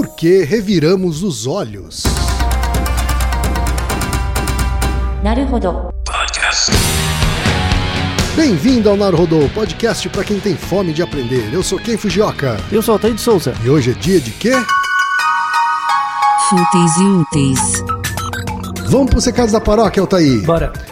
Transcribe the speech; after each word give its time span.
Por 0.00 0.16
que 0.16 0.44
reviramos 0.44 1.22
os 1.22 1.46
olhos? 1.46 2.04
Naruhodo. 5.22 5.90
Podcast. 6.06 6.72
Bem-vindo 8.34 8.88
ao 8.88 8.96
Naruhodo, 8.96 9.46
podcast 9.50 10.08
para 10.08 10.24
quem 10.24 10.40
tem 10.40 10.56
fome 10.56 10.94
de 10.94 11.02
aprender. 11.02 11.52
Eu 11.52 11.62
sou 11.62 11.78
Ken 11.78 11.98
Fujioka. 11.98 12.56
Eu 12.72 12.80
sou 12.80 12.94
Altair 12.94 13.12
de 13.12 13.20
Souza. 13.20 13.52
E 13.62 13.68
hoje 13.68 13.90
é 13.90 13.92
dia 13.92 14.18
de 14.18 14.30
quê? 14.30 14.52
Fúteis 16.48 16.96
e 16.96 17.04
úteis. 17.04 17.84
Vamos 18.88 19.10
para 19.10 19.18
os 19.18 19.26
recados 19.26 19.52
da 19.52 19.60
paróquia, 19.60 20.00
Altair. 20.00 20.46
Bora. 20.46 20.72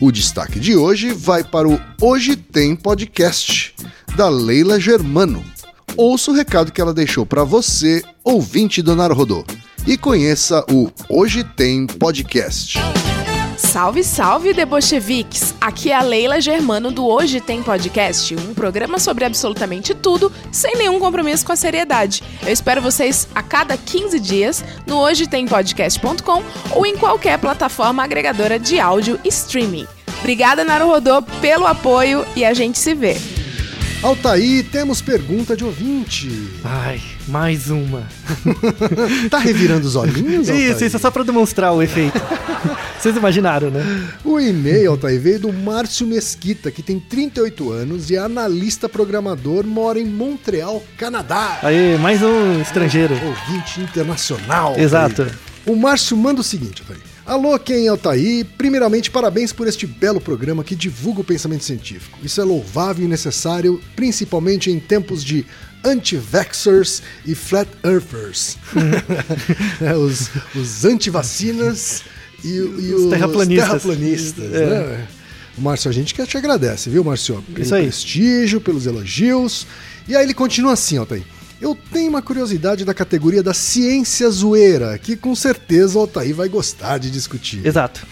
O 0.00 0.10
destaque 0.10 0.58
de 0.58 0.74
hoje 0.74 1.12
vai 1.12 1.44
para 1.44 1.68
o 1.68 1.78
Hoje 2.00 2.34
Tem 2.34 2.74
Podcast, 2.74 3.74
da 4.16 4.30
Leila 4.30 4.80
Germano. 4.80 5.44
Ouça 5.94 6.30
o 6.30 6.34
recado 6.34 6.72
que 6.72 6.80
ela 6.80 6.94
deixou 6.94 7.26
para 7.26 7.44
você, 7.44 8.02
ouvinte 8.24 8.80
do 8.80 8.96
Naruhodô, 8.96 9.44
e 9.86 9.98
conheça 9.98 10.64
o 10.72 10.90
Hoje 11.06 11.44
Tem 11.44 11.86
Podcast. 11.86 12.78
Salve, 13.60 14.02
salve, 14.02 14.54
debocheviques! 14.54 15.54
Aqui 15.60 15.90
é 15.90 15.94
a 15.94 16.02
Leila 16.02 16.40
Germano 16.40 16.90
do 16.90 17.06
Hoje 17.06 17.42
Tem 17.42 17.62
Podcast, 17.62 18.34
um 18.34 18.54
programa 18.54 18.98
sobre 18.98 19.24
absolutamente 19.26 19.94
tudo, 19.94 20.32
sem 20.50 20.76
nenhum 20.76 20.98
compromisso 20.98 21.44
com 21.44 21.52
a 21.52 21.56
seriedade. 21.56 22.22
Eu 22.42 22.50
espero 22.50 22.80
vocês 22.80 23.28
a 23.34 23.42
cada 23.42 23.76
15 23.76 24.18
dias 24.18 24.64
no 24.86 24.98
hojetempodcast.com 24.98 26.42
ou 26.72 26.86
em 26.86 26.96
qualquer 26.96 27.38
plataforma 27.38 28.02
agregadora 28.02 28.58
de 28.58 28.80
áudio 28.80 29.20
e 29.22 29.28
streaming. 29.28 29.86
Obrigada, 30.20 30.64
Naruhodô, 30.64 31.20
pelo 31.40 31.66
apoio 31.66 32.24
e 32.34 32.44
a 32.46 32.54
gente 32.54 32.78
se 32.78 32.94
vê. 32.94 33.18
Altaí, 34.02 34.62
temos 34.62 35.02
pergunta 35.02 35.54
de 35.54 35.62
ouvinte. 35.62 36.50
Ai, 36.64 37.00
mais 37.28 37.70
uma. 37.70 38.08
Tá 39.28 39.38
revirando 39.38 39.86
os 39.86 39.94
olhinhos, 39.94 40.48
Altair? 40.48 40.70
Isso, 40.70 40.84
isso 40.86 40.96
é 40.96 40.98
só 40.98 41.10
pra 41.10 41.22
demonstrar 41.22 41.74
o 41.74 41.82
efeito. 41.82 42.18
Vocês 43.00 43.16
imaginaram, 43.16 43.70
né? 43.70 43.82
O 44.22 44.38
e-mail, 44.38 44.90
Altair, 44.90 45.18
veio 45.18 45.40
do 45.40 45.50
Márcio 45.50 46.06
Mesquita, 46.06 46.70
que 46.70 46.82
tem 46.82 47.00
38 47.00 47.72
anos 47.72 48.10
e 48.10 48.16
é 48.16 48.18
analista 48.18 48.90
programador, 48.90 49.66
mora 49.66 49.98
em 49.98 50.04
Montreal, 50.04 50.84
Canadá. 50.98 51.60
Aí, 51.62 51.96
mais 51.96 52.22
um 52.22 52.60
estrangeiro. 52.60 53.14
Ouvinte 53.14 53.80
internacional. 53.80 54.68
Altair. 54.68 54.84
Exato. 54.84 55.26
O 55.64 55.74
Márcio 55.74 56.14
manda 56.14 56.42
o 56.42 56.44
seguinte, 56.44 56.82
Altair. 56.82 57.00
Alô, 57.24 57.58
quem 57.58 57.86
é 57.86 57.88
Altair? 57.88 58.44
Primeiramente, 58.58 59.10
parabéns 59.10 59.50
por 59.50 59.66
este 59.66 59.86
belo 59.86 60.20
programa 60.20 60.62
que 60.62 60.76
divulga 60.76 61.22
o 61.22 61.24
pensamento 61.24 61.64
científico. 61.64 62.18
Isso 62.22 62.38
é 62.38 62.44
louvável 62.44 63.02
e 63.02 63.08
necessário, 63.08 63.80
principalmente 63.96 64.70
em 64.70 64.78
tempos 64.78 65.24
de 65.24 65.46
anti-vaxxers 65.82 67.02
e 67.24 67.34
flat 67.34 67.70
earthers. 67.82 68.58
É, 69.80 69.96
os, 69.96 70.28
os 70.54 70.84
anti-vacinas 70.84 72.02
e, 72.44 72.48
e 72.48 72.94
os, 72.94 73.10
terraplanistas. 73.10 73.68
terraplanistas, 73.82 74.52
É. 74.54 74.66
né? 74.66 75.08
Márcio, 75.58 75.90
a 75.90 75.92
gente 75.92 76.14
que 76.14 76.24
te 76.26 76.36
agradece, 76.38 76.88
viu, 76.88 77.04
Márcio? 77.04 77.42
Pelo 77.52 77.60
Isso 77.62 77.74
aí. 77.74 77.82
prestígio, 77.82 78.60
pelos 78.60 78.86
elogios. 78.86 79.66
E 80.08 80.16
aí 80.16 80.24
ele 80.24 80.32
continua 80.32 80.72
assim, 80.72 80.96
Altair. 80.96 81.22
Eu 81.60 81.76
tenho 81.92 82.08
uma 82.08 82.22
curiosidade 82.22 82.84
da 82.84 82.94
categoria 82.94 83.42
da 83.42 83.52
ciência 83.52 84.30
zoeira, 84.30 84.96
que 84.96 85.16
com 85.16 85.34
certeza 85.34 85.98
o 85.98 86.00
Altair 86.00 86.34
vai 86.34 86.48
gostar 86.48 86.96
de 86.98 87.10
discutir. 87.10 87.66
Exato. 87.66 88.06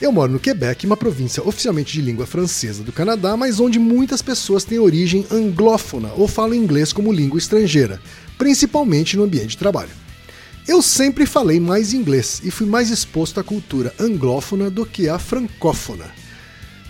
Eu 0.00 0.10
moro 0.10 0.32
no 0.32 0.40
Quebec, 0.40 0.84
uma 0.86 0.96
província 0.96 1.46
oficialmente 1.46 1.92
de 1.92 2.00
língua 2.00 2.26
francesa 2.26 2.82
do 2.82 2.90
Canadá, 2.90 3.36
mas 3.36 3.60
onde 3.60 3.78
muitas 3.78 4.22
pessoas 4.22 4.64
têm 4.64 4.78
origem 4.78 5.24
anglófona 5.30 6.10
ou 6.16 6.26
falam 6.26 6.54
inglês 6.54 6.92
como 6.92 7.12
língua 7.12 7.38
estrangeira, 7.38 8.00
principalmente 8.38 9.16
no 9.16 9.22
ambiente 9.24 9.50
de 9.50 9.58
trabalho. 9.58 9.90
Eu 10.68 10.82
sempre 10.82 11.26
falei 11.26 11.58
mais 11.58 11.92
inglês 11.92 12.40
e 12.44 12.50
fui 12.50 12.66
mais 12.66 12.90
exposto 12.90 13.40
à 13.40 13.44
cultura 13.44 13.94
anglófona 13.98 14.70
do 14.70 14.84
que 14.84 15.08
à 15.08 15.18
francófona. 15.18 16.06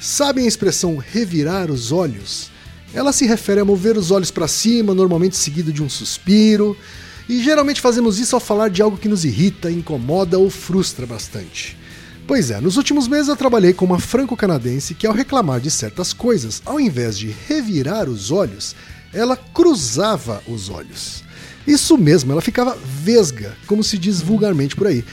Sabem 0.00 0.44
a 0.44 0.48
expressão 0.48 0.96
revirar 0.96 1.70
os 1.70 1.92
olhos? 1.92 2.50
Ela 2.92 3.12
se 3.12 3.26
refere 3.26 3.60
a 3.60 3.64
mover 3.64 3.96
os 3.96 4.10
olhos 4.10 4.30
para 4.30 4.48
cima, 4.48 4.94
normalmente 4.94 5.36
seguido 5.36 5.72
de 5.72 5.82
um 5.82 5.88
suspiro, 5.88 6.76
e 7.28 7.42
geralmente 7.42 7.80
fazemos 7.80 8.18
isso 8.18 8.34
ao 8.34 8.40
falar 8.40 8.68
de 8.68 8.82
algo 8.82 8.96
que 8.98 9.08
nos 9.08 9.24
irrita, 9.24 9.70
incomoda 9.70 10.38
ou 10.38 10.50
frustra 10.50 11.06
bastante. 11.06 11.78
Pois 12.26 12.50
é, 12.50 12.60
nos 12.60 12.76
últimos 12.76 13.06
meses 13.06 13.28
eu 13.28 13.36
trabalhei 13.36 13.72
com 13.72 13.84
uma 13.84 13.98
franco-canadense 13.98 14.94
que, 14.94 15.06
ao 15.06 15.14
reclamar 15.14 15.60
de 15.60 15.70
certas 15.70 16.12
coisas, 16.12 16.60
ao 16.64 16.80
invés 16.80 17.16
de 17.16 17.34
revirar 17.46 18.08
os 18.08 18.30
olhos, 18.30 18.74
ela 19.12 19.36
cruzava 19.36 20.42
os 20.48 20.68
olhos. 20.68 21.22
Isso 21.70 21.96
mesmo, 21.96 22.32
ela 22.32 22.40
ficava 22.40 22.76
vesga, 22.84 23.56
como 23.64 23.84
se 23.84 23.96
diz 23.96 24.20
vulgarmente 24.20 24.74
por 24.74 24.88
aí. 24.88 25.04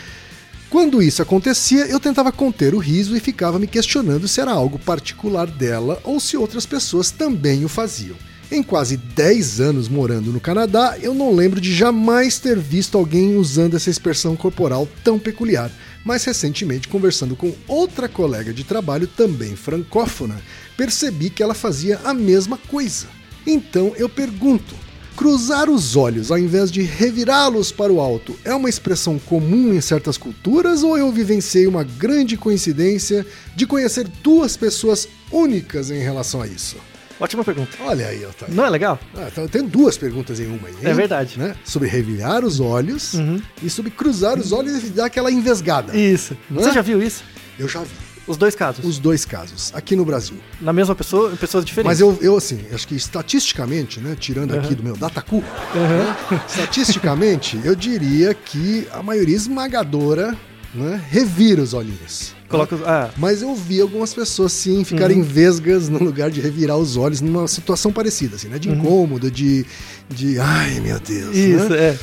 Quando 0.71 1.03
isso 1.03 1.21
acontecia, 1.21 1.85
eu 1.85 1.99
tentava 1.99 2.31
conter 2.31 2.73
o 2.73 2.79
riso 2.79 3.15
e 3.15 3.19
ficava 3.19 3.59
me 3.59 3.67
questionando 3.67 4.27
se 4.27 4.41
era 4.41 4.49
algo 4.49 4.79
particular 4.79 5.45
dela 5.45 6.01
ou 6.03 6.19
se 6.19 6.35
outras 6.35 6.65
pessoas 6.65 7.11
também 7.11 7.63
o 7.63 7.69
faziam. 7.69 8.15
Em 8.51 8.63
quase 8.63 8.97
10 8.97 9.61
anos 9.61 9.87
morando 9.87 10.31
no 10.31 10.39
Canadá, 10.39 10.97
eu 10.99 11.13
não 11.13 11.31
lembro 11.31 11.61
de 11.61 11.71
jamais 11.71 12.39
ter 12.39 12.57
visto 12.57 12.97
alguém 12.97 13.35
usando 13.35 13.75
essa 13.75 13.91
expressão 13.91 14.35
corporal 14.35 14.89
tão 15.03 15.19
peculiar. 15.19 15.71
Mas 16.03 16.23
recentemente, 16.23 16.87
conversando 16.87 17.35
com 17.35 17.53
outra 17.67 18.09
colega 18.09 18.51
de 18.51 18.63
trabalho, 18.63 19.05
também 19.05 19.55
francófona, 19.55 20.41
percebi 20.75 21.29
que 21.29 21.43
ela 21.43 21.53
fazia 21.53 21.99
a 22.03 22.15
mesma 22.15 22.57
coisa. 22.57 23.05
Então 23.45 23.93
eu 23.95 24.09
pergunto: 24.09 24.86
cruzar 25.17 25.67
os 25.67 25.95
olhos 25.95 26.29
ao 26.29 26.37
invés 26.37 26.71
de 26.71 26.83
revirá-los 26.83 27.71
para 27.71 27.91
o 27.91 27.99
alto 27.99 28.37
é 28.45 28.53
uma 28.53 28.69
expressão 28.69 29.17
comum 29.17 29.73
em 29.73 29.81
certas 29.81 30.15
culturas 30.15 30.83
ou 30.83 30.95
eu 30.95 31.11
vivenciei 31.11 31.65
uma 31.65 31.83
grande 31.83 32.37
coincidência 32.37 33.25
de 33.55 33.65
conhecer 33.65 34.07
duas 34.23 34.55
pessoas 34.55 35.09
únicas 35.31 35.89
em 35.89 35.97
relação 35.99 36.39
a 36.39 36.47
isso? 36.47 36.77
Ótima 37.19 37.43
pergunta. 37.43 37.71
Olha 37.79 38.07
aí, 38.09 38.23
Otávio. 38.23 38.53
Não 38.53 38.63
é 38.63 38.69
legal? 38.69 38.99
Ah, 39.15 39.27
então 39.31 39.47
tenho 39.47 39.67
duas 39.67 39.97
perguntas 39.97 40.39
em 40.39 40.45
uma 40.45 40.67
aí. 40.67 40.75
É 40.83 40.93
verdade. 40.93 41.39
Né? 41.39 41.55
Sobre 41.65 41.89
revirar 41.89 42.45
os 42.45 42.59
olhos 42.59 43.15
Uhum. 43.15 43.41
e 43.63 43.71
sobre 43.71 43.89
cruzar 43.89 44.37
os 44.37 44.51
olhos 44.51 44.83
e 44.83 44.89
dar 44.89 45.05
aquela 45.05 45.31
envesgada. 45.31 45.97
Isso. 45.97 46.37
Você 46.51 46.69
é? 46.69 46.73
já 46.73 46.81
viu 46.83 47.01
isso? 47.01 47.23
Eu 47.57 47.67
já 47.67 47.79
vi. 47.81 48.06
Os 48.27 48.35
dois 48.37 48.55
casos. 48.55 48.83
Os 48.85 48.99
dois 48.99 49.23
casos, 49.25 49.71
aqui 49.73 49.95
no 49.95 50.03
Brasil. 50.03 50.37
Na 50.59 50.73
mesma 50.73 50.93
pessoa, 50.93 51.31
pessoas 51.37 51.63
diferentes. 51.63 51.87
Mas 51.87 52.01
eu, 52.01 52.17
eu, 52.21 52.35
assim, 52.37 52.59
acho 52.73 52.87
que 52.87 52.95
estatisticamente, 52.95 53.99
né, 53.99 54.15
tirando 54.19 54.53
aqui 54.53 54.75
do 54.75 54.83
meu 54.83 54.97
datacu, 54.97 55.37
né, 55.73 56.17
estatisticamente, 56.47 57.59
eu 57.63 57.75
diria 57.75 58.33
que 58.33 58.87
a 58.91 59.01
maioria 59.01 59.35
esmagadora 59.35 60.35
né, 60.73 61.01
revira 61.09 61.61
os 61.61 61.73
olhinhos. 61.73 62.35
Coloca. 62.49 62.77
Ah, 62.85 63.09
Mas 63.17 63.41
eu 63.41 63.53
vi 63.55 63.81
algumas 63.81 64.13
pessoas, 64.13 64.51
sim, 64.53 64.83
ficarem 64.83 65.17
Uhum. 65.17 65.23
vesgas 65.23 65.89
no 65.89 65.99
lugar 66.01 66.29
de 66.29 66.39
revirar 66.39 66.77
os 66.77 66.95
olhos 66.95 67.19
numa 67.19 67.47
situação 67.47 67.91
parecida, 67.91 68.35
assim, 68.37 68.47
né? 68.47 68.57
De 68.57 68.69
incômodo, 68.69 69.29
de. 69.29 69.65
de. 70.09 70.39
Ai, 70.39 70.79
meu 70.79 70.99
Deus. 70.99 71.35
Uhum. 71.35 71.55
isso, 71.57 71.69
né? 71.69 71.77
é. 71.77 71.99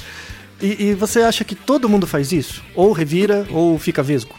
E, 0.63 0.84
e 0.91 0.95
você 0.95 1.21
acha 1.21 1.45
que 1.45 1.54
todo 1.54 1.89
mundo 1.89 2.07
faz 2.07 2.31
isso? 2.33 2.63
Ou 2.75 2.93
revira, 2.93 3.47
ou 3.51 3.78
fica 3.78 4.03
vesgo? 4.03 4.34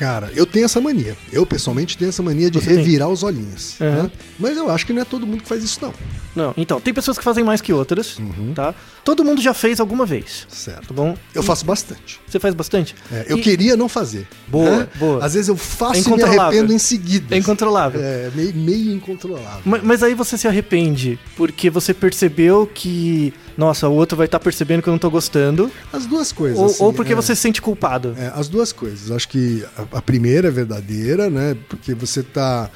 Cara, 0.00 0.32
eu 0.34 0.46
tenho 0.46 0.64
essa 0.64 0.80
mania. 0.80 1.14
Eu, 1.30 1.44
pessoalmente, 1.44 1.98
tenho 1.98 2.08
essa 2.08 2.22
mania 2.22 2.50
de 2.50 2.58
Você 2.58 2.68
tem? 2.68 2.78
revirar 2.78 3.10
os 3.10 3.22
olhinhos. 3.22 3.78
Uhum. 3.78 4.04
né? 4.04 4.10
Mas 4.38 4.56
eu 4.56 4.70
acho 4.70 4.86
que 4.86 4.94
não 4.94 5.02
é 5.02 5.04
todo 5.04 5.26
mundo 5.26 5.42
que 5.42 5.48
faz 5.48 5.62
isso, 5.62 5.78
não. 5.82 5.92
Não. 6.34 6.54
Então, 6.56 6.80
tem 6.80 6.94
pessoas 6.94 7.18
que 7.18 7.24
fazem 7.24 7.44
mais 7.44 7.60
que 7.60 7.70
outras, 7.70 8.16
tá? 8.54 8.74
Todo 9.04 9.24
mundo 9.24 9.40
já 9.40 9.54
fez 9.54 9.80
alguma 9.80 10.04
vez, 10.04 10.46
tá 10.48 10.54
Certo. 10.54 10.92
bom? 10.94 11.16
Eu 11.34 11.42
faço 11.42 11.64
bastante. 11.64 12.20
Você 12.28 12.38
faz 12.38 12.54
bastante? 12.54 12.94
É, 13.10 13.24
eu 13.28 13.38
E- 13.38 13.42
queria 13.42 13.76
não 13.76 13.88
fazer. 13.88 14.28
Boa, 14.46 14.80
né? 14.80 14.88
boa. 14.96 15.24
Às 15.24 15.34
vezes 15.34 15.48
eu 15.48 15.56
faço 15.56 15.94
É 16.10 16.14
e 16.14 16.16
me 16.16 16.22
arrependo 16.22 16.72
em 16.72 16.78
seguida. 16.78 17.34
É 17.34 17.38
incontrolável. 17.38 18.00
É, 18.02 18.30
meio, 18.34 18.54
meio 18.54 18.92
incontrolável. 18.94 19.62
Ma- 19.64 19.80
Mas 19.82 20.02
aí 20.02 20.14
você 20.14 20.36
se 20.36 20.46
arrepende 20.46 21.18
porque 21.36 21.70
você 21.70 21.94
percebeu 21.94 22.66
que, 22.72 23.32
nossa, 23.56 23.88
o 23.88 23.94
outro 23.94 24.16
vai 24.16 24.26
estar 24.26 24.38
percebendo 24.38 24.82
que 24.82 24.88
eu 24.88 24.92
não 24.92 24.98
tô 24.98 25.10
gostando, 25.10 25.70
As 25.92 26.06
duas 26.06 26.30
coisas. 26.30 26.58
ou, 26.58 26.66
assim, 26.66 26.82
ou 26.84 26.92
porque 26.92 27.12
é. 27.12 27.16
você 27.16 27.34
se 27.34 27.40
sente 27.40 27.60
culpado. 27.62 28.14
É, 28.18 28.30
as 28.34 28.48
duas 28.48 28.72
coisas. 28.72 29.10
Acho 29.10 29.28
que 29.28 29.64
a, 29.76 29.98
a 29.98 30.02
primeira 30.02 30.48
é 30.48 30.50
verdadeira, 30.50 31.30
né? 31.30 31.56
Porque 31.68 31.94
você 31.94 32.22
tá, 32.22 32.70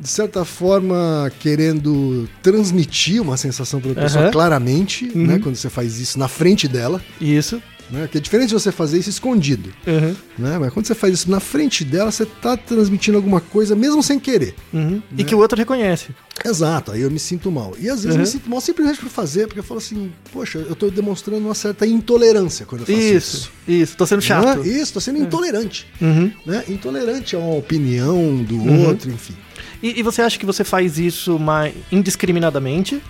de 0.00 0.08
certa 0.08 0.44
forma, 0.44 1.30
querendo 1.40 2.28
transmitir 2.42 3.20
uma 3.20 3.36
sensação 3.36 3.80
para 3.80 3.88
outra 3.90 4.04
pessoa 4.04 4.24
Aham. 4.24 4.30
claramente, 4.32 5.10
Uhum. 5.14 5.26
né? 5.26 5.38
Quando 5.42 5.56
você 5.56 5.68
faz 5.70 5.98
isso 5.98 6.18
na 6.18 6.28
frente 6.28 6.68
dela. 6.68 7.02
Isso. 7.20 7.60
Né? 7.90 8.06
Que 8.06 8.18
é 8.18 8.20
diferente 8.20 8.48
de 8.48 8.54
você 8.54 8.70
fazer 8.70 8.98
isso 8.98 9.08
escondido. 9.08 9.70
Uhum, 9.86 10.14
Né? 10.38 10.58
Mas 10.58 10.70
quando 10.74 10.84
você 10.86 10.94
faz 10.94 11.14
isso 11.14 11.30
na 11.30 11.40
frente 11.40 11.86
dela, 11.86 12.10
você 12.12 12.26
tá 12.26 12.54
transmitindo 12.54 13.16
alguma 13.16 13.40
coisa 13.40 13.74
mesmo 13.74 14.02
sem 14.02 14.20
querer. 14.20 14.54
uhum. 14.74 15.02
E 15.16 15.24
que 15.24 15.34
o 15.34 15.38
outro 15.38 15.56
reconhece. 15.56 16.08
Exato, 16.44 16.92
aí 16.92 17.00
eu 17.00 17.10
me 17.10 17.18
sinto 17.18 17.50
mal. 17.50 17.74
E 17.80 17.88
às 17.88 18.04
vezes 18.04 18.04
eu 18.04 18.12
Uhum. 18.12 18.18
me 18.20 18.26
sinto 18.26 18.50
mal 18.50 18.60
simplesmente 18.60 19.00
por 19.00 19.08
fazer, 19.08 19.46
porque 19.46 19.60
eu 19.60 19.64
falo 19.64 19.78
assim, 19.78 20.12
poxa, 20.30 20.58
eu 20.58 20.76
tô 20.76 20.90
demonstrando 20.90 21.40
uma 21.46 21.54
certa 21.54 21.86
intolerância 21.86 22.66
quando 22.66 22.82
eu 22.82 22.86
faço 22.86 22.98
isso. 23.00 23.36
Isso, 23.66 23.82
isso. 23.82 23.96
Tô 23.96 24.04
sendo 24.06 24.20
chato. 24.20 24.58
Não 24.58 24.64
é? 24.64 24.68
Isso, 24.68 24.92
tô 24.92 25.00
sendo 25.00 25.18
intolerante. 25.18 25.86
Uhum. 26.00 26.30
Né? 26.44 26.64
Intolerante 26.68 27.34
a 27.36 27.38
uma 27.38 27.56
opinião 27.56 28.36
do 28.44 28.64
outro, 28.86 29.10
enfim. 29.10 29.34
E, 29.82 30.00
e 30.00 30.02
você 30.02 30.22
acha 30.22 30.38
que 30.38 30.46
você 30.46 30.64
faz 30.64 30.98
isso 30.98 31.38
mais 31.38 31.74
indiscriminadamente? 31.92 33.02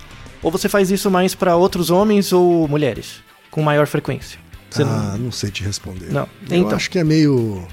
Ou 0.42 0.50
você 0.50 0.68
faz 0.68 0.90
isso 0.90 1.10
mais 1.10 1.34
pra 1.34 1.56
outros 1.56 1.90
homens 1.90 2.32
ou 2.32 2.68
mulheres? 2.68 3.20
Com 3.50 3.62
maior 3.62 3.86
frequência? 3.86 4.38
Você 4.70 4.84
não- 4.84 4.92
ah, 4.92 5.16
não... 5.18 5.32
sei 5.32 5.50
te 5.50 5.62
responder. 5.64 6.12
Não. 6.12 6.28
Eu 6.50 6.58
Então. 6.58 6.76
acho 6.76 6.90
que 6.90 6.98
é 6.98 7.04
meio. 7.04 7.66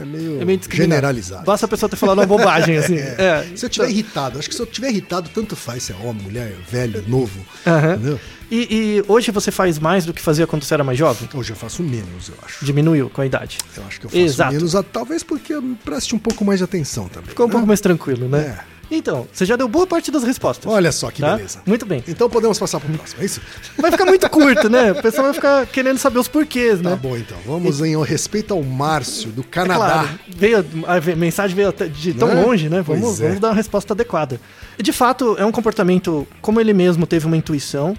É 0.00 0.04
meio, 0.04 0.40
É 0.40 0.44
meio 0.44 0.60
generalizado. 0.70 1.44
Basta 1.44 1.66
a 1.66 1.68
pessoa 1.68 1.88
ter 1.88 1.96
falado 1.96 2.18
uma 2.18 2.26
bobagem, 2.26 2.76
assim. 2.76 2.94
É. 3.18 3.46
Se 3.54 3.66
eu 3.66 3.70
tiver 3.70 3.90
irritado, 3.90 4.38
acho 4.38 4.48
que 4.48 4.54
se 4.54 4.60
eu 4.60 4.66
tiver 4.66 4.90
irritado, 4.90 5.30
tanto 5.32 5.54
faz 5.54 5.84
se 5.84 5.92
é 5.92 5.96
homem, 5.96 6.22
mulher, 6.22 6.56
velho, 6.70 7.04
novo. 7.06 7.44
Aham. 7.66 7.94
Entendeu? 7.94 8.20
E, 8.50 8.56
e 8.70 9.04
hoje 9.08 9.30
você 9.30 9.50
faz 9.50 9.78
mais 9.78 10.04
do 10.04 10.12
que 10.12 10.20
fazia 10.20 10.46
quando 10.46 10.64
você 10.64 10.74
era 10.74 10.84
mais 10.84 10.98
jovem? 10.98 11.28
Hoje 11.34 11.52
eu 11.52 11.56
faço 11.56 11.82
menos, 11.82 12.28
eu 12.28 12.34
acho. 12.44 12.64
Diminuiu 12.64 13.10
com 13.10 13.20
a 13.20 13.26
idade. 13.26 13.58
Eu 13.76 13.84
acho 13.86 14.00
que 14.00 14.06
eu 14.06 14.10
faço 14.10 14.22
Exato. 14.22 14.52
menos, 14.52 14.76
ah, 14.76 14.82
talvez 14.82 15.22
porque 15.22 15.54
eu 15.54 15.62
preste 15.84 16.14
um 16.14 16.18
pouco 16.18 16.44
mais 16.44 16.58
de 16.58 16.64
atenção 16.64 17.08
também. 17.08 17.30
Ficou 17.30 17.46
um 17.46 17.48
né? 17.48 17.52
pouco 17.52 17.66
mais 17.66 17.80
tranquilo, 17.80 18.28
né? 18.28 18.56
É. 18.70 18.73
Então, 18.96 19.26
você 19.32 19.44
já 19.44 19.56
deu 19.56 19.66
boa 19.68 19.86
parte 19.86 20.10
das 20.10 20.22
respostas. 20.24 20.70
Olha 20.72 20.90
só 20.92 21.10
que 21.10 21.20
tá? 21.20 21.36
beleza. 21.36 21.60
Muito 21.66 21.84
bem. 21.86 22.02
Então 22.06 22.28
podemos 22.30 22.58
passar 22.58 22.80
pro 22.80 22.92
próximo, 22.92 23.22
é 23.22 23.24
isso? 23.24 23.40
Vai 23.78 23.90
ficar 23.90 24.04
muito 24.06 24.28
curto, 24.30 24.68
né? 24.68 24.92
O 24.92 25.02
pessoal 25.02 25.24
vai 25.24 25.34
ficar 25.34 25.66
querendo 25.66 25.98
saber 25.98 26.18
os 26.18 26.28
porquês, 26.28 26.80
Tá 26.80 26.90
né? 26.90 26.98
bom 27.00 27.16
então. 27.16 27.36
Vamos 27.46 27.80
em 27.80 28.02
respeito 28.04 28.54
ao 28.54 28.62
Márcio, 28.62 29.30
do 29.30 29.42
É 29.42 29.44
Canadá. 29.44 29.76
claro, 29.76 30.08
veio, 30.28 30.64
a 30.86 31.16
mensagem 31.16 31.54
veio 31.56 31.68
até 31.68 31.86
de 31.86 32.14
tão 32.14 32.28
Né? 32.28 32.42
longe, 32.42 32.68
né? 32.68 32.82
Vamos, 32.82 33.20
é. 33.20 33.26
vamos 33.26 33.40
dar 33.40 33.48
uma 33.48 33.54
resposta 33.54 33.92
adequada. 33.94 34.40
De 34.78 34.92
fato, 34.92 35.36
é 35.38 35.44
um 35.44 35.52
comportamento, 35.52 36.26
como 36.40 36.60
ele 36.60 36.72
mesmo 36.72 37.06
teve 37.06 37.26
uma 37.26 37.36
intuição, 37.36 37.96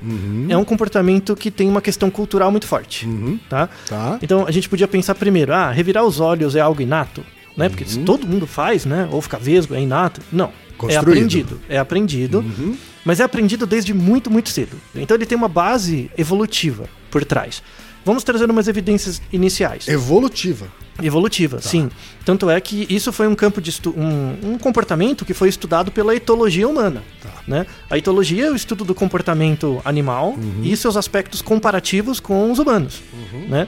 é 0.50 0.58
um 0.58 0.64
comportamento 0.66 1.36
que 1.36 1.50
tem 1.52 1.68
uma 1.70 1.82
questão 1.82 2.10
cultural 2.10 2.52
muito 2.52 2.68
forte, 2.68 3.06
Uhum. 3.06 3.40
tá? 3.50 3.70
Tá. 3.88 4.20
Então 4.22 4.46
a 4.48 4.52
gente 4.52 4.68
podia 4.70 4.88
pensar 4.88 5.16
primeiro, 5.16 5.54
ah, 5.54 5.72
revirar 5.72 6.04
os 6.04 6.20
olhos 6.20 6.56
é 6.56 6.60
algo 6.62 6.82
inato, 6.82 7.24
né? 7.56 7.70
Porque 7.70 7.86
se 7.86 8.00
todo 8.00 8.28
mundo 8.28 8.46
faz, 8.46 8.86
né? 8.86 9.08
Ou 9.12 9.22
ficar 9.22 9.38
vesgo 9.40 9.74
é 9.76 9.80
inato. 9.82 10.22
Não. 10.32 10.52
É 10.75 10.77
Construído. 10.77 11.10
aprendido. 11.10 11.62
É 11.69 11.77
aprendido. 11.77 12.45
Mas 13.04 13.19
é 13.19 13.24
aprendido 13.24 13.66
desde 13.66 13.94
muito, 13.94 14.30
muito 14.30 14.50
cedo. 14.50 14.77
Então 14.95 15.16
ele 15.16 15.25
tem 15.25 15.38
uma 15.38 15.48
base 15.48 16.10
evolutiva 16.18 16.89
por 17.10 17.24
trás. 17.24 17.62
Vamos 18.04 18.24
trazer 18.24 18.50
umas 18.50 18.68
evidências 18.68 19.19
iniciais. 19.33 19.88
Evolutiva. 19.88 20.68
Evolutiva, 21.01 21.60
sim. 21.60 21.89
Tanto 22.24 22.50
é 22.50 22.62
que 22.62 22.86
isso 22.88 23.12
foi 23.12 23.27
um 23.27 23.33
campo 23.36 23.60
de 23.60 23.72
estu 23.72 23.94
um, 23.98 24.54
um 24.54 24.57
comportamento 24.60 25.25
que 25.25 25.33
foi 25.33 25.50
estudado 25.50 25.92
pela 25.92 26.16
etologia 26.16 26.68
humana. 26.68 27.04
Né? 27.48 27.66
A 27.89 27.98
etologia 27.98 28.45
é 28.45 28.51
o 28.51 28.56
estudo 28.56 28.86
do 28.86 28.94
comportamento 28.94 29.81
animal 29.83 30.38
e 30.63 30.77
seus 30.77 30.95
aspectos 30.95 31.42
comparativos 31.42 32.19
com 32.19 32.51
os 32.51 32.60
humanos. 32.60 33.01
Né? 33.50 33.68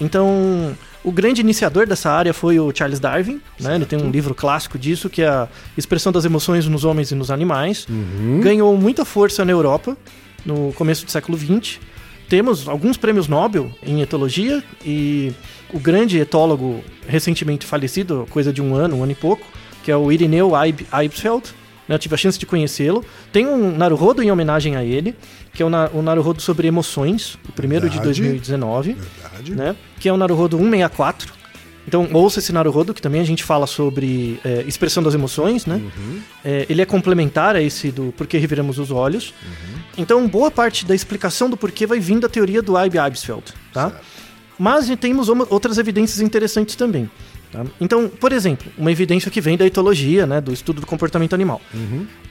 Então, 0.00 0.76
o 1.02 1.10
grande 1.10 1.40
iniciador 1.40 1.86
dessa 1.86 2.10
área 2.10 2.32
foi 2.34 2.58
o 2.60 2.70
Charles 2.74 3.00
Darwin. 3.00 3.40
Né? 3.58 3.74
Ele 3.76 3.86
tem 3.86 3.98
um 4.00 4.10
livro 4.10 4.34
clássico 4.34 4.78
disso, 4.78 5.08
que 5.08 5.22
é 5.22 5.28
a 5.28 5.48
Expressão 5.76 6.12
das 6.12 6.24
Emoções 6.24 6.66
nos 6.66 6.84
Homens 6.84 7.10
e 7.10 7.14
nos 7.14 7.30
Animais. 7.30 7.86
Ganhou 8.42 8.76
muita 8.76 9.04
força 9.04 9.44
na 9.44 9.52
Europa 9.52 9.96
no 10.44 10.72
começo 10.74 11.04
do 11.04 11.10
século 11.10 11.38
XX. 11.38 11.78
Temos 12.28 12.68
alguns 12.68 12.96
prêmios 12.96 13.26
Nobel 13.28 13.70
em 13.82 14.00
etologia 14.02 14.62
e 14.84 15.32
o 15.72 15.80
grande 15.80 16.18
etólogo 16.18 16.82
recentemente 17.08 17.66
falecido, 17.66 18.26
coisa 18.30 18.52
de 18.52 18.62
um 18.62 18.74
ano, 18.74 18.96
um 18.96 19.02
ano 19.02 19.12
e 19.12 19.16
pouco, 19.16 19.44
que 19.82 19.90
é 19.90 19.96
o 19.96 20.12
Irineu 20.12 20.52
Eib- 20.56 20.86
Eibsfeld, 20.92 21.42
né, 21.90 21.94
eu 21.96 21.98
tive 21.98 22.14
a 22.14 22.18
chance 22.18 22.38
de 22.38 22.46
conhecê-lo. 22.46 23.04
Tem 23.32 23.46
um 23.46 23.76
Naruhodo 23.76 24.22
em 24.22 24.30
homenagem 24.30 24.76
a 24.76 24.84
ele, 24.84 25.14
que 25.52 25.60
é 25.62 25.66
o, 25.66 25.68
Na- 25.68 25.90
o 25.92 26.00
Naruhodo 26.00 26.40
sobre 26.40 26.68
emoções, 26.68 27.36
o 27.48 27.52
primeiro 27.52 27.90
de 27.90 27.96
Verdade. 27.96 28.20
2019, 28.22 28.92
Verdade. 28.94 29.54
né, 29.56 29.76
que 29.98 30.08
é 30.08 30.12
o 30.12 30.16
Naruhodo 30.16 30.56
164. 30.56 31.40
Então, 31.88 32.08
ouça 32.12 32.38
esse 32.38 32.52
Naruhodo, 32.52 32.94
que 32.94 33.02
também 33.02 33.20
a 33.20 33.24
gente 33.24 33.42
fala 33.42 33.66
sobre 33.66 34.38
é, 34.44 34.62
expressão 34.68 35.02
das 35.02 35.12
emoções, 35.14 35.66
né? 35.66 35.80
É, 36.44 36.64
ele 36.68 36.80
é 36.82 36.86
complementar 36.86 37.56
a 37.56 37.62
esse 37.62 37.90
do 37.90 38.12
porquê 38.16 38.38
reviramos 38.38 38.78
os 38.78 38.92
olhos. 38.92 39.34
Então, 39.98 40.28
boa 40.28 40.50
parte 40.50 40.84
da 40.86 40.94
explicação 40.94 41.50
do 41.50 41.56
porquê 41.56 41.86
vai 41.86 41.98
vir 41.98 42.20
da 42.20 42.28
teoria 42.28 42.62
do 42.62 42.78
Eib 42.78 42.94
Eibsfeld, 42.96 43.42
tá? 43.72 43.98
Mas 44.58 44.86
já 44.86 44.96
temos 44.96 45.28
outras 45.28 45.78
evidências 45.78 46.20
interessantes 46.20 46.76
também. 46.76 47.10
Tá? 47.52 47.64
Então, 47.80 48.08
por 48.08 48.32
exemplo, 48.32 48.70
uma 48.78 48.90
evidência 48.92 49.30
que 49.30 49.40
vem 49.40 49.56
da 49.56 49.66
etologia, 49.66 50.26
né, 50.26 50.40
do 50.40 50.52
estudo 50.52 50.80
do 50.80 50.86
comportamento 50.86 51.34
animal. 51.34 51.60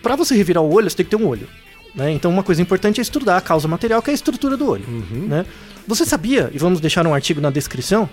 Para 0.02 0.16
você 0.16 0.36
revirar 0.36 0.64
o 0.64 0.72
olho, 0.74 0.90
você 0.90 0.98
tem 0.98 1.06
que 1.06 1.10
ter 1.16 1.22
um 1.22 1.28
olho. 1.28 1.48
né? 1.96 2.12
Então, 2.12 2.30
uma 2.32 2.44
coisa 2.44 2.62
importante 2.62 3.00
é 3.00 3.02
estudar 3.02 3.38
a 3.38 3.42
causa 3.42 3.68
material, 3.68 4.02
que 4.02 4.10
é 4.10 4.14
a 4.14 4.16
estrutura 4.16 4.56
do 4.56 4.70
olho. 4.70 4.86
né? 5.28 5.46
Você 5.88 6.06
sabia, 6.06 6.50
e 6.54 6.58
vamos 6.60 6.80
deixar 6.80 7.06
um 7.08 7.14
artigo 7.14 7.42
na 7.42 7.50
descrição, 7.50 8.08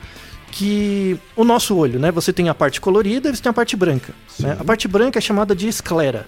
que 0.50 1.18
o 1.34 1.44
nosso 1.44 1.76
olho, 1.76 1.98
né, 1.98 2.10
você 2.10 2.32
tem 2.32 2.48
a 2.48 2.54
parte 2.54 2.80
colorida 2.80 3.28
e 3.28 3.36
você 3.36 3.42
tem 3.42 3.50
a 3.50 3.52
parte 3.52 3.76
branca. 3.76 4.14
né? 4.38 4.56
A 4.58 4.64
parte 4.64 4.88
branca 4.88 5.18
é 5.18 5.22
chamada 5.22 5.54
de 5.54 5.68
esclera. 5.68 6.26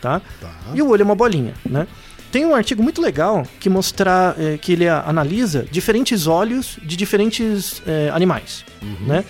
Tá? 0.00 0.20
Tá. 0.40 0.52
E 0.74 0.82
o 0.82 0.88
olho 0.88 1.00
é 1.00 1.04
uma 1.04 1.14
bolinha, 1.14 1.54
né? 1.64 1.86
Tem 2.30 2.44
um 2.44 2.54
artigo 2.54 2.82
muito 2.82 3.00
legal 3.00 3.46
que 3.58 3.70
mostra 3.70 4.34
eh, 4.38 4.58
que 4.60 4.72
ele 4.72 4.86
analisa 4.88 5.64
diferentes 5.70 6.26
olhos 6.26 6.78
de 6.82 6.94
diferentes 6.96 7.80
eh, 7.86 8.10
animais, 8.12 8.64
né? 9.06 9.24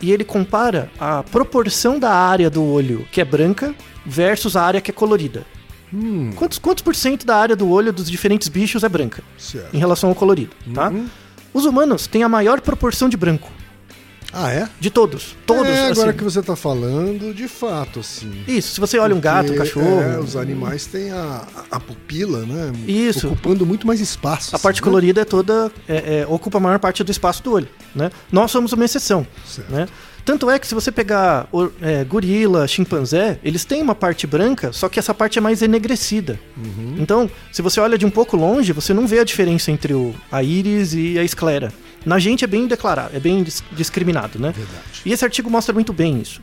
E 0.00 0.12
ele 0.12 0.24
compara 0.24 0.90
a 0.98 1.22
proporção 1.22 1.98
da 1.98 2.10
área 2.12 2.48
do 2.48 2.64
olho 2.64 3.06
que 3.10 3.20
é 3.20 3.24
branca 3.24 3.74
versus 4.06 4.56
a 4.56 4.62
área 4.62 4.80
que 4.80 4.90
é 4.90 4.94
colorida. 4.94 5.44
Hum, 5.92 6.30
Quantos, 6.36 6.58
quantos 6.58 6.82
por 6.82 6.94
cento 6.94 7.24
da 7.26 7.36
área 7.36 7.56
do 7.56 7.68
olho 7.68 7.92
dos 7.92 8.10
diferentes 8.10 8.48
bichos 8.48 8.84
é 8.84 8.88
branca 8.88 9.22
certo. 9.38 9.74
em 9.74 9.78
relação 9.78 10.10
ao 10.10 10.14
colorido, 10.14 10.50
tá? 10.74 10.92
Os 11.54 11.64
humanos 11.64 12.06
têm 12.06 12.22
a 12.22 12.28
maior 12.28 12.60
proporção 12.60 13.08
de 13.08 13.16
branco 13.16 13.50
Ah, 14.32 14.52
é? 14.52 14.68
de 14.78 14.90
todos, 14.90 15.36
todos. 15.46 15.66
É, 15.66 15.90
agora 15.90 16.10
assim. 16.10 16.18
que 16.18 16.24
você 16.24 16.42
tá 16.42 16.54
falando, 16.54 17.32
de 17.32 17.48
fato, 17.48 18.00
assim. 18.00 18.44
Isso, 18.46 18.74
se 18.74 18.80
você 18.80 18.98
olha 18.98 19.14
um 19.14 19.20
gato, 19.20 19.52
um 19.52 19.56
cachorro, 19.56 20.02
é, 20.02 20.18
os 20.18 20.36
animais 20.36 20.86
têm 20.86 21.10
a, 21.10 21.46
a 21.70 21.80
pupila, 21.80 22.44
né? 22.44 22.72
Isso. 22.86 23.28
Ocupando 23.28 23.64
muito 23.64 23.86
mais 23.86 24.00
espaço. 24.00 24.54
A 24.54 24.58
parte 24.58 24.80
né? 24.80 24.84
colorida 24.84 25.22
é 25.22 25.24
toda. 25.24 25.72
é- 25.88 26.20
é, 26.20 26.26
ocupa 26.28 26.58
a 26.58 26.60
maior 26.60 26.78
parte 26.78 27.02
do 27.02 27.10
espaço 27.10 27.42
do 27.42 27.52
olho. 27.52 27.68
Né? 27.94 28.10
Nós 28.30 28.50
somos 28.50 28.72
uma 28.72 28.84
exceção. 28.84 29.26
Certo. 29.46 29.70
Né? 29.70 29.88
Tanto 30.24 30.50
é 30.50 30.58
que 30.58 30.66
se 30.66 30.74
você 30.74 30.92
pegar 30.92 31.48
é, 31.80 32.04
gorila, 32.04 32.68
chimpanzé, 32.68 33.38
eles 33.42 33.64
têm 33.64 33.80
uma 33.80 33.94
parte 33.94 34.26
branca, 34.26 34.74
só 34.74 34.86
que 34.86 34.98
essa 34.98 35.14
parte 35.14 35.38
é 35.38 35.40
mais 35.40 35.62
enegrecida. 35.62 36.38
Uhum. 36.54 36.96
Então, 36.98 37.30
se 37.50 37.62
você 37.62 37.80
olha 37.80 37.96
de 37.96 38.04
um 38.04 38.10
pouco 38.10 38.36
longe, 38.36 38.74
você 38.74 38.92
não 38.92 39.06
vê 39.06 39.20
a 39.20 39.24
diferença 39.24 39.72
entre 39.72 39.94
o, 39.94 40.14
a 40.30 40.42
íris 40.42 40.92
e 40.92 41.18
a 41.18 41.24
esclera. 41.24 41.72
Na 42.06 42.18
gente 42.18 42.44
é 42.44 42.46
bem 42.46 42.66
declarado, 42.66 43.16
é 43.16 43.20
bem 43.20 43.42
dis- 43.42 43.62
discriminado, 43.72 44.38
né? 44.38 44.52
Verdade. 44.56 45.02
E 45.04 45.12
esse 45.12 45.24
artigo 45.24 45.50
mostra 45.50 45.74
muito 45.74 45.92
bem 45.92 46.20
isso. 46.20 46.40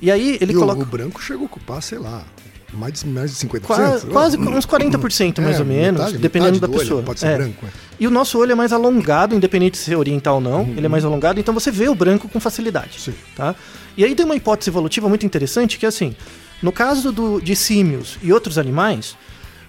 E 0.00 0.10
aí 0.10 0.38
ele 0.40 0.52
E 0.52 0.56
o- 0.56 0.60
coloca. 0.60 0.82
o, 0.82 0.86
branco 0.86 1.20
chega 1.22 1.40
a 1.40 1.44
ocupar, 1.44 1.82
sei 1.82 1.98
lá, 1.98 2.24
mais 2.72 2.92
de, 3.00 3.06
mais 3.08 3.30
de 3.32 3.36
50%. 3.46 3.60
Qua- 3.60 4.00
quase 4.12 4.36
uns 4.38 4.66
40% 4.66 5.40
mais 5.40 5.56
É, 5.56 5.60
ou 5.60 5.64
menos, 5.66 6.00
metade- 6.00 6.18
dependendo 6.18 6.52
metade 6.52 6.60
da 6.60 6.66
do 6.66 6.72
olho 6.74 6.80
pessoa. 6.80 7.02
Pode 7.02 7.20
ser 7.20 7.26
É. 7.28 7.36
branco, 7.36 7.66
é. 7.66 7.68
E 7.98 8.06
o 8.06 8.10
nosso 8.10 8.38
olho 8.38 8.52
é 8.52 8.54
mais 8.54 8.72
alongado, 8.72 9.34
independente 9.34 9.72
de 9.72 9.78
ser 9.78 9.96
oriental 9.96 10.36
ou 10.36 10.40
não, 10.40 10.62
ele 10.76 10.86
é 10.86 10.88
mais 10.88 11.04
alongado, 11.04 11.40
então 11.40 11.52
você 11.52 11.70
vê 11.70 11.88
o 11.88 11.94
branco 11.94 12.28
com 12.28 12.38
facilidade. 12.38 13.00
Sim. 13.00 13.14
Tá? 13.34 13.54
E 13.96 14.04
aí 14.04 14.14
tem 14.14 14.24
uma 14.24 14.36
hipótese 14.36 14.70
evolutiva 14.70 15.08
muito 15.08 15.24
interessante 15.26 15.78
que 15.78 15.86
é 15.86 15.88
assim: 15.88 16.14
no 16.62 16.70
caso 16.70 17.10
do, 17.10 17.40
de 17.40 17.56
símios 17.56 18.18
e 18.22 18.32
outros 18.32 18.56
animais, 18.58 19.16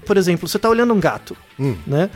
por 0.06 0.16
exemplo, 0.18 0.48
você 0.48 0.58
está 0.58 0.70
olhando 0.70 0.94
um 0.94 1.00
gato, 1.00 1.36
Hum. 1.60 1.76
né? 1.88 2.10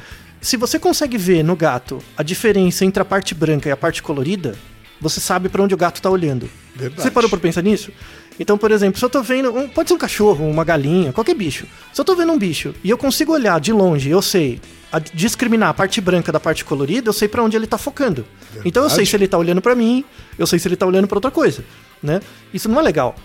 Se 0.44 0.58
você 0.58 0.78
consegue 0.78 1.18
ver 1.18 1.42
no 1.42 1.56
gato 1.56 2.00
a 2.18 2.22
diferença 2.22 2.84
entre 2.84 3.02
a 3.02 3.06
parte 3.06 3.34
branca 3.34 3.70
e 3.70 3.72
a 3.72 3.78
parte 3.78 4.04
colorida, 4.04 4.56
você 5.00 5.22
sabe 5.22 5.48
para 5.48 5.64
onde 5.64 5.74
o 5.74 5.78
gato 5.78 5.96
está 5.96 6.10
olhando. 6.10 6.50
Verdade. 6.76 7.02
Você 7.02 7.10
parou 7.10 7.30
para 7.30 7.40
pensar 7.40 7.62
nisso? 7.62 7.92
Então, 8.38 8.58
por 8.58 8.70
exemplo, 8.72 9.00
se 9.00 9.06
eu 9.06 9.10
tô 9.10 9.22
vendo. 9.24 9.56
um- 9.56 9.70
pode 9.70 9.88
ser 9.88 9.96
um 9.96 9.98
cachorro, 9.98 10.46
uma 10.50 10.64
galinha, 10.66 11.14
qualquer 11.14 11.34
bicho. 11.36 11.66
Se 11.94 12.02
eu 12.02 12.04
tô 12.04 12.14
vendo 12.16 12.34
um 12.34 12.38
bicho 12.38 12.76
e 12.84 12.90
eu 12.90 12.98
consigo 12.98 13.32
olhar 13.32 13.58
de 13.60 13.72
longe, 13.72 14.10
eu 14.10 14.22
sei 14.22 14.60
a- 14.92 15.00
discriminar 15.00 15.70
a 15.70 15.74
parte 15.74 16.02
branca 16.02 16.30
da 16.32 16.40
parte 16.42 16.66
colorida, 16.66 17.08
eu 17.10 17.14
sei 17.14 17.28
pra 17.30 17.42
onde 17.42 17.56
ele 17.56 17.66
tá 17.68 17.78
focando. 17.78 18.26
Então 18.66 18.84
eu 18.84 18.90
sei 18.90 18.98
Verdade. 18.98 19.10
se 19.12 19.16
ele 19.16 19.28
tá 19.30 19.38
olhando 19.38 19.62
pra 19.62 19.76
mim, 19.76 20.04
eu 20.38 20.46
sei 20.46 20.60
se 20.60 20.68
ele 20.68 20.76
tá 20.76 20.86
olhando 20.86 21.08
pra 21.08 21.18
outra 21.18 21.32
coisa, 21.32 21.64
né? 22.02 22.20
Isso 22.54 22.68
não 22.68 22.80
é 22.80 22.84
legal. 22.84 23.16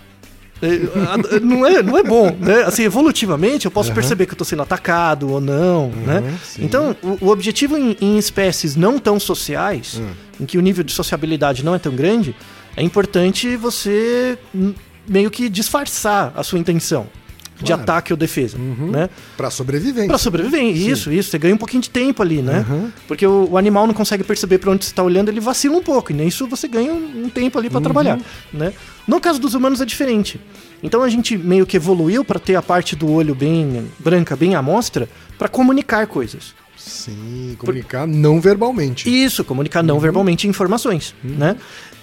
É, 0.61 1.39
não, 1.41 1.65
é, 1.67 1.83
não 1.83 1.97
é 1.97 2.03
bom, 2.03 2.37
né? 2.41 2.65
Assim, 2.65 2.83
evolutivamente 2.83 3.65
eu 3.67 3.71
posso 3.71 3.93
perceber 3.93 4.27
que 4.27 4.33
eu 4.33 4.37
tô 4.39 4.45
sendo 4.45 4.63
atacado 4.63 5.31
ou 5.31 5.41
não, 5.41 5.89
né? 5.91 6.37
sim. 6.45 6.65
Então, 6.65 6.97
o, 7.03 7.27
o 7.27 7.29
objetivo 7.29 7.77
em, 7.77 7.97
em 8.01 8.19
espécies 8.19 8.75
não 8.75 8.99
tão 8.99 9.21
sociais, 9.21 10.01
em 10.41 10.45
que 10.47 10.59
o 10.59 10.61
nível 10.61 10.83
de 10.83 10.93
sociabilidade 10.93 11.65
não 11.65 11.75
é 11.75 11.79
tão 11.79 11.95
grande, 11.95 12.35
é 12.77 12.83
importante 12.83 13.57
você 13.57 14.37
meio 15.09 15.31
que 15.31 15.49
disfarçar 15.49 16.33
a 16.37 16.43
sua 16.43 16.59
intenção. 16.59 17.07
de 17.59 17.65
Claro. 17.67 17.83
ataque 17.83 18.13
ou 18.13 18.17
defesa, 18.17 18.57
né? 18.59 19.11
Pra 19.37 19.51
sobrevivência. 19.51 20.07
Pra 20.09 20.19
sobreviver, 20.19 20.63
isso, 20.63 21.11
isso. 21.11 21.31
Você 21.31 21.39
ganha 21.39 21.55
um 21.55 21.59
pouquinho 21.59 21.83
de 21.83 21.91
tempo 21.91 22.23
ali, 22.23 22.41
né? 22.41 22.65
Uhum. 22.69 22.89
Porque 23.09 23.27
o, 23.27 23.49
o 23.51 23.59
animal 23.59 23.85
não 23.85 23.95
consegue 23.95 24.23
perceber 24.23 24.59
pra 24.59 24.71
onde 24.71 24.85
você 24.85 24.95
tá 24.95 25.03
olhando, 25.03 25.29
ele 25.29 25.41
vacila 25.41 25.77
um 25.77 25.83
pouco. 25.83 26.13
E 26.13 26.15
nisso 26.15 26.47
você 26.47 26.69
ganha 26.69 26.93
um, 26.93 27.25
um 27.25 27.29
tempo 27.29 27.59
ali 27.59 27.69
pra 27.69 27.81
trabalhar, 27.81 28.17
né? 28.53 28.73
No 29.09 29.19
caso 29.19 29.41
dos 29.41 29.55
humanos 29.55 29.81
é 29.81 29.87
diferente. 29.87 30.39
Então 30.83 31.03
a 31.03 31.09
gente 31.09 31.37
meio 31.37 31.67
que 31.67 31.79
evoluiu 31.79 32.23
pra 32.23 32.39
ter 32.39 32.57
a 32.57 32.63
parte 32.63 32.95
do 32.95 33.11
olho 33.11 33.35
bem 33.35 33.91
branca, 33.99 34.37
bem 34.37 34.55
à 34.55 34.61
mostra, 34.61 35.09
pra 35.39 35.49
comunicar 35.49 36.07
coisas. 36.07 36.55
Sim, 36.77 37.57
comunicar 37.59 38.07
não 38.07 38.41
verbalmente. 38.41 39.09
Isso, 39.09 39.43
comunicar 39.45 39.83
não 39.83 39.99
verbalmente 39.99 40.47
informações, 40.47 41.15
né? 41.25 41.57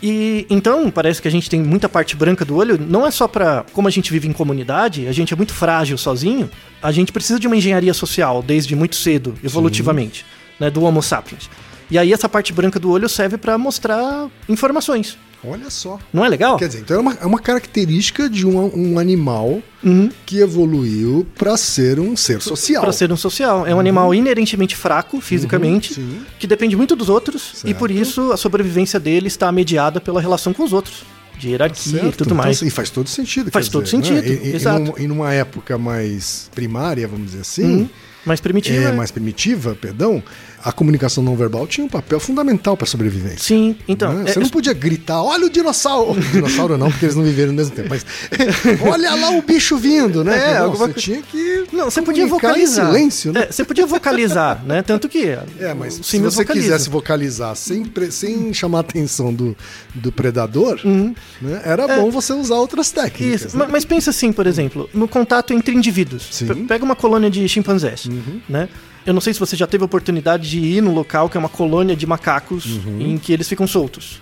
E 0.04 0.46
então 0.50 0.92
parece 0.92 1.22
que 1.22 1.28
a 1.28 1.32
gente 1.32 1.50
tem 1.50 1.62
muita 1.62 1.88
parte 1.88 2.16
branca 2.16 2.44
do 2.44 2.56
olho, 2.56 2.78
não 2.78 3.06
é 3.06 3.12
só 3.12 3.28
pra. 3.28 3.64
como 3.72 3.88
a 3.88 3.92
gente 3.92 4.12
vive 4.12 4.28
em 4.28 4.34
comunidade, 4.34 5.08
a 5.08 5.12
gente 5.12 5.34
é 5.34 5.38
muito 5.38 5.54
frágil 5.54 5.98
sozinho, 5.98 6.50
a 6.82 6.92
gente 6.92 7.12
precisa 7.12 7.40
de 7.40 7.48
uma 7.48 7.56
engenharia 7.56 7.94
social 7.94 8.44
desde 8.44 8.76
muito 8.76 8.96
cedo, 8.96 9.36
evolutivamente, 9.44 10.26
né, 10.60 10.70
do 10.70 10.84
Homo 10.84 11.02
sapiens. 11.02 11.50
E 11.90 11.98
aí 11.98 12.12
essa 12.12 12.28
parte 12.28 12.52
branca 12.52 12.80
do 12.80 12.90
olho 12.90 13.08
serve 13.08 13.38
pra 13.38 13.58
mostrar 13.58 14.28
informações. 14.50 15.18
Olha 15.48 15.70
só. 15.70 16.00
Não 16.14 16.24
é 16.26 16.30
legal? 16.30 16.58
Quer 16.58 16.68
dizer, 16.68 16.80
então 16.82 16.98
é 16.98 17.00
uma, 17.00 17.14
é 17.22 17.26
uma 17.26 17.40
característica 17.40 18.30
de 18.30 18.46
um, 18.46 18.72
um 18.94 19.00
animal 19.00 19.62
Uhum. 19.84 20.10
que 20.26 20.40
evoluiu 20.40 21.28
pra 21.38 21.56
ser 21.58 22.00
um 22.00 22.16
ser 22.18 22.42
social. 22.42 22.82
Pra 22.82 22.92
ser 22.92 23.12
um 23.12 23.18
social. 23.18 23.68
É 23.68 23.76
um 23.76 23.80
animal 23.80 24.14
inerentemente 24.16 24.76
fraco 24.76 25.22
fisicamente, 25.22 25.94
sim. 25.94 26.22
que 26.40 26.48
depende 26.48 26.76
muito 26.76 26.96
dos 26.96 27.08
outros, 27.10 27.54
e 27.54 27.58
Certo. 27.68 27.78
por 27.78 27.92
isso 27.92 28.32
a 28.32 28.38
sobrevivência 28.38 29.00
dele 29.00 29.28
está 29.28 29.52
mediada 29.52 30.02
pela 30.02 30.20
relação 30.20 30.54
com 30.54 30.64
os 30.64 30.74
outros, 30.74 31.04
de 31.38 31.50
hierarquia 31.50 31.98
e 31.98 32.00
Certo, 32.02 32.18
tudo 32.18 32.28
então, 32.30 32.38
mais. 32.38 32.58
assim, 32.58 32.70
faz 32.72 32.90
todo 32.90 33.08
sentido. 33.10 33.52
Faz 33.52 33.70
todo 33.70 33.84
dizer, 33.84 33.98
sentido, 33.98 34.22
né? 34.22 34.28
E, 34.44 34.48
e, 34.52 34.56
exato. 34.56 34.80
E, 34.82 34.84
num- 34.86 34.94
e 34.98 35.08
numa 35.08 35.34
época 35.34 35.78
mais 35.78 36.50
primária, 36.56 37.08
vamos 37.08 37.28
dizer 37.28 37.42
assim, 37.42 37.64
Uhum. 37.82 37.90
Mais 38.26 38.42
primitivo. 38.42 38.80
é, 38.82 38.86
é. 38.86 38.92
mais 38.92 39.12
primitiva, 39.12 39.78
perdão, 39.80 40.24
a 40.66 40.72
comunicação 40.72 41.24
não 41.24 41.36
verbal 41.36 41.66
tinha 41.68 41.86
um 41.86 41.90
papel 41.90 42.20
fundamental 42.20 42.76
para 42.76 42.88
sobrevivência. 42.88 43.38
Sim, 43.40 43.76
então. 43.88 44.12
né? 44.12 44.24
é- 44.30 44.34
Você 44.34 44.40
não 44.40 44.50
podia 44.50 44.74
gritar, 44.74 45.22
olha 45.22 45.46
o 45.46 45.50
dinossauro! 45.50 46.20
Dinossauro 46.34 46.78
não, 46.78 46.90
porque 46.90 47.06
eles 47.06 47.16
não 47.16 47.24
viveram 47.24 47.52
no 47.52 47.58
mesmo 47.58 47.76
tempo, 47.76 47.88
mas 47.90 48.06
olha 48.82 49.14
lá 49.16 49.30
o 49.30 49.42
bicho 49.42 49.78
vindo, 49.78 50.24
né? 50.24 50.38
É, 50.52 50.54
não, 50.60 50.66
alguma 50.66 50.88
você 50.88 50.94
tinha 50.94 51.22
que. 51.22 51.66
Não, 51.72 51.86
você 51.86 52.02
podia 52.02 52.26
vocalizar. 52.28 52.86
Em 52.90 52.94
silêncio, 52.96 53.32
né? 53.34 53.44
É, 53.44 53.52
você 53.52 53.64
podia 53.64 53.86
vocalizar, 53.86 54.64
né? 54.66 54.82
Tanto 54.82 55.08
que. 55.08 55.28
É, 55.60 55.74
mas 55.74 55.94
se 55.96 56.20
você 56.20 56.44
vocaliza. 56.44 56.66
quisesse 56.68 56.90
vocalizar 56.90 57.56
sem, 57.56 57.86
pre- 57.86 58.12
sem 58.12 58.54
chamar 58.54 58.80
a 58.80 58.82
atenção 58.82 59.34
do, 59.34 59.56
do 59.94 60.12
predador, 60.12 60.80
né, 60.86 61.62
era 61.64 61.88
bom 61.88 62.10
você 62.10 62.34
usar 62.34 62.56
outras 62.56 62.92
técnicas. 62.92 63.22
Uhum. 63.22 63.32
É. 63.32 63.36
Isso, 63.36 63.58
né? 63.58 63.66
ma- 63.66 63.72
mas 63.72 63.86
pensa 63.86 64.10
assim, 64.10 64.32
por 64.34 64.48
exemplo, 64.48 64.90
no 64.94 65.08
contato 65.08 65.54
entre 65.54 65.76
indivíduos. 65.76 66.28
Sim. 66.32 66.50
Uhum. 66.50 66.56
Pe- 66.56 66.64
Pega 66.76 66.84
uma 66.86 66.96
colônia 66.96 67.30
de 67.30 67.48
chimpanzés, 67.48 68.08
né? 68.50 68.68
Eu 69.06 69.14
não 69.14 69.22
sei 69.22 69.34
se 69.34 69.40
você 69.40 69.56
já 69.56 69.68
teve 69.68 69.84
a 69.84 69.86
oportunidade 69.86 70.50
de 70.50 70.60
ir 70.60 70.82
no 70.82 70.94
local 70.94 71.30
que 71.30 71.38
é 71.38 71.40
uma 71.40 71.50
colônia 71.50 71.96
de 71.96 72.06
macacos 72.08 72.66
Uhum. 72.66 73.00
em 73.02 73.18
que 73.18 73.32
eles 73.32 73.48
ficam 73.48 73.68
soltos. 73.68 74.22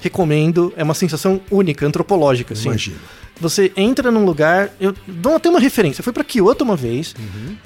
Recomendo, 0.00 0.72
é 0.76 0.82
uma 0.84 0.94
sensação 0.94 1.40
única, 1.50 1.86
antropológica, 1.86 2.54
assim. 2.54 2.68
Imagino. 2.68 2.96
Você 3.38 3.72
entra 3.74 4.10
num 4.10 4.24
lugar. 4.26 4.70
Eu 4.78 4.94
dou 5.06 5.34
até 5.36 5.48
uma 5.48 5.58
referência. 5.60 6.00
Eu 6.00 6.04
fui 6.04 6.12
pra 6.12 6.22
Kyoto 6.22 6.62
uma 6.62 6.76
vez, 6.76 7.14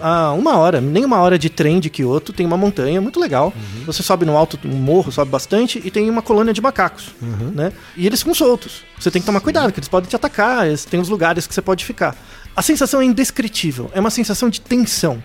a 0.00 0.30
uma 0.32 0.56
hora, 0.56 0.80
nem 0.80 1.04
uma 1.04 1.18
hora 1.18 1.36
de 1.36 1.48
trem 1.50 1.80
de 1.80 1.90
Kyoto, 1.90 2.32
tem 2.32 2.46
uma 2.46 2.56
montanha 2.56 3.00
muito 3.00 3.18
legal. 3.18 3.52
Você 3.84 4.00
sobe 4.02 4.24
no 4.24 4.36
alto, 4.36 4.56
um 4.64 4.68
morro, 4.76 5.10
sobe 5.10 5.32
bastante, 5.32 5.82
e 5.84 5.90
tem 5.90 6.08
uma 6.08 6.22
colônia 6.22 6.52
de 6.54 6.60
macacos. 6.60 7.08
Né? 7.20 7.72
E 7.96 8.06
eles 8.06 8.20
ficam 8.20 8.34
soltos. 8.34 8.82
Você 8.98 9.10
tem 9.10 9.20
que 9.20 9.26
tomar 9.26 9.40
cuidado, 9.40 9.66
porque 9.66 9.80
eles 9.80 9.88
podem 9.88 10.08
te 10.08 10.14
atacar, 10.14 10.66
eles- 10.68 10.84
tem 10.84 11.00
os 11.00 11.08
lugares 11.08 11.44
que 11.46 11.52
você 11.54 11.62
pode 11.62 11.84
ficar. 11.84 12.16
A 12.54 12.62
sensação 12.62 13.00
é 13.00 13.04
indescritível, 13.04 13.90
é 13.92 13.98
uma 13.98 14.10
sensação 14.10 14.48
de 14.48 14.60
tensão. 14.60 15.20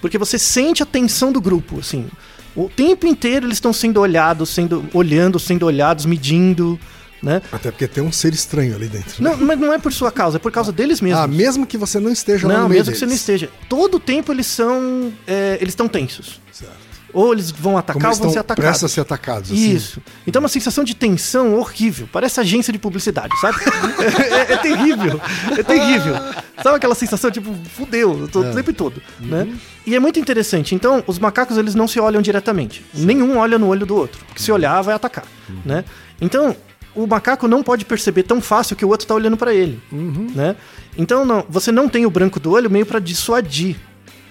Porque 0.00 0.18
você 0.18 0.38
sente 0.38 0.82
a 0.82 0.86
tensão 0.86 1.32
do 1.32 1.40
grupo, 1.40 1.80
assim. 1.80 2.06
O 2.54 2.68
tempo 2.68 3.06
inteiro 3.06 3.46
eles 3.46 3.56
estão 3.56 3.72
sendo 3.72 4.00
olhados, 4.00 4.48
sendo 4.50 4.84
olhando, 4.92 5.38
sendo 5.38 5.66
olhados, 5.66 6.04
medindo, 6.06 6.78
né? 7.22 7.42
Até 7.52 7.70
porque 7.70 7.86
tem 7.86 8.02
um 8.02 8.10
ser 8.10 8.32
estranho 8.32 8.74
ali 8.74 8.88
dentro. 8.88 9.22
Não, 9.22 9.36
mas 9.36 9.58
não 9.58 9.72
é 9.72 9.78
por 9.78 9.92
sua 9.92 10.10
causa, 10.10 10.36
é 10.36 10.40
por 10.40 10.50
causa 10.52 10.72
deles 10.72 11.00
mesmos. 11.00 11.22
Ah, 11.22 11.26
mesmo 11.26 11.66
que 11.66 11.76
você 11.76 12.00
não 12.00 12.10
esteja 12.10 12.46
lá 12.48 12.54
não, 12.54 12.62
no 12.62 12.68
meio 12.68 12.80
mesmo 12.80 12.92
que 12.92 12.98
você 12.98 13.04
não 13.04 13.10
deles. 13.10 13.20
esteja. 13.20 13.50
Todo 13.68 13.96
o 13.96 14.00
tempo 14.00 14.32
eles 14.32 14.46
são. 14.46 15.12
é, 15.26 15.58
eles 15.60 15.72
estão 15.72 15.88
tensos. 15.88 16.40
Certo. 16.52 16.87
Ou 17.12 17.32
eles 17.32 17.50
vão 17.50 17.78
atacar 17.78 18.02
Como 18.02 18.14
ou 18.14 18.20
vão 18.20 18.30
ser 18.30 18.38
atacados. 18.40 18.64
prestes 18.64 18.84
a 18.84 18.88
ser 18.88 19.00
atacados. 19.00 19.50
assim. 19.50 19.74
Isso. 19.74 20.02
Então 20.26 20.40
é 20.40 20.42
uma 20.42 20.48
sensação 20.48 20.84
de 20.84 20.94
tensão 20.94 21.54
horrível. 21.54 22.08
Parece 22.12 22.38
agência 22.40 22.72
de 22.72 22.78
publicidade, 22.78 23.34
sabe? 23.40 23.58
é, 24.48 24.52
é 24.52 24.56
terrível. 24.58 25.20
É 25.56 25.62
terrível. 25.62 26.14
Sabe 26.62 26.76
aquela 26.76 26.94
sensação, 26.94 27.30
tipo, 27.30 27.54
fudeu, 27.74 28.18
eu 28.20 28.28
tô 28.28 28.40
o 28.40 28.54
tempo 28.54 28.72
todo, 28.72 29.00
né? 29.20 29.48
E 29.86 29.94
é 29.94 30.00
muito 30.00 30.18
interessante. 30.20 30.74
Então, 30.74 31.02
os 31.06 31.18
macacos, 31.18 31.56
eles 31.56 31.74
não 31.74 31.88
se 31.88 31.98
olham 31.98 32.20
diretamente. 32.20 32.84
Nenhum 32.92 33.38
olha 33.38 33.58
no 33.58 33.68
olho 33.68 33.86
do 33.86 33.96
outro. 33.96 34.22
Porque 34.26 34.42
se 34.42 34.52
olhar, 34.52 34.82
vai 34.82 34.94
atacar, 34.94 35.24
né? 35.64 35.84
Então, 36.20 36.54
o 36.94 37.06
macaco 37.06 37.48
não 37.48 37.62
pode 37.62 37.84
perceber 37.84 38.24
tão 38.24 38.40
fácil 38.40 38.76
que 38.76 38.84
o 38.84 38.88
outro 38.88 39.06
tá 39.06 39.14
olhando 39.14 39.36
pra 39.36 39.54
ele, 39.54 39.80
né? 39.90 40.56
Então, 40.96 41.24
não, 41.24 41.44
você 41.48 41.70
não 41.72 41.88
tem 41.88 42.04
o 42.04 42.10
branco 42.10 42.38
do 42.40 42.50
olho 42.50 42.68
meio 42.70 42.84
pra 42.84 42.98
dissuadir, 42.98 43.76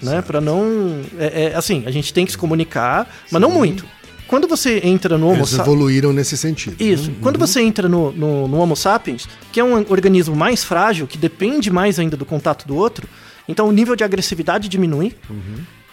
né? 0.01 0.21
Para 0.21 0.39
não... 0.41 1.01
É, 1.17 1.45
é, 1.51 1.55
assim, 1.55 1.83
a 1.85 1.91
gente 1.91 2.13
tem 2.13 2.25
que 2.25 2.31
se 2.31 2.37
comunicar, 2.37 3.07
mas 3.31 3.41
não 3.41 3.49
muito. 3.49 3.85
Quando 4.27 4.45
você 4.47 4.81
entra 4.83 5.17
no 5.17 5.27
Homo 5.27 5.37
Eles 5.37 5.53
evoluíram 5.57 6.11
nesse 6.11 6.35
sentido. 6.37 6.75
Isso. 6.83 7.11
Quando 7.21 7.39
você 7.39 7.61
entra 7.61 7.87
no, 7.87 8.11
no, 8.11 8.47
no 8.47 8.57
Homo 8.59 8.75
sapiens, 8.75 9.25
que 9.53 9.59
é 9.59 9.63
um 9.63 9.73
organismo 9.89 10.35
mais 10.35 10.63
frágil, 10.65 11.07
que 11.07 11.17
depende 11.17 11.71
mais 11.71 11.97
ainda 11.97 12.17
do 12.17 12.25
contato 12.25 12.67
do 12.67 12.75
outro, 12.75 13.07
então 13.47 13.69
o 13.69 13.71
nível 13.71 13.95
de 13.95 14.03
agressividade 14.03 14.67
diminui. 14.67 15.15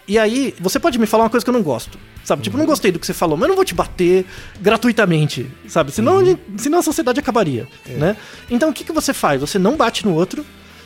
E 0.07 0.19
aí, 0.19 0.53
você 0.59 0.79
pode 0.79 0.99
me 0.99 1.05
falar 1.07 1.23
uma 1.23 1.29
coisa 1.29 1.43
que 1.43 1.49
eu 1.49 1.53
não 1.53 1.63
gosto. 1.63 1.97
Sabe? 2.25 2.41
Tipo, 2.41 2.57
não 2.57 2.65
gostei 2.65 2.91
do 2.91 2.99
que 2.99 3.05
você 3.05 3.13
falou, 3.13 3.37
mas 3.37 3.43
eu 3.43 3.49
não 3.49 3.55
vou 3.55 3.63
te 3.65 3.73
bater 3.73 4.25
gratuitamente, 4.59 5.45
sabe? 5.67 5.91
Senão, 5.91 6.17
a 6.19 6.23
gente- 6.25 6.41
senão 6.57 6.79
a 6.79 6.81
sociedade 6.81 7.19
acabaria, 7.19 7.67
né? 7.87 8.17
Então, 8.49 8.69
o 8.69 8.73
que, 8.73 8.83
que 8.83 8.91
você 8.91 9.13
faz? 9.13 9.39
Você 9.41 9.57
não 9.57 9.77
bate 9.77 10.05
no 10.05 10.13
outro, 10.13 10.43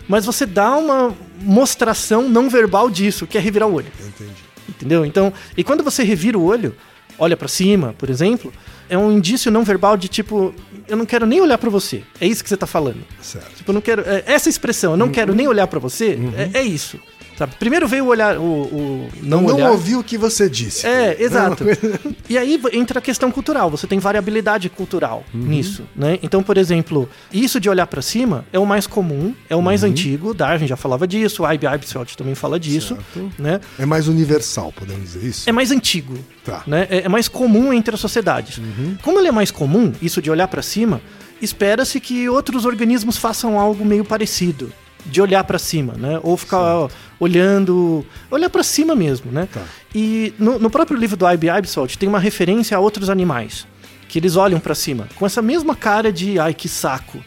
mas 0.10 0.26
você 0.26 0.46
dá 0.46 0.76
uma 0.76 1.16
mostração 1.40 2.28
não 2.28 2.50
verbal 2.50 2.90
disso, 2.90 3.28
que 3.28 3.38
é 3.38 3.42
revirar 3.42 3.70
o 3.70 3.74
olho. 3.74 3.92
Entendi. 4.00 4.32
Entendeu? 4.68 5.06
Então, 5.06 5.32
e 5.56 5.64
quando 5.64 5.84
você 5.84 6.04
revira 6.04 6.38
o 6.38 6.44
olho, 6.44 6.76
olha 7.18 7.38
pra 7.38 7.48
cima, 7.48 7.94
por 7.98 8.10
exemplo, 8.10 8.52
é 8.90 8.98
um 8.98 9.12
indício 9.12 9.52
não 9.52 9.64
verbal 9.64 9.96
de 9.96 10.08
tipo, 10.08 10.54
eu 10.88 10.98
não 10.98 11.06
quero 11.06 11.26
nem 11.26 11.40
olhar 11.40 11.60
pra 11.60 11.70
você. 11.70 12.04
É 12.20 12.26
isso 12.26 12.44
que 12.44 12.50
você 12.50 12.58
tá 12.58 12.66
falando. 12.68 13.06
Certo. 13.22 13.58
Tipo, 13.58 13.70
eu 13.70 13.74
não 13.74 13.82
quero. 13.82 14.02
é, 14.02 14.24
essa 14.26 14.50
expressão, 14.50 14.92
eu 14.92 14.98
não 14.98 15.10
quero 15.10 15.34
nem 15.36 15.48
olhar 15.48 15.68
pra 15.68 15.80
você, 15.80 16.18
é, 16.54 16.60
é 16.60 16.64
isso. 16.64 17.00
Sabe? 17.40 17.56
Primeiro 17.58 17.88
veio 17.88 18.04
o 18.04 18.08
olhar, 18.10 18.38
o, 18.38 18.42
o 18.44 19.10
não, 19.24 19.42
Não, 19.44 19.56
olhar. 19.56 19.72
ouvi 19.72 19.96
o 19.96 20.04
que 20.04 20.18
você 20.18 20.50
disse. 20.50 20.86
É, 20.86 21.16
exato. 21.24 21.64
Uma 21.64 21.74
coisa- 21.76 22.00
E 22.30 22.38
aí 22.38 22.60
entra 22.74 23.00
a 23.00 23.02
questão 23.02 23.32
cultural, 23.32 23.70
você 23.70 23.88
tem 23.88 23.98
variabilidade 23.98 24.68
cultural 24.70 25.24
Uhum. 25.34 25.40
nisso, 25.44 25.84
né? 25.96 26.20
Então, 26.22 26.44
por 26.44 26.58
exemplo, 26.58 27.08
isso 27.32 27.58
de 27.58 27.70
olhar 27.70 27.88
pra 27.88 28.02
cima 28.02 28.44
é 28.52 28.60
o 28.60 28.66
mais 28.66 28.86
comum, 28.86 29.34
é 29.50 29.56
o 29.56 29.60
Uhum. 29.60 29.64
mais 29.64 29.86
antigo, 29.86 30.34
Darwin 30.34 30.68
já 30.68 30.76
falava 30.76 31.08
disso, 31.08 31.44
o 31.44 31.50
I.B. 31.50 31.66
Eibsfeld 31.66 32.18
também 32.18 32.36
fala 32.36 32.60
disso, 32.60 32.98
Certo. 33.14 33.32
né? 33.40 33.62
É 33.80 33.86
mais 33.86 34.10
universal, 34.10 34.74
podemos 34.76 35.04
dizer 35.14 35.26
isso? 35.26 35.50
É 35.50 35.54
mais 35.54 35.72
antigo, 35.72 36.18
Tá. 36.44 36.64
né? 36.68 36.88
É, 36.90 37.06
é 37.06 37.08
mais 37.08 37.30
comum 37.30 37.72
entre 37.72 37.96
as 37.96 38.02
sociedades. 38.02 38.60
Como 39.02 39.18
ele 39.18 39.30
é 39.30 39.32
mais 39.32 39.50
comum, 39.50 39.94
isso 40.02 40.22
de 40.22 40.30
olhar 40.30 40.50
pra 40.50 40.62
cima, 40.62 41.00
espera-se 41.42 42.02
que 42.02 42.28
outros 42.28 42.66
organismos 42.66 43.16
façam 43.16 43.58
algo 43.58 43.86
meio 43.86 44.04
parecido, 44.04 44.74
de 45.06 45.22
olhar 45.22 45.44
pra 45.44 45.58
cima, 45.60 45.94
né? 45.94 46.20
Ou 46.24 46.36
ficar 46.38 46.60
ó, 46.60 46.90
olhando, 47.20 48.06
olhar 48.30 48.50
pra 48.50 48.64
cima 48.64 48.96
mesmo, 48.96 49.32
né? 49.32 49.48
Tá. 49.52 49.62
E 49.94 50.34
no, 50.38 50.60
no 50.60 50.70
próprio 50.70 50.98
livro 50.98 51.16
do 51.18 51.30
I.B. 51.30 51.50
Eibsfeld 51.50 51.98
tem 51.98 52.08
uma 52.08 52.20
referência 52.20 52.76
a 52.78 52.80
outros 52.80 53.10
animais 53.10 53.66
que 54.08 54.18
eles 54.18 54.36
olham 54.36 54.60
pra 54.60 54.74
cima 54.74 55.08
com 55.16 55.26
essa 55.26 55.40
mesma 55.40 55.76
cara 55.76 56.12
de 56.12 56.40
ai 56.40 56.52
que 56.54 56.68
saco, 56.68 57.20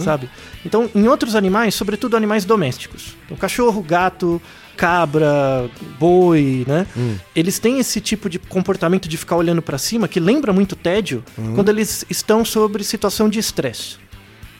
sabe? 0.00 0.28
Então, 0.66 0.88
em 0.94 1.08
outros 1.08 1.34
animais, 1.34 1.74
sobretudo 1.74 2.14
animais 2.14 2.44
domésticos, 2.44 3.16
então 3.24 3.38
cachorro, 3.38 3.82
gato, 3.82 4.40
cabra, 4.76 5.70
boi, 5.98 6.64
né? 6.68 6.86
Eles 7.34 7.58
têm 7.58 7.78
esse 7.78 8.02
tipo 8.02 8.28
de 8.28 8.38
comportamento 8.38 9.08
de 9.08 9.16
ficar 9.16 9.36
olhando 9.36 9.62
pra 9.62 9.78
cima 9.78 10.06
que 10.06 10.20
lembra 10.20 10.52
muito 10.52 10.76
tédio 10.76 11.24
quando 11.54 11.70
eles 11.70 12.04
estão 12.10 12.44
sobre 12.44 12.84
situação 12.84 13.30
de 13.30 13.38
estresse. 13.38 13.96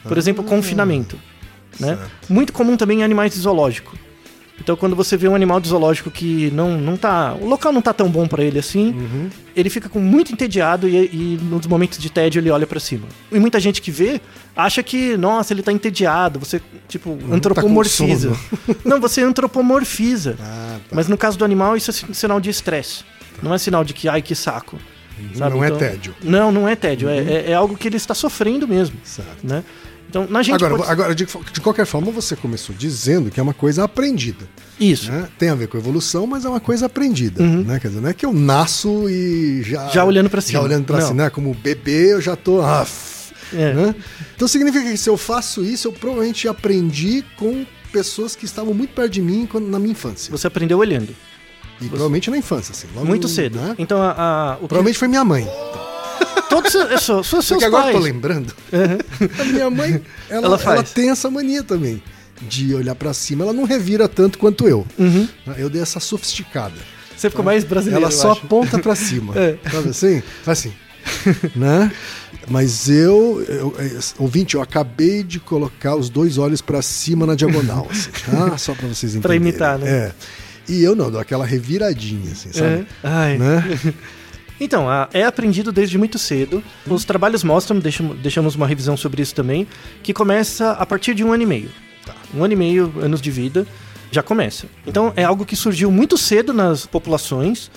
Por 0.03 0.17
exemplo, 0.17 0.43
confinamento, 0.43 1.19
né? 1.79 1.87
Certo. 1.95 2.11
Muito 2.29 2.53
comum 2.53 2.75
também 2.77 2.99
em 2.99 3.03
animais 3.03 3.33
de 3.33 3.39
zoológico. 3.39 3.95
Então, 4.59 4.75
quando 4.75 4.95
você 4.95 5.15
vê 5.15 5.27
um 5.27 5.35
animal 5.35 5.59
de 5.59 5.67
zoológico 5.69 6.09
que 6.09 6.49
não, 6.51 6.79
não 6.79 6.97
tá. 6.97 7.35
O 7.39 7.45
local 7.47 7.71
não 7.71 7.79
tá 7.81 7.93
tão 7.93 8.09
bom 8.09 8.27
pra 8.27 8.43
ele 8.43 8.57
assim, 8.57 9.29
ele 9.55 9.69
fica 9.69 9.87
com 9.87 9.99
muito 9.99 10.33
entediado 10.33 10.89
e, 10.89 10.95
e 11.05 11.39
nos 11.43 11.67
momentos 11.67 11.99
de 11.99 12.09
tédio 12.09 12.39
ele 12.39 12.49
olha 12.49 12.65
pra 12.65 12.79
cima. 12.79 13.07
E 13.31 13.39
muita 13.39 13.59
gente 13.59 13.79
que 13.83 13.91
vê 13.91 14.19
acha 14.55 14.81
que, 14.81 15.15
nossa, 15.15 15.53
ele 15.53 15.61
tá 15.61 15.71
entediado, 15.71 16.39
você, 16.39 16.59
tipo, 16.87 17.15
antropomorfiza. 17.31 18.35
não, 18.83 18.99
você 18.99 19.21
antropomorfiza. 19.21 20.35
Ah, 20.41 20.79
tá. 20.89 20.95
Mas 20.95 21.07
no 21.07 21.17
caso 21.17 21.37
do 21.37 21.45
animal, 21.45 21.77
isso 21.77 21.91
é 21.91 21.93
si- 21.93 22.05
sinal 22.13 22.39
de 22.39 22.49
estresse. 22.49 23.03
Não 23.43 23.53
é 23.53 23.59
sinal 23.59 23.83
de 23.83 23.93
que, 23.93 24.09
ai, 24.09 24.23
que 24.23 24.33
saco. 24.33 24.79
sabe? 25.35 25.55
Não 25.55 25.63
é 25.63 25.67
Então- 25.67 25.77
tédio. 25.79 26.15
Não, 26.23 26.51
não 26.51 26.67
é 26.67 26.75
tédio. 26.75 27.07
É, 27.09 27.17
é, 27.19 27.51
é 27.51 27.53
algo 27.53 27.77
que 27.77 27.87
ele 27.87 27.97
está 27.97 28.15
sofrendo 28.15 28.67
mesmo. 28.67 28.97
Certo. 29.03 29.45
Né? 29.45 29.63
Então, 30.09 30.25
na 30.29 30.41
gente 30.41 30.55
Agora, 30.55 30.77
pode- 30.77 30.89
agora 30.91 31.13
de, 31.15 31.25
de 31.25 31.59
qualquer 31.61 31.85
forma, 31.85 32.09
você 32.11 32.35
começou 32.35 32.73
dizendo 32.75 33.29
que 33.29 33.39
é 33.39 33.43
uma 33.43 33.53
coisa 33.53 33.83
aprendida. 33.83 34.45
Isso. 34.79 35.11
né? 35.11 35.27
Tem 35.37 35.49
a 35.49 35.55
ver 35.55 35.67
com 35.67 35.77
evolução, 35.77 36.25
mas 36.25 36.45
é 36.45 36.49
uma 36.49 36.59
coisa 36.61 36.85
aprendida. 36.85 37.43
Né? 37.43 37.79
Quer 37.79 37.89
dizer, 37.89 37.99
não 38.01 38.09
é 38.09 38.13
que 38.13 38.25
eu 38.25 38.31
nasço 38.33 39.09
e 39.09 39.61
já. 39.63 39.83
Uhum. 39.85 39.91
Já 39.91 40.05
olhando 40.05 40.29
pra 40.29 40.39
cima. 40.39 40.59
Já 40.59 40.65
olhando 40.65 40.85
pra 40.85 40.99
Não. 40.99 41.07
cima, 41.07 41.23
né? 41.23 41.29
Como 41.29 41.53
bebê, 41.53 42.13
eu 42.13 42.21
já 42.21 42.35
tô. 42.35 42.61
Ah, 42.61 42.85
É. 43.53 43.73
né? 43.73 43.95
Então 44.35 44.47
significa 44.47 44.89
que 44.89 44.97
se 44.97 45.09
eu 45.09 45.17
faço 45.17 45.63
isso, 45.63 45.87
eu 45.87 45.91
provavelmente 45.91 46.47
aprendi 46.47 47.23
com 47.37 47.65
pessoas 47.91 48.35
que 48.35 48.45
estavam 48.45 48.73
muito 48.73 48.93
perto 48.93 49.11
de 49.11 49.21
mim 49.21 49.45
quando, 49.49 49.67
na 49.67 49.79
minha 49.79 49.91
infância. 49.91 50.31
Você 50.31 50.47
aprendeu 50.47 50.77
olhando. 50.77 51.13
E 51.81 51.85
provavelmente 51.87 52.29
na 52.31 52.37
infância, 52.37 52.71
assim. 52.71 52.87
logo, 52.95 53.05
Muito 53.07 53.27
cedo. 53.27 53.59
né? 53.59 53.75
Então, 53.77 54.01
a, 54.01 54.11
a- 54.11 54.55
o 54.55 54.67
Provavelmente 54.67 54.97
foi 54.97 55.07
minha 55.07 55.23
mãe. 55.25 55.47
Todos 56.61 56.75
é 56.91 56.97
só, 56.97 57.21
só 57.21 57.23
Só 57.23 57.41
seus 57.41 57.59
que 57.59 57.65
agora 57.65 57.87
eu 57.87 57.93
tô 57.93 57.99
lembrando. 57.99 58.53
A 59.39 59.43
minha 59.45 59.69
mãe, 59.69 60.01
ela, 60.29 60.47
Ela 60.47 60.61
ela, 60.63 60.83
tem 60.83 61.09
essa 61.09 61.29
mania 61.29 61.63
também. 61.63 62.01
De 62.41 62.75
olhar 62.75 62.93
pra 62.93 63.13
cima, 63.13 63.43
ela 63.43 63.53
não 63.53 63.63
revira 63.63 64.07
tanto 64.07 64.37
quanto 64.37 64.67
eu. 64.67 64.85
Uhum. 64.99 65.27
Eu 65.57 65.69
dei 65.69 65.81
essa 65.81 65.99
sofisticada. 65.99 66.75
Você 67.15 67.31
ficou 67.31 67.43
mais 67.43 67.63
brasileiro, 67.63 68.03
ela 68.05 68.11
só 68.11 68.31
acho. 68.33 68.41
aponta 68.45 68.77
pra 68.77 68.95
cima. 68.95 69.33
É. 69.39 69.57
Sabe 69.71 69.89
assim? 69.89 70.21
Faz 70.43 70.59
assim. 70.59 70.73
né? 71.55 71.91
Mas 72.47 72.89
eu, 72.89 73.43
eu- 73.47 73.75
é, 73.79 73.89
ouvinte, 74.19 74.53
eu 74.55 74.61
acabei 74.61 75.23
de 75.23 75.39
colocar 75.39 75.95
os 75.95 76.09
dois 76.09 76.37
olhos 76.37 76.61
pra 76.61 76.81
cima 76.81 77.25
na 77.25 77.33
diagonal, 77.33 77.87
assim, 77.89 78.11
tá? 78.29 78.57
Só 78.57 78.73
pra 78.75 78.87
vocês 78.87 79.13
Pra 79.13 79.35
entenderem. 79.35 79.37
imitar, 79.41 79.79
né? 79.79 79.89
É. 79.89 80.11
E 80.69 80.83
eu 80.83 80.95
não, 80.95 81.09
dou 81.09 81.19
aquela 81.19 81.45
reviradinha, 81.45 82.31
assim, 82.33 82.49
É. 82.49 82.53
sabe? 82.53 82.87
Ai. 83.03 83.37
Né? 83.37 83.79
Então, 84.59 84.89
a- 84.89 85.07
é 85.13 85.23
aprendido 85.23 85.71
desde 85.71 85.97
muito 85.97 86.17
cedo. 86.17 86.63
Os 86.87 87.05
trabalhos 87.05 87.43
mostram, 87.43 87.79
deixamos, 87.79 88.17
deixamos 88.19 88.55
uma 88.55 88.65
revisão 88.67 88.97
sobre 88.97 89.21
isso 89.21 89.35
também, 89.35 89.67
que 90.01 90.13
começa 90.13 90.71
a 90.71 90.85
partir 90.85 91.13
de 91.13 91.23
um 91.23 91.31
ano 91.31 91.43
e 91.43 91.45
meio. 91.45 91.69
Tá. 92.05 92.13
Um 92.35 92.43
ano 92.43 92.53
e 92.53 92.57
meio, 92.57 92.91
anos 93.01 93.21
de 93.21 93.29
vida, 93.29 93.67
já 94.11 94.23
começa. 94.23 94.65
Então, 94.85 95.13
é 95.15 95.23
algo 95.23 95.45
que 95.45 95.55
surgiu 95.55 95.91
muito 95.91 96.17
cedo 96.17 96.53
nas 96.53 96.85
populações 96.85 97.69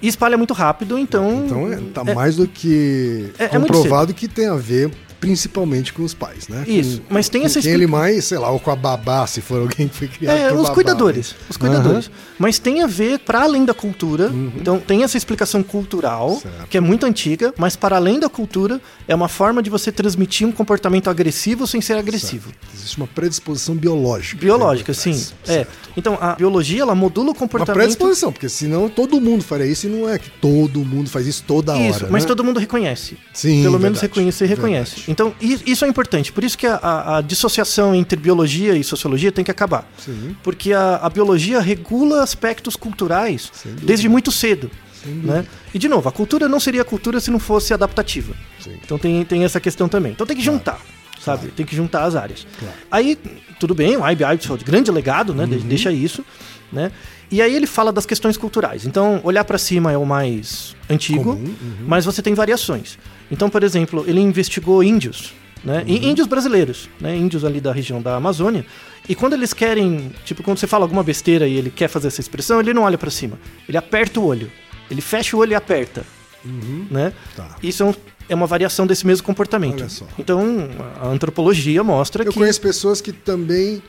e 0.00 0.06
espalha 0.06 0.36
muito 0.36 0.54
rápido, 0.54 0.96
então... 0.98 1.44
Então 1.46 1.72
é, 1.72 1.76
tá 1.92 2.04
mais 2.04 2.36
do 2.36 2.46
que 2.46 3.32
É- 3.38 3.46
é 3.46 3.48
comprovado 3.48 4.14
que 4.14 4.28
tem 4.28 4.46
a 4.46 4.54
ver 4.54 4.90
principalmente 5.20 5.92
com 5.92 6.02
os 6.02 6.14
pais, 6.14 6.48
né? 6.48 6.64
Isso, 6.66 7.00
Com- 7.02 7.14
mas 7.14 7.28
tem 7.28 7.44
essa 7.44 7.60
quem 7.60 7.70
expli- 7.70 7.84
ele 7.84 7.86
mais, 7.86 8.24
sei 8.24 8.38
lá, 8.38 8.50
ou 8.50 8.58
com 8.60 8.70
a 8.70 8.76
babá, 8.76 9.26
se 9.26 9.40
for 9.40 9.60
alguém 9.60 9.88
que 9.88 9.94
foi 9.96 10.08
criado 10.08 10.36
É, 10.36 10.52
os 10.52 10.62
babá, 10.62 10.74
cuidadores. 10.74 11.32
né? 11.32 11.38
Os 11.50 11.56
cuidadores. 11.56 12.10
Mas 12.38 12.58
tem 12.58 12.82
a 12.82 12.86
ver 12.86 13.18
para 13.20 13.42
além 13.42 13.64
da 13.64 13.74
cultura. 13.74 14.28
Uhum. 14.28 14.52
Então 14.56 14.78
tem 14.78 15.02
essa 15.02 15.16
explicação 15.16 15.62
cultural, 15.62 16.38
Certo. 16.40 16.66
que 16.68 16.76
é 16.76 16.80
muito 16.80 17.04
antiga, 17.04 17.52
mas 17.58 17.74
para 17.76 17.96
além 17.96 18.18
da 18.20 18.28
cultura, 18.28 18.80
é 19.08 19.14
uma 19.14 19.26
forma 19.28 19.62
de 19.62 19.70
você 19.70 19.90
transmitir 19.90 20.46
um 20.46 20.52
comportamento 20.52 21.08
agressivo 21.08 21.66
sem 21.66 21.80
ser 21.80 21.94
agressivo. 21.96 22.52
Existe 22.74 22.98
uma 22.98 23.06
predisposição 23.06 23.74
biológica. 23.74 24.38
Biológica, 24.40 24.92
né, 24.92 24.98
sim. 24.98 25.32
É. 25.44 25.52
Certo. 25.54 25.70
Então 25.96 26.16
a 26.20 26.34
biologia 26.34 26.82
ela 26.82 26.94
modula 26.94 27.28
o 27.28 27.30
Uma 27.30 27.34
comportamento. 27.38 27.74
predisposição, 27.78 28.30
porque 28.30 28.48
senão 28.48 28.88
todo 28.88 29.18
mundo 29.20 29.42
faria 29.42 29.66
isso 29.66 29.86
e 29.86 29.88
não 29.90 30.08
é 30.08 30.18
que 30.18 30.28
todo 30.30 30.84
mundo 30.84 31.08
faz 31.08 31.26
isso 31.26 31.42
toda 31.46 31.74
Isso, 31.76 32.00
hora. 32.04 32.08
mas 32.12 32.22
né? 32.24 32.28
todo 32.28 32.44
mundo 32.44 32.60
reconhece. 32.60 33.16
Sim, 33.32 33.62
Pelo 33.62 33.78
menos 33.80 33.98
verdade, 33.98 34.02
reconhecer 34.02 34.46
reconhece. 34.46 34.96
verdade. 35.06 35.10
Então, 35.10 35.34
isso 35.66 35.84
é 35.84 35.88
importante. 35.88 36.30
Por 36.30 36.44
isso 36.44 36.58
que 36.58 36.66
a, 36.66 36.74
a- 36.76 37.16
a 37.18 37.20
dissociação 37.22 37.94
entre 37.94 38.18
biologia 38.18 38.76
e 38.76 38.84
sociologia 38.84 39.32
tem 39.32 39.42
que 39.44 39.50
acabar. 39.50 39.90
Sim. 40.04 40.36
Porque 40.42 40.72
a, 40.72 40.96
a 40.96 41.08
biologia 41.08 41.60
regula 41.60 42.22
aspectos 42.22 42.76
culturais 42.76 43.50
desde 43.82 44.08
muito 44.08 44.30
cedo. 44.30 44.70
Né? 45.06 45.44
E, 45.72 45.78
de 45.78 45.88
novo, 45.88 46.08
a 46.08 46.12
cultura 46.12 46.48
não 46.48 46.58
seria 46.60 46.84
cultura 46.84 47.20
se 47.20 47.30
não 47.30 47.38
fosse 47.38 47.72
adaptativa. 47.74 48.34
Sim. 48.60 48.78
Então 48.84 48.98
tem, 48.98 49.24
tem 49.24 49.44
essa 49.44 49.60
questão 49.60 49.88
também. 49.88 50.12
Então 50.12 50.26
tem 50.26 50.36
que 50.36 50.42
juntar, 50.42 50.80
sabe? 51.20 51.48
Tem 51.48 51.64
que 51.64 51.74
juntar 51.76 52.04
as 52.04 52.14
áreas. 52.16 52.46
Claro. 52.58 52.74
Aí, 52.90 53.18
tudo 53.60 53.74
bem, 53.74 53.96
o 53.96 54.08
I.B. 54.08 54.24
Eichholt, 54.24 54.62
grande 54.64 54.90
legado, 54.90 55.34
né? 55.34 55.44
Uhum. 55.44 55.50
De- 55.50 55.58
Deixa 55.60 55.92
isso, 55.92 56.24
né? 56.72 56.90
E 57.30 57.42
aí 57.42 57.54
ele 57.54 57.66
fala 57.66 57.92
das 57.92 58.06
questões 58.06 58.36
culturais. 58.38 58.86
Então, 58.86 59.20
olhar 59.22 59.44
para 59.44 59.58
cima 59.58 59.92
é 59.92 59.96
o 59.98 60.04
mais 60.06 60.74
antigo, 60.88 61.24
Comum, 61.34 61.44
uhum. 61.44 61.74
mas 61.86 62.04
você 62.06 62.22
tem 62.22 62.32
variações. 62.34 62.98
Então, 63.30 63.50
por 63.50 63.62
exemplo, 63.62 64.02
ele 64.06 64.20
investigou 64.20 64.82
índios, 64.82 65.34
né? 65.62 65.84
Uhum. 65.86 65.94
Índios 65.94 66.26
brasileiros, 66.26 66.88
né? 66.98 67.14
Índios 67.14 67.44
ali 67.44 67.60
da 67.60 67.70
região 67.72 68.00
da 68.00 68.16
Amazônia. 68.16 68.64
E 69.06 69.14
quando 69.14 69.34
eles 69.34 69.52
querem, 69.52 70.10
tipo, 70.24 70.42
quando 70.42 70.58
você 70.58 70.66
fala 70.66 70.84
alguma 70.84 71.02
besteira 71.02 71.46
e 71.46 71.54
ele 71.54 71.70
quer 71.70 71.88
fazer 71.88 72.08
essa 72.08 72.20
expressão, 72.20 72.60
ele 72.60 72.72
não 72.74 72.82
olha 72.82 72.96
para 72.96 73.10
cima. 73.10 73.38
Ele 73.68 73.76
aperta 73.76 74.20
o 74.20 74.24
olho. 74.24 74.50
Ele 74.90 75.00
fecha 75.00 75.36
o 75.36 75.40
olho 75.40 75.52
e 75.52 75.54
aperta, 75.54 76.04
né? 76.90 77.12
Tá. 77.36 77.56
Isso 77.62 77.82
é, 77.82 77.86
um- 77.86 77.94
é 78.28 78.34
uma 78.34 78.46
variação 78.46 78.86
desse 78.86 79.06
mesmo 79.06 79.24
comportamento. 79.26 79.82
Então, 80.18 80.68
a 81.00 81.08
antropologia 81.08 81.82
mostra 81.84 82.24
Eu 82.24 82.32
que 82.32 82.38
conheço 82.38 82.60
pessoas 82.60 83.00
que 83.00 83.12
também 83.12 83.82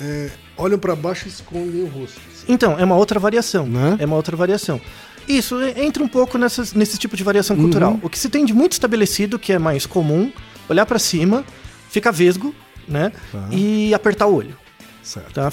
é, 0.00 0.30
olham 0.56 0.78
pra 0.78 0.96
baixo 0.96 1.26
e 1.26 1.28
escondem 1.28 1.82
o 1.82 1.86
rosto. 1.86 2.20
Então, 2.48 2.78
é 2.78 2.84
uma 2.84 2.96
outra 2.96 3.20
variação. 3.20 3.66
Né? 3.66 3.96
É 4.00 4.06
uma 4.06 4.16
outra 4.16 4.36
variação. 4.36 4.80
Isso 5.28 5.60
é- 5.60 5.84
entra 5.84 6.02
um 6.02 6.08
pouco 6.08 6.36
nessas, 6.38 6.72
nesse 6.72 6.98
tipo 6.98 7.16
de 7.16 7.22
variação 7.22 7.56
cultural. 7.56 7.98
O 8.02 8.08
que 8.08 8.18
se 8.18 8.28
tem 8.28 8.44
de 8.44 8.52
muito 8.52 8.72
estabelecido, 8.72 9.38
que 9.38 9.52
é 9.52 9.58
mais 9.58 9.86
comum, 9.86 10.32
olhar 10.68 10.84
pra 10.86 10.98
cima, 10.98 11.44
ficar 11.90 12.10
vesgo, 12.10 12.52
né? 12.88 13.12
Tá. 13.30 13.46
E 13.50 13.94
apertar 13.94 14.26
o 14.26 14.34
olho. 14.34 14.56
Certo. 15.02 15.32
Tá? 15.32 15.50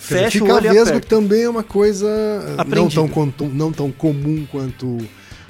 Fe- 0.00 0.14
a- 0.14 0.18
Quer 0.18 0.26
dizer, 0.28 0.38
fecha 0.40 0.44
o 0.44 0.56
olho 0.56 0.70
vesgo 0.72 0.88
aperta. 0.96 1.06
também 1.08 1.42
é 1.42 1.48
uma 1.48 1.62
coisa 1.62 2.08
eh, 2.08 2.74
não 2.74 2.88
tão, 2.88 3.48
não 3.50 3.70
tão 3.72 3.92
comum 3.92 4.46
quanto 4.50 4.98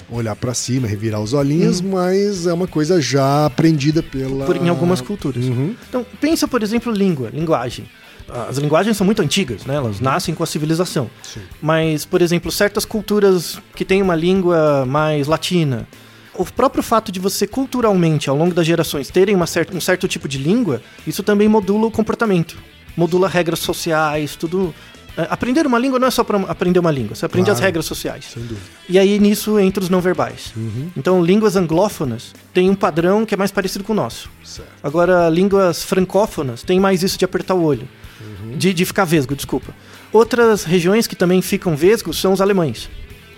olhar 0.09 0.35
pra 0.35 0.53
cima, 0.53 0.87
revirar 0.87 1.21
os 1.21 1.31
olhinhos, 1.33 1.79
mas 1.79 2.45
é 2.45 2.51
uma 2.53 2.67
coisa 2.67 2.99
já 3.01 3.45
aprendida 3.45 4.03
pela... 4.03 4.45
Por- 4.45 4.57
em 4.57 4.67
algumas 4.67 4.99
culturas. 4.99 5.45
Uhum. 5.45 5.73
Então, 5.87 6.05
pensa, 6.19 6.47
por 6.49 6.61
exemplo, 6.61 6.91
língua, 6.91 7.29
linguagem. 7.33 7.85
As 8.49 8.57
linguagens 8.57 8.95
são 8.97 9.05
muito 9.05 9.21
antigas, 9.21 9.65
né? 9.65 9.79
Uhum. 9.79 9.85
Elas 9.85 9.99
nascem 10.01 10.35
com 10.35 10.43
a 10.43 10.45
civilização. 10.45 11.09
Mas, 11.61 12.03
por 12.05 12.21
exemplo, 12.21 12.51
certas 12.51 12.83
culturas 12.85 13.57
que 13.75 13.83
têm 13.85 14.01
uma 14.01 14.15
língua 14.15 14.85
mais 14.85 15.27
latina, 15.27 15.87
o 16.35 16.45
próprio 16.45 16.83
fato 16.83 17.11
de 17.11 17.19
você 17.19 17.45
culturalmente, 17.47 18.29
ao 18.29 18.35
longo 18.37 18.53
das 18.53 18.65
gerações, 18.67 19.09
terem 19.09 19.35
uma 19.35 19.45
um 19.73 19.81
certo 19.81 20.07
tipo 20.07 20.27
de 20.27 20.37
língua, 20.37 20.81
isso 21.07 21.23
também 21.23 21.47
modula 21.47 21.87
o 21.87 21.91
comportamento. 21.91 22.57
Modula 22.95 23.27
regras 23.27 23.59
sociais, 23.59 24.35
tudo. 24.35 24.73
É, 25.17 25.27
Aprender 25.29 25.67
uma 25.67 25.77
língua 25.77 25.99
não 25.99 26.07
é 26.07 26.11
só 26.11 26.23
para 26.23 26.37
aprender 26.43 26.79
uma 26.79 26.89
língua, 26.91 27.15
você 27.15 27.25
aprende 27.25 27.45
Claro. 27.45 27.57
as 27.59 27.63
regras 27.63 27.85
sociais. 27.85 28.25
Sem 28.33 28.43
dúvida. 28.43 28.61
E 28.87 28.97
aí 28.97 29.19
nisso 29.19 29.59
entra 29.59 29.83
os 29.83 29.89
não 29.89 29.99
verbais. 29.99 30.53
Uhum. 30.55 30.89
Então, 30.95 31.21
línguas 31.23 31.55
anglófonas 31.57 32.33
têm 32.53 32.69
um 32.69 32.75
padrão 32.75 33.25
que 33.25 33.33
é 33.33 33.37
mais 33.37 33.51
parecido 33.51 33.83
com 33.83 33.91
o 33.91 33.95
nosso. 33.95 34.29
Certo. 34.43 34.69
Agora, 34.81 35.27
línguas 35.29 35.83
francófonas 35.83 36.63
tem 36.63 36.79
mais 36.79 37.03
isso 37.03 37.17
de 37.17 37.25
apertar 37.25 37.55
o 37.55 37.61
olho. 37.63 37.87
De, 38.55 38.73
de 38.73 38.85
ficar 38.85 39.03
vesgo, 39.05 39.35
desculpa. 39.35 39.73
Outras 40.13 40.63
regiões 40.63 41.07
que 41.07 41.15
também 41.15 41.41
ficam 41.41 41.75
vesgos 41.75 42.19
são 42.19 42.31
os 42.33 42.39
alemães. 42.41 42.89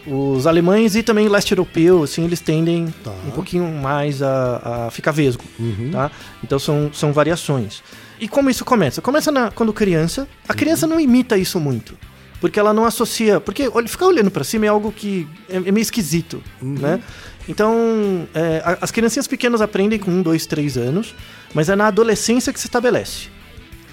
Os 0.06 0.46
alemães 0.46 0.96
e 0.96 1.02
também 1.04 1.26
o 1.28 1.32
leste 1.32 1.52
europeu, 1.54 2.04
assim, 2.04 2.26
eles 2.26 2.39
tendem 2.42 2.94
Tá. 3.04 3.12
um 3.26 3.32
pouquinho 3.32 3.66
mais 3.82 4.22
a, 4.22 4.86
a 4.88 4.92
ficar 4.92 5.12
vesgo, 5.12 5.44
Uhum. 5.58 5.89
tá? 5.92 6.12
Então 6.44 6.60
são, 6.60 6.92
são 6.94 7.13
variações. 7.13 7.82
E 8.24 8.28
como 8.30 8.50
isso 8.50 8.64
começa? 8.64 9.02
Começa 9.02 9.30
na- 9.34 9.52
quando 9.52 9.74
criança. 9.74 10.26
A 10.48 10.54
criança 10.54 10.88
não 10.88 10.98
imita 10.98 11.38
isso 11.38 11.60
muito. 11.60 11.98
Porque 12.40 12.58
ela 12.58 12.74
não 12.74 12.86
associa. 12.86 13.42
Porque 13.42 13.70
ficar 13.88 14.06
olhando 14.06 14.32
pra 14.32 14.46
cima 14.46 14.66
é 14.66 14.70
algo 14.70 14.94
que 14.94 15.28
é, 15.50 15.58
é 15.58 15.72
meio 15.74 15.82
esquisito, 15.82 16.42
né? 16.62 17.02
Então, 17.50 18.26
é, 18.34 18.78
as 18.80 18.92
criancinhas 18.92 19.28
pequenas 19.28 19.60
aprendem 19.60 20.00
com 20.00 20.10
um, 20.10 20.22
dois, 20.22 20.46
três 20.46 20.78
anos, 20.78 21.14
mas 21.54 21.68
é 21.68 21.76
na 21.76 21.88
adolescência 21.88 22.54
que 22.54 22.60
se 22.62 22.68
estabelece. 22.68 23.28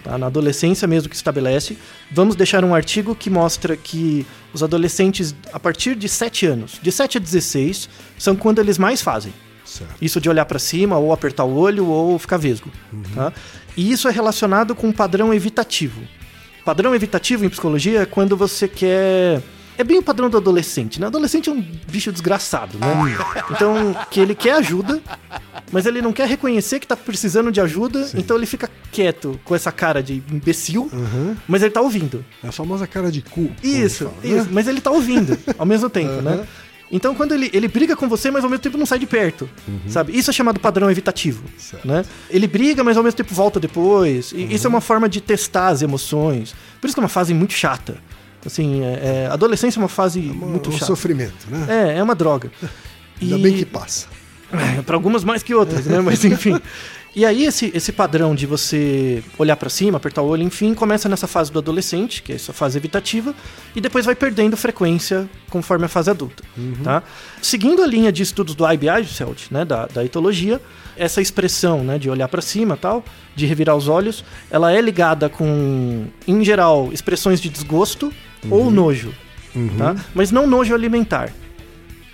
Tá? 0.05 0.17
Na 0.17 0.27
adolescência 0.27 0.87
mesmo 0.87 1.09
que 1.09 1.17
se 1.17 1.21
estabelece. 1.21 1.77
Vamos 2.13 2.37
deixar 2.37 2.65
um 2.65 2.73
artigo 2.73 3.17
que 3.17 3.29
mostra 3.29 3.77
que 3.77 4.25
os 4.53 4.63
adolescentes, 4.63 5.35
a 5.53 5.59
partir 5.59 5.97
de 5.97 6.09
7 6.09 6.47
anos, 6.47 6.79
de 6.81 6.93
7 6.93 7.19
a 7.19 7.21
16, 7.21 7.89
são 8.17 8.37
quando 8.37 8.61
eles 8.61 8.79
mais 8.79 9.03
fazem. 9.03 9.33
Certo. 9.71 9.95
Isso 10.03 10.21
de 10.21 10.29
olhar 10.29 10.45
pra 10.45 10.59
cima, 10.59 10.99
ou 10.99 11.13
apertar 11.13 11.45
o 11.45 11.55
olho, 11.57 11.87
ou 11.87 12.19
ficar 12.19 12.37
vesgo. 12.37 12.71
Tá? 13.15 13.33
E 13.77 13.93
isso 13.93 14.09
é 14.09 14.11
relacionado 14.11 14.75
com 14.75 14.89
um 14.89 14.93
padrão 14.93 15.33
evitativo. 15.33 16.01
Padrão 16.65 16.95
evitativo 16.95 17.45
em 17.45 17.49
psicologia 17.49 18.03
é 18.03 18.07
quando 18.07 18.37
você 18.37 18.67
quer. 18.69 19.41
É 19.79 19.85
bem 19.85 19.97
o 19.99 20.03
padrão 20.03 20.29
do 20.29 20.37
adolescente, 20.37 21.01
né? 21.01 21.07
Adolescente 21.07 21.49
é 21.49 21.53
um 21.53 21.65
bicho 21.91 22.13
desgraçado, 22.13 22.77
né? 22.79 22.87
Então, 23.51 23.97
que 24.11 24.21
ele 24.21 24.35
quer 24.35 24.53
ajuda, 24.57 25.01
mas 25.73 25.87
ele 25.87 26.03
não 26.03 26.13
quer 26.13 26.29
reconhecer 26.29 26.79
que 26.81 26.87
tá 26.87 26.95
precisando 26.97 27.51
de 27.51 27.63
ajuda, 27.63 28.11
então 28.15 28.37
ele 28.37 28.45
fica 28.45 28.69
quieto 28.93 29.41
com 29.43 29.55
essa 29.55 29.73
cara 29.73 30.03
de 30.03 30.23
imbecil, 30.31 30.91
Uhum. 30.93 31.35
mas 31.49 31.63
ele 31.63 31.71
tá 31.71 31.81
ouvindo. 31.81 32.23
É 32.45 32.49
a 32.49 32.53
famosa 32.53 32.87
cara 32.87 33.11
de 33.11 33.23
cu. 33.23 33.51
Isso, 33.63 34.05
fala, 34.05 34.17
né? 34.23 34.39
isso. 34.41 34.49
Mas 34.51 34.69
ele 34.69 34.83
tá 34.83 34.91
ouvindo 34.91 35.39
ao 35.57 35.65
mesmo 35.65 35.89
tempo, 35.89 36.21
né? 36.21 36.45
Então, 36.93 37.15
quando 37.15 37.33
ele, 37.33 37.49
ele 37.53 37.69
briga 37.69 37.95
com 37.95 38.09
você, 38.09 38.31
mas 38.31 38.43
ao 38.43 38.51
mesmo 38.51 38.63
tempo 38.63 38.77
não 38.77 38.85
sai 38.85 38.99
de 38.99 39.07
perto, 39.07 39.49
sabe? 39.87 40.17
Isso 40.17 40.29
é 40.31 40.33
chamado 40.33 40.59
padrão 40.59 40.91
evitativo, 40.91 41.45
Certo. 41.57 41.87
né? 41.87 42.05
Ele 42.29 42.47
briga, 42.49 42.83
mas 42.83 42.97
ao 42.97 43.03
mesmo 43.05 43.17
tempo 43.17 43.33
volta 43.33 43.61
depois. 43.61 44.33
E 44.33 44.53
Isso 44.55 44.67
é 44.67 44.71
uma 44.71 44.81
forma 44.81 45.09
de 45.09 45.21
testar 45.21 45.69
as 45.69 45.83
emoções. 45.83 46.55
Por 46.81 46.87
isso 46.89 46.95
que 46.97 47.01
é 47.01 47.05
uma 47.05 47.09
fase 47.09 47.33
muito 47.33 47.53
chata. 47.53 47.99
Assim, 48.45 48.83
é, 48.83 49.27
é, 49.27 49.29
adolescência 49.31 49.79
é 49.79 49.83
uma 49.83 49.89
fase 49.89 50.19
muito 50.21 50.71
um 50.71 50.73
chata. 50.73 50.87
sofrimento, 50.87 51.47
né? 51.49 51.67
É, 51.95 51.99
é 51.99 52.03
uma 52.03 52.15
droga. 52.15 52.51
Ainda 53.23 53.37
E- 53.37 53.43
bem 53.43 53.57
que 53.57 53.65
passa. 53.67 54.09
para 54.85 54.97
algumas 54.97 55.23
mais 55.23 55.43
que 55.45 55.55
outras, 55.55 55.87
né? 55.87 56.01
Mas 56.01 56.25
enfim. 56.25 56.59
E 57.15 57.27
aí 57.27 57.45
esse, 57.45 57.73
esse 57.75 57.91
padrão 57.91 58.37
de 58.37 58.47
você 58.47 59.23
olhar 59.37 59.57
para 59.57 59.69
cima, 59.69 59.97
apertar 59.97 60.23
o 60.23 60.29
olho, 60.29 60.45
enfim, 60.45 60.75
começa 60.75 61.09
nessa 61.09 61.27
fase 61.27 61.51
do 61.51 61.59
adolescente, 61.59 62.23
que 62.23 62.31
é 62.31 62.37
essa 62.37 62.53
fase 62.53 62.79
evitativa, 62.79 63.35
e 63.75 63.81
depois 63.81 64.07
vai 64.07 64.15
perdendo 64.15 64.57
frequência 64.57 65.29
conforme 65.51 65.87
a 65.87 65.89
fase 65.89 66.09
adulta, 66.09 66.45
tá? 66.85 67.03
Seguindo 67.43 67.83
a 67.83 67.87
linha 67.87 68.13
de 68.13 68.23
estudos 68.23 68.55
do 68.55 68.65
I.B. 68.65 68.89
Eichselt, 68.89 69.51
né, 69.51 69.65
da, 69.65 69.87
da 69.87 70.05
etologia, 70.05 70.61
essa 70.97 71.21
expressão, 71.21 71.83
né, 71.83 71.99
de 71.99 72.09
olhar 72.09 72.29
para 72.29 72.41
cima, 72.41 72.77
tal, 72.77 73.05
de 73.35 73.45
revirar 73.45 73.75
os 73.75 73.89
olhos, 73.89 74.25
ela 74.49 74.73
é 74.73 74.81
ligada 74.81 75.29
com, 75.29 76.07
em 76.29 76.45
geral, 76.45 76.91
expressões 76.93 77.41
de 77.41 77.49
desgosto 77.49 78.13
ou 78.49 78.71
nojo, 78.71 79.13
tá? 79.77 79.97
Mas 80.15 80.31
não 80.31 80.47
nojo 80.47 80.73
alimentar. 80.73 81.33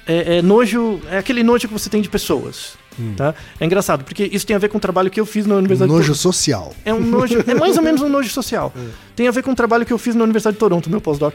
É, 0.07 0.39
é 0.39 0.43
nojo, 0.43 1.01
é 1.11 1.19
aquele 1.19 1.43
nojo 1.43 1.69
que 1.69 1.75
você 1.75 1.91
tem 1.91 2.01
de 2.01 2.09
pessoas, 2.09 2.79
tá? 3.17 3.35
É 3.61 3.65
engraçado, 3.65 4.05
porque 4.05 4.29
isso 4.33 4.47
tem 4.47 4.55
a 4.57 4.59
ver 4.59 4.69
com 4.69 4.79
o 4.79 4.81
trabalho 4.81 5.11
que 5.11 5.21
eu 5.21 5.27
fiz 5.27 5.47
na 5.47 5.55
Universidade 5.57 5.89
de 5.91 5.95
Nojo 5.97 6.07
Toronto. 6.09 6.23
social. 6.23 6.75
É 6.85 6.93
um 6.93 7.01
nojo, 7.01 7.43
é 7.47 7.55
mais 7.55 7.77
ou 7.77 7.83
menos 7.83 8.03
um 8.03 8.09
nojo 8.09 8.31
social. 8.31 8.73
Tem 9.17 9.27
a 9.27 9.31
ver 9.31 9.43
com 9.43 9.51
o 9.51 9.55
trabalho 9.55 9.87
que 9.87 9.93
eu 9.93 9.97
fiz 9.97 10.15
na 10.15 10.25
Universidade 10.25 10.57
de 10.57 10.61
Toronto, 10.61 10.91
meu 10.91 11.01
pós-doc, 11.01 11.35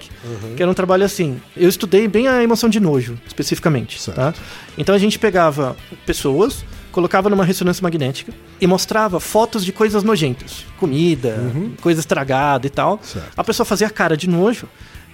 que 0.56 0.62
era 0.62 0.70
um 0.70 0.74
trabalho 0.74 1.04
assim. 1.04 1.42
Eu 1.58 1.68
estudei 1.68 2.08
bem 2.08 2.28
a 2.28 2.44
emoção 2.44 2.70
de 2.70 2.80
nojo, 2.80 3.18
especificamente, 3.26 4.00
Certo. 4.00 4.18
tá? 4.18 4.34
Então 4.78 4.94
a 4.94 5.00
gente 5.00 5.18
pegava 5.18 5.76
pessoas, 6.06 6.64
colocava 6.92 7.28
numa 7.28 7.44
ressonância 7.44 7.82
magnética 7.82 8.32
e 8.60 8.68
mostrava 8.68 9.20
fotos 9.20 9.66
de 9.66 9.72
coisas 9.72 10.04
nojentas, 10.04 10.64
comida, 10.80 11.52
coisa 11.82 12.00
estragada 12.02 12.68
e 12.68 12.70
tal. 12.70 13.00
Certo. 13.02 13.32
A 13.36 13.44
pessoa 13.44 13.66
fazia 13.66 13.90
cara 13.90 14.16
de 14.16 14.30
nojo 14.30 14.68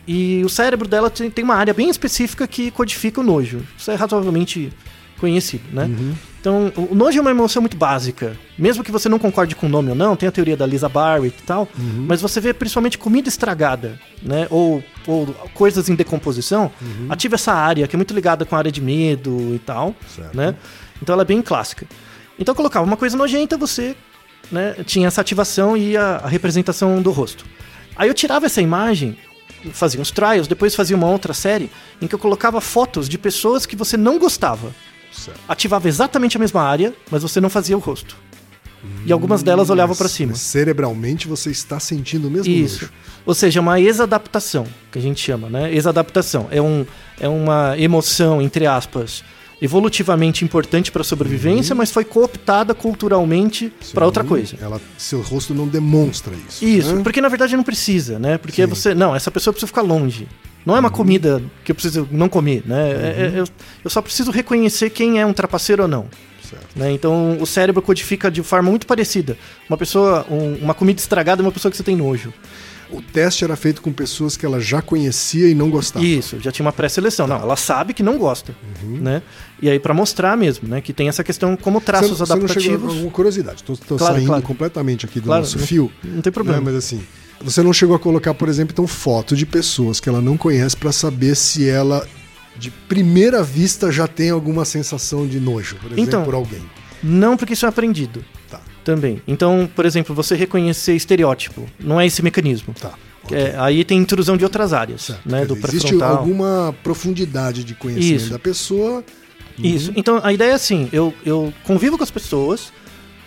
e 0.05 0.41
o 0.43 0.49
cérebro 0.49 0.87
dela 0.89 1.09
tem 1.09 1.29
tem 1.29 1.43
uma 1.45 1.55
área 1.55 1.73
bem 1.73 1.89
específica 1.89 2.45
que 2.47 2.69
codifica 2.71 3.21
o 3.21 3.23
nojo. 3.23 3.61
Isso 3.77 3.89
é 3.91 3.95
razoavelmente 3.95 4.73
conhecido, 5.19 5.63
né? 5.71 5.89
Então, 6.39 6.71
o 6.75 6.95
nojo 6.95 7.17
é 7.17 7.21
uma 7.21 7.31
emoção 7.31 7.61
muito 7.61 7.75
básica. 7.75 8.37
Mesmo 8.57 8.83
que 8.83 8.91
você 8.91 9.09
não 9.09 9.19
concorde 9.19 9.55
com 9.55 9.65
o 9.65 9.69
nome 9.69 9.89
ou 9.89 9.95
não, 9.95 10.15
tem 10.15 10.29
a 10.29 10.31
teoria 10.31 10.55
da 10.55 10.65
Lisa 10.65 10.87
Barrett 10.87 11.35
e 11.37 11.43
tal, 11.43 11.67
mas 11.75 12.21
você 12.21 12.39
vê 12.39 12.53
principalmente 12.53 12.97
comida 12.97 13.27
estragada, 13.27 13.99
né? 14.21 14.47
Ou, 14.49 14.83
ou 15.05 15.25
coisas 15.53 15.89
em 15.89 15.95
decomposição, 15.95 16.71
ativa 17.09 17.35
essa 17.35 17.53
área 17.53 17.87
que 17.87 17.95
é 17.95 17.97
muito 17.97 18.13
ligada 18.13 18.45
com 18.45 18.55
a 18.55 18.57
área 18.59 18.71
de 18.71 18.81
medo 18.81 19.53
e 19.55 19.59
tal, 19.59 19.95
Certo. 20.07 20.35
né? 20.37 20.55
Então 21.01 21.13
ela 21.13 21.23
é 21.23 21.25
bem 21.25 21.41
clássica. 21.41 21.85
Então 22.39 22.53
eu 22.53 22.55
colocava 22.55 22.85
uma 22.85 22.97
coisa 22.97 23.17
nojenta, 23.17 23.57
você 23.57 23.95
né, 24.51 24.75
tinha 24.85 25.07
essa 25.07 25.21
ativação 25.21 25.75
e 25.75 25.97
a, 25.97 26.17
a 26.23 26.27
representação 26.27 27.01
do 27.01 27.11
rosto. 27.11 27.45
Aí 27.95 28.07
eu 28.07 28.13
tirava 28.13 28.45
essa 28.45 28.61
imagem, 28.61 29.17
fazia 29.73 29.99
uns 29.99 30.11
trials, 30.11 30.47
depois 30.47 30.75
fazia 30.75 30.95
uma 30.95 31.09
outra 31.09 31.33
série 31.33 31.69
em 32.01 32.07
que 32.07 32.15
eu 32.15 32.19
colocava 32.19 32.61
fotos 32.61 33.09
de 33.09 33.17
pessoas 33.17 33.65
que 33.65 33.75
você 33.75 33.97
não 33.97 34.19
gostava. 34.19 34.73
Certo. 35.17 35.39
Ativava 35.47 35.87
exatamente 35.87 36.37
a 36.37 36.39
mesma 36.39 36.61
área, 36.61 36.93
mas 37.11 37.21
você 37.23 37.41
não 37.41 37.49
fazia 37.49 37.75
o 37.75 37.79
rosto. 37.79 38.15
E 39.05 39.11
algumas 39.11 39.41
delas 39.43 39.69
olhavam 39.69 39.95
pra 39.95 40.05
Mas- 40.05 40.11
cima. 40.13 40.35
cerebralmente 40.35 41.27
você 41.27 41.49
está 41.49 41.79
sentindo 41.79 42.27
o 42.27 42.31
mesmo 42.31 42.51
Isso. 42.53 42.81
nojo. 42.83 42.93
Ou 43.25 43.33
seja, 43.33 43.59
uma 43.59 43.79
exadaptação, 43.81 44.65
que 44.91 44.99
a 44.99 45.01
gente 45.01 45.19
chama, 45.19 45.49
né? 45.49 45.73
Exadaptação. 45.73 46.47
É, 46.51 46.61
um, 46.61 46.85
é 47.19 47.27
uma 47.27 47.75
emoção, 47.77 48.41
entre 48.41 48.65
aspas, 48.65 49.23
evolutivamente 49.61 50.45
importante 50.45 50.91
para 50.91 51.01
a 51.01 51.05
sobrevivência, 51.05 51.73
mas 51.75 51.91
foi 51.91 52.05
cooptada 52.05 52.73
culturalmente 52.73 53.73
para 53.93 54.05
outra 54.05 54.23
coisa. 54.23 54.55
Ela, 54.61 54.79
seu 54.97 55.21
rosto 55.21 55.53
não 55.53 55.67
demonstra 55.67 56.33
isso. 56.47 56.63
Isso, 56.63 56.95
né? 56.95 57.03
porque 57.03 57.19
na 57.19 57.27
verdade 57.29 57.57
não 57.57 57.63
precisa, 57.63 58.19
né? 58.19 58.37
Porque 58.37 58.61
Sim. 58.63 58.67
você. 58.69 58.93
Não, 58.95 59.15
essa 59.15 59.31
pessoa 59.31 59.51
precisa 59.51 59.67
ficar 59.67 59.81
longe. 59.81 60.27
Não 60.67 60.75
é 60.75 60.79
uma 60.81 60.89
comida 60.91 61.41
que 61.63 61.71
eu 61.71 61.75
preciso 61.75 62.05
não 62.11 62.27
comer, 62.27 62.61
né? 62.65 62.89
É- 62.91 63.31
é- 63.35 63.39
eu, 63.39 63.45
eu 63.85 63.89
só 63.89 64.01
preciso 64.01 64.31
reconhecer 64.31 64.89
quem 64.89 65.17
é 65.19 65.25
um 65.25 65.31
trapaceiro 65.31 65.83
ou 65.83 65.87
não. 65.87 66.07
Certo. 66.47 66.65
né? 66.77 66.91
Então 66.93 67.37
o 67.41 67.45
cérebro 67.45 67.81
codifica 67.81 68.31
de 68.31 68.41
forma 68.41 68.69
muito 68.69 68.87
parecida. 68.87 69.37
Uma 69.69 69.77
pessoa, 69.77 70.25
um- 70.29 70.55
uma 70.61 70.73
comida 70.73 70.97
estragada 70.99 71.41
é 71.41 71.43
uma 71.43 71.51
pessoa 71.51 71.69
que 71.69 71.75
você 71.75 71.83
tem 71.83 71.95
nojo. 71.95 72.33
O 72.89 73.01
teste 73.01 73.43
era 73.43 73.53
feito 73.57 73.81
com 73.81 73.91
pessoas 73.91 74.37
que 74.37 74.45
ela 74.45 74.61
já 74.61 74.81
conhecia 74.81 75.49
e 75.49 75.53
não 75.53 75.69
gostava. 75.69 76.05
Isso, 76.05 76.39
já 76.39 76.49
tinha 76.51 76.65
uma 76.65 76.71
pré-seleção. 76.71 77.27
Não, 77.27 77.35
ela 77.35 77.57
sabe 77.57 77.93
que 77.93 78.01
não 78.01 78.17
gosta, 78.17 78.55
né? 78.81 79.21
E 79.61 79.69
aí 79.69 79.77
pra 79.77 79.93
mostrar 79.93 80.37
mesmo, 80.37 80.69
né, 80.69 80.79
que 80.79 80.93
tem 80.93 81.09
essa 81.09 81.21
questão 81.21 81.57
como 81.57 81.81
traços 81.81 82.11
você, 82.17 82.25
você 82.25 82.35
não 82.35 82.47
chegou 82.47 82.55
adaptativos. 82.55 82.89
a 82.91 82.93
alguma 82.95 83.11
curiosidade. 83.11 83.61
Tô, 83.63 83.75
tô 83.75 83.97
Claro, 83.97 84.13
saindo 84.15 84.27
claro. 84.27 84.43
completamente 84.43 85.05
aqui 85.05 85.19
do 85.19 85.25
Claro, 85.25 85.41
nosso 85.41 85.57
não- 85.59 85.67
fio. 85.67 85.91
não 86.01 86.21
tem 86.21 86.31
problema. 86.31 86.59
né? 86.59 86.63
Mas 86.65 86.75
assim, 86.75 87.01
você 87.41 87.61
não 87.61 87.71
chegou 87.73 87.95
a 87.95 87.99
colocar, 87.99 88.33
por 88.33 88.49
exemplo, 88.49 88.73
então 88.73 88.87
foto 88.87 89.35
de 89.35 89.45
pessoas 89.45 89.99
que 89.99 90.09
ela 90.09 90.21
não 90.21 90.37
conhece 90.37 90.75
pra 90.75 90.91
saber 90.91 91.35
se 91.35 91.67
ela 91.69 92.07
de 92.57 92.71
primeira 92.71 93.43
vista 93.43 93.91
já 93.91 94.07
tem 94.07 94.29
alguma 94.31 94.65
sensação 94.65 95.27
de 95.27 95.39
nojo, 95.39 95.75
por 95.75 95.87
exemplo, 95.87 96.01
Então, 96.03 96.23
por 96.23 96.33
alguém. 96.33 96.61
Não, 97.03 97.37
porque 97.37 97.53
isso 97.53 97.65
é 97.65 97.69
aprendido. 97.69 98.25
Tá. 98.49 98.59
Também. 98.83 99.21
Então, 99.27 99.69
por 99.75 99.85
exemplo, 99.85 100.15
você 100.15 100.33
reconhecer 100.35 100.95
estereótipo, 100.95 101.65
não 101.79 102.01
é 102.01 102.07
esse 102.07 102.23
mecanismo. 102.23 102.73
Tá. 102.73 102.93
Que 103.27 103.35
é- 103.35 103.55
aí 103.59 103.83
tem 103.83 103.99
intrusão 103.99 104.35
de 104.37 104.43
outras 104.43 104.73
áreas, 104.73 105.01
Certo. 105.01 105.29
né, 105.29 105.45
do 105.45 105.53
dizer, 105.55 105.67
existe 105.67 106.01
alguma 106.01 106.73
profundidade 106.81 107.63
de 107.63 107.75
conhecimento 107.75 108.21
Isso. 108.21 108.29
da 108.31 108.39
pessoa. 108.39 109.03
Isso. 109.59 109.91
Então 109.95 110.19
a 110.23 110.31
ideia 110.33 110.51
é 110.51 110.53
assim: 110.53 110.87
eu, 110.93 111.13
eu 111.25 111.53
convivo 111.63 111.97
com 111.97 112.03
as 112.03 112.11
pessoas. 112.11 112.71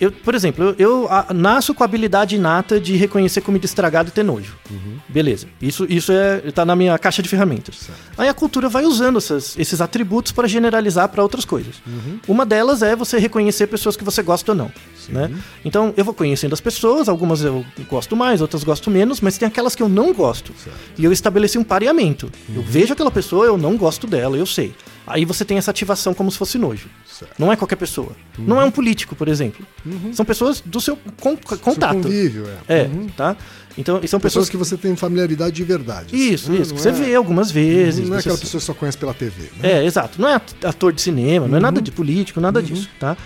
Eu, 0.01 0.11
por 0.11 0.35
exemplo, 0.35 0.65
eu, 0.65 0.75
eu, 0.79 1.09
a- 1.11 1.27
nasço 1.35 1.75
com 1.75 1.83
a 1.83 1.87
habilidade 1.87 2.37
inata 2.37 2.81
de 2.81 2.97
reconhecer 2.97 3.41
comida 3.43 3.67
estragada 3.67 4.09
e 4.09 4.13
ter 4.13 4.23
nojo. 4.23 4.57
Beleza. 5.09 5.47
Isso, 5.61 5.87
isso 5.89 6.11
é, 6.13 6.41
tá 6.53 6.65
na 6.65 6.75
minha 6.75 6.99
caixa 6.99 7.23
de 7.23 7.29
ferramentas. 7.29 7.89
Aí 8.17 8.29
a 8.29 8.35
cultura 8.35 8.69
vai 8.69 8.85
usando 8.85 9.19
essas- 9.19 9.59
esses 9.59 9.81
atributos 9.81 10.33
para 10.33 10.49
generalizar 10.49 11.09
para 11.09 11.23
outras 11.23 11.45
coisas. 11.45 11.77
Uma 12.27 12.47
delas 12.47 12.83
é 12.83 12.97
você 12.97 13.19
reconhecer 13.19 13.67
pessoas 13.67 13.97
que 13.97 14.05
você 14.05 14.23
gosta 14.23 14.53
ou 14.53 14.57
não. 14.57 14.73
Né? 15.09 15.31
Então 15.65 15.93
eu 15.97 16.05
vou 16.05 16.15
conhecendo 16.15 16.53
as 16.53 16.61
pessoas, 16.61 17.09
algumas 17.09 17.43
eu 17.43 17.65
gosto 17.89 18.15
mais, 18.17 18.41
outras 18.41 18.63
gosto 18.63 18.91
menos, 18.91 19.21
mas 19.21 19.37
tem 19.37 19.47
aquelas 19.49 19.75
que 19.75 19.83
eu 19.83 19.89
não 19.89 20.13
gosto. 20.15 20.53
E 20.97 21.05
eu 21.05 21.13
estabeleci 21.13 21.59
um 21.59 21.65
pareamento. 21.65 22.31
Eu 22.55 22.63
vejo 22.63 22.93
aquela 22.93 23.11
pessoa, 23.11 23.45
eu 23.47 23.59
não 23.59 23.77
gosto 23.77 24.07
dela, 24.07 24.37
eu 24.37 24.47
sei. 24.47 24.73
Aí 25.07 25.25
você 25.25 25.45
tem 25.45 25.59
essa 25.59 25.71
ativação 25.71 26.15
como 26.15 26.31
se 26.31 26.39
fosse 26.39 26.57
nojo. 26.59 26.89
Certo. 27.11 27.33
Não 27.39 27.53
é 27.53 27.57
qualquer 27.57 27.77
pessoa. 27.77 28.13
Não 28.39 28.61
é 28.61 28.65
um 28.65 28.71
político, 28.71 29.15
por 29.17 29.29
exemplo. 29.29 29.67
São 30.13 30.25
pessoas 30.25 30.61
do 30.65 30.81
seu 30.81 30.97
con- 31.21 31.37
Seu 31.47 31.59
contato. 31.59 31.95
convívio, 32.03 32.47
é. 32.69 32.83
É, 32.83 32.91
tá? 33.17 33.37
Então, 33.79 33.95
são 33.97 34.01
Pessoas 34.21 34.23
pessoas 34.23 34.49
que 34.51 34.57
você 34.57 34.77
tem 34.77 34.95
familiaridade 34.97 35.55
de 35.57 35.65
verdade. 35.65 36.15
Isso, 36.15 36.51
né? 36.53 36.59
isso. 36.61 36.75
Que 36.75 36.81
você 36.81 36.91
é- 36.91 36.93
vê 36.93 37.15
algumas 37.15 37.51
vezes. 37.51 38.09
Não 38.09 38.17
é 38.17 38.21
aquela 38.21 38.37
pessoa 38.39 38.61
que 38.61 38.67
só 38.67 38.75
conhece 38.75 38.99
pela 38.99 39.15
TV. 39.15 39.43
Né? 39.61 39.73
É, 39.81 39.85
exato. 39.85 40.21
Não 40.21 40.29
é 40.29 40.35
at- 40.35 40.65
ator 40.65 40.93
de 40.93 41.01
cinema, 41.01 41.47
não 41.49 41.57
é 41.57 41.61
nada 41.61 41.81
de 41.81 41.91
político, 41.91 42.41
nada 42.41 42.63
disso, 42.63 42.89
tá? 42.99 43.17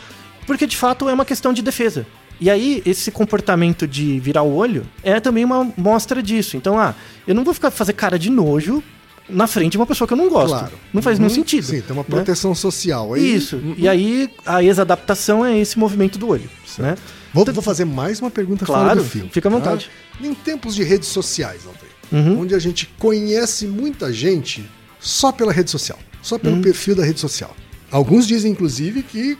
Porque 0.47 0.67
de 0.67 0.77
fato 0.77 1.09
é 1.09 1.13
uma 1.15 1.25
questão 1.25 1.53
de 1.53 1.63
defesa. 1.63 2.07
E 2.41 2.51
aí, 2.51 2.83
esse 2.85 3.11
comportamento 3.11 3.87
de 3.87 4.19
virar 4.21 4.43
o 4.43 4.55
olho 4.55 4.85
é 5.03 5.19
também 5.21 5.45
uma 5.45 5.71
mostra 5.77 6.23
disso. 6.23 6.57
Então, 6.57 6.79
ah, 6.79 6.95
eu 7.27 7.35
não 7.35 7.45
vou 7.45 7.55
ficar 7.55 7.71
fazer 7.71 7.93
cara 7.95 8.19
de 8.19 8.29
nojo 8.29 8.83
na 9.29 9.47
frente 9.47 9.73
de 9.73 9.79
uma 9.79 9.87
pessoa 9.87 10.07
que 10.07 10.13
eu 10.15 10.19
não 10.19 10.29
gosto. 10.29 10.49
Claro. 10.49 10.73
Não 10.93 11.01
faz 11.03 11.19
nenhum 11.19 11.31
Uhum. 11.31 11.35
sentido. 11.35 11.65
Sim, 11.67 11.81
tem 11.81 11.93
uma 11.93 12.03
né? 12.03 12.09
proteção 12.09 12.55
social. 12.55 13.15
Aí, 13.15 13.37
Isso. 13.37 13.57
Uhum. 13.57 13.75
E 13.79 13.89
aí, 13.89 14.31
a 14.45 14.63
exadaptação 14.63 15.45
é 15.45 15.59
esse 15.59 15.79
movimento 15.79 16.19
do 16.19 16.29
olho, 16.29 16.49
né? 16.79 16.97
Vou, 17.33 17.45
vou 17.47 17.63
fazer 17.63 17.85
mais 17.85 18.21
uma 18.21 18.31
pergunta 18.31 18.65
fora 18.67 18.81
Claro, 18.85 19.03
do 19.03 19.09
fio. 19.09 19.29
fica 19.33 19.49
à 19.49 19.53
tá? 19.53 19.59
vontade. 19.59 19.91
Em 20.23 20.33
tempos 20.35 20.75
de 20.75 20.85
redes 20.85 21.09
sociais, 21.09 21.63
Altair, 21.67 21.91
Uhum. 22.13 22.41
onde 22.43 22.55
a 22.55 22.59
gente 22.59 22.87
conhece 22.99 23.67
muita 23.67 24.13
gente 24.13 24.65
só 25.01 25.33
pela 25.33 25.53
rede 25.53 25.71
social, 25.71 25.99
só 26.23 26.37
Uhum. 26.37 26.41
pelo 26.41 26.61
perfil 26.63 26.95
da 26.95 27.05
rede 27.05 27.19
social. 27.19 27.57
Alguns 27.91 28.27
dizem, 28.27 28.53
inclusive, 28.53 29.03
que 29.03 29.37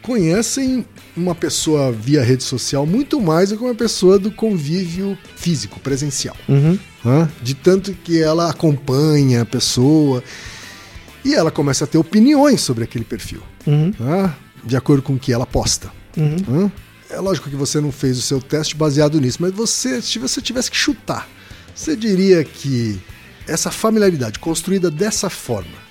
conhecem 0.00 0.84
uma 1.16 1.34
pessoa 1.34 1.90
via 1.90 2.22
rede 2.22 2.42
social 2.44 2.86
muito 2.86 3.20
mais 3.20 3.50
do 3.50 3.56
que 3.56 3.64
uma 3.64 3.74
pessoa 3.74 4.18
do 4.18 4.30
convívio 4.30 5.16
físico, 5.36 5.80
presencial. 5.80 6.36
Uhum. 6.48 6.78
Né? 7.04 7.28
De 7.42 7.54
tanto 7.54 7.92
que 7.92 8.20
ela 8.20 8.50
acompanha 8.50 9.42
a 9.42 9.46
pessoa 9.46 10.22
e 11.24 11.34
ela 11.34 11.50
começa 11.50 11.84
a 11.84 11.86
ter 11.86 11.98
opiniões 11.98 12.60
sobre 12.60 12.84
aquele 12.84 13.04
perfil, 13.04 13.42
Uhum. 13.66 13.92
né? 13.98 14.34
de 14.64 14.76
acordo 14.76 15.02
com 15.02 15.14
o 15.14 15.18
que 15.18 15.32
ela 15.32 15.46
posta. 15.46 15.90
Uhum. 16.16 16.36
né? 16.64 16.72
É 17.10 17.20
lógico 17.20 17.48
que 17.50 17.56
você 17.56 17.80
não 17.80 17.92
fez 17.92 18.18
o 18.18 18.22
seu 18.22 18.40
teste 18.40 18.74
baseado 18.74 19.20
nisso, 19.20 19.38
mas 19.40 19.52
você, 19.52 20.00
se 20.02 20.18
você 20.18 20.40
tivesse 20.40 20.70
que 20.70 20.76
chutar, 20.76 21.28
você 21.74 21.94
diria 21.94 22.42
que 22.42 22.98
essa 23.46 23.70
familiaridade 23.70 24.38
construída 24.38 24.90
dessa 24.90 25.28
forma 25.28 25.84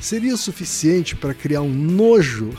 seria 0.00 0.34
o 0.34 0.38
suficiente 0.38 1.14
para 1.16 1.32
criar 1.32 1.62
um 1.62 1.72
nojo 1.72 2.50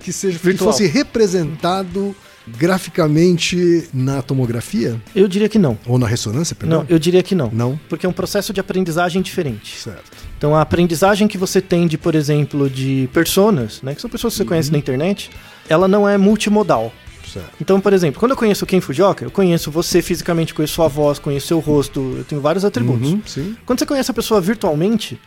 que 0.00 0.12
seja 0.12 0.38
que 0.38 0.56
fosse 0.58 0.86
representado 0.86 2.14
graficamente 2.46 3.88
na 3.92 4.22
tomografia 4.22 5.00
Eu 5.14 5.28
diria 5.28 5.48
que 5.48 5.58
não. 5.58 5.78
ou 5.86 5.98
na 5.98 6.06
ressonância, 6.06 6.56
perdão? 6.56 6.80
Não, 6.80 6.86
eu 6.88 6.98
diria 6.98 7.22
que 7.22 7.34
não. 7.34 7.50
Não. 7.52 7.78
Porque 7.88 8.06
é 8.06 8.08
um 8.08 8.12
processo 8.12 8.52
de 8.52 8.60
aprendizagem 8.60 9.22
diferente. 9.22 9.78
Certo. 9.78 10.10
Então 10.36 10.54
a 10.56 10.60
aprendizagem 10.60 11.28
que 11.28 11.38
você 11.38 11.60
tem 11.60 11.86
de, 11.86 11.96
por 11.96 12.14
exemplo, 12.14 12.68
de 12.68 13.08
personas, 13.12 13.80
né, 13.82 13.94
que 13.94 14.00
são 14.00 14.10
pessoas 14.10 14.34
que 14.34 14.38
você 14.38 14.44
conhece 14.44 14.72
na 14.72 14.78
internet, 14.78 15.30
ela 15.68 15.86
não 15.86 16.08
é 16.08 16.18
multimodal. 16.18 16.92
Certo. 17.32 17.50
Então, 17.60 17.80
por 17.80 17.92
exemplo, 17.92 18.20
quando 18.20 18.32
eu 18.32 18.36
conheço 18.36 18.66
Ken 18.66 18.80
Fujioka, 18.80 19.24
eu 19.24 19.30
conheço 19.30 19.70
você 19.70 20.02
fisicamente, 20.02 20.52
conheço 20.52 20.74
sua 20.74 20.88
voz, 20.88 21.18
conheço 21.18 21.46
seu 21.46 21.60
rosto, 21.60 22.16
eu 22.18 22.24
tenho 22.24 22.40
vários 22.40 22.64
atributos. 22.64 23.10
Uhum, 23.10 23.22
sim. 23.24 23.56
Quando 23.64 23.78
você 23.78 23.86
conhece 23.86 24.10
a 24.10 24.14
pessoa 24.14 24.40
virtualmente, 24.40 25.18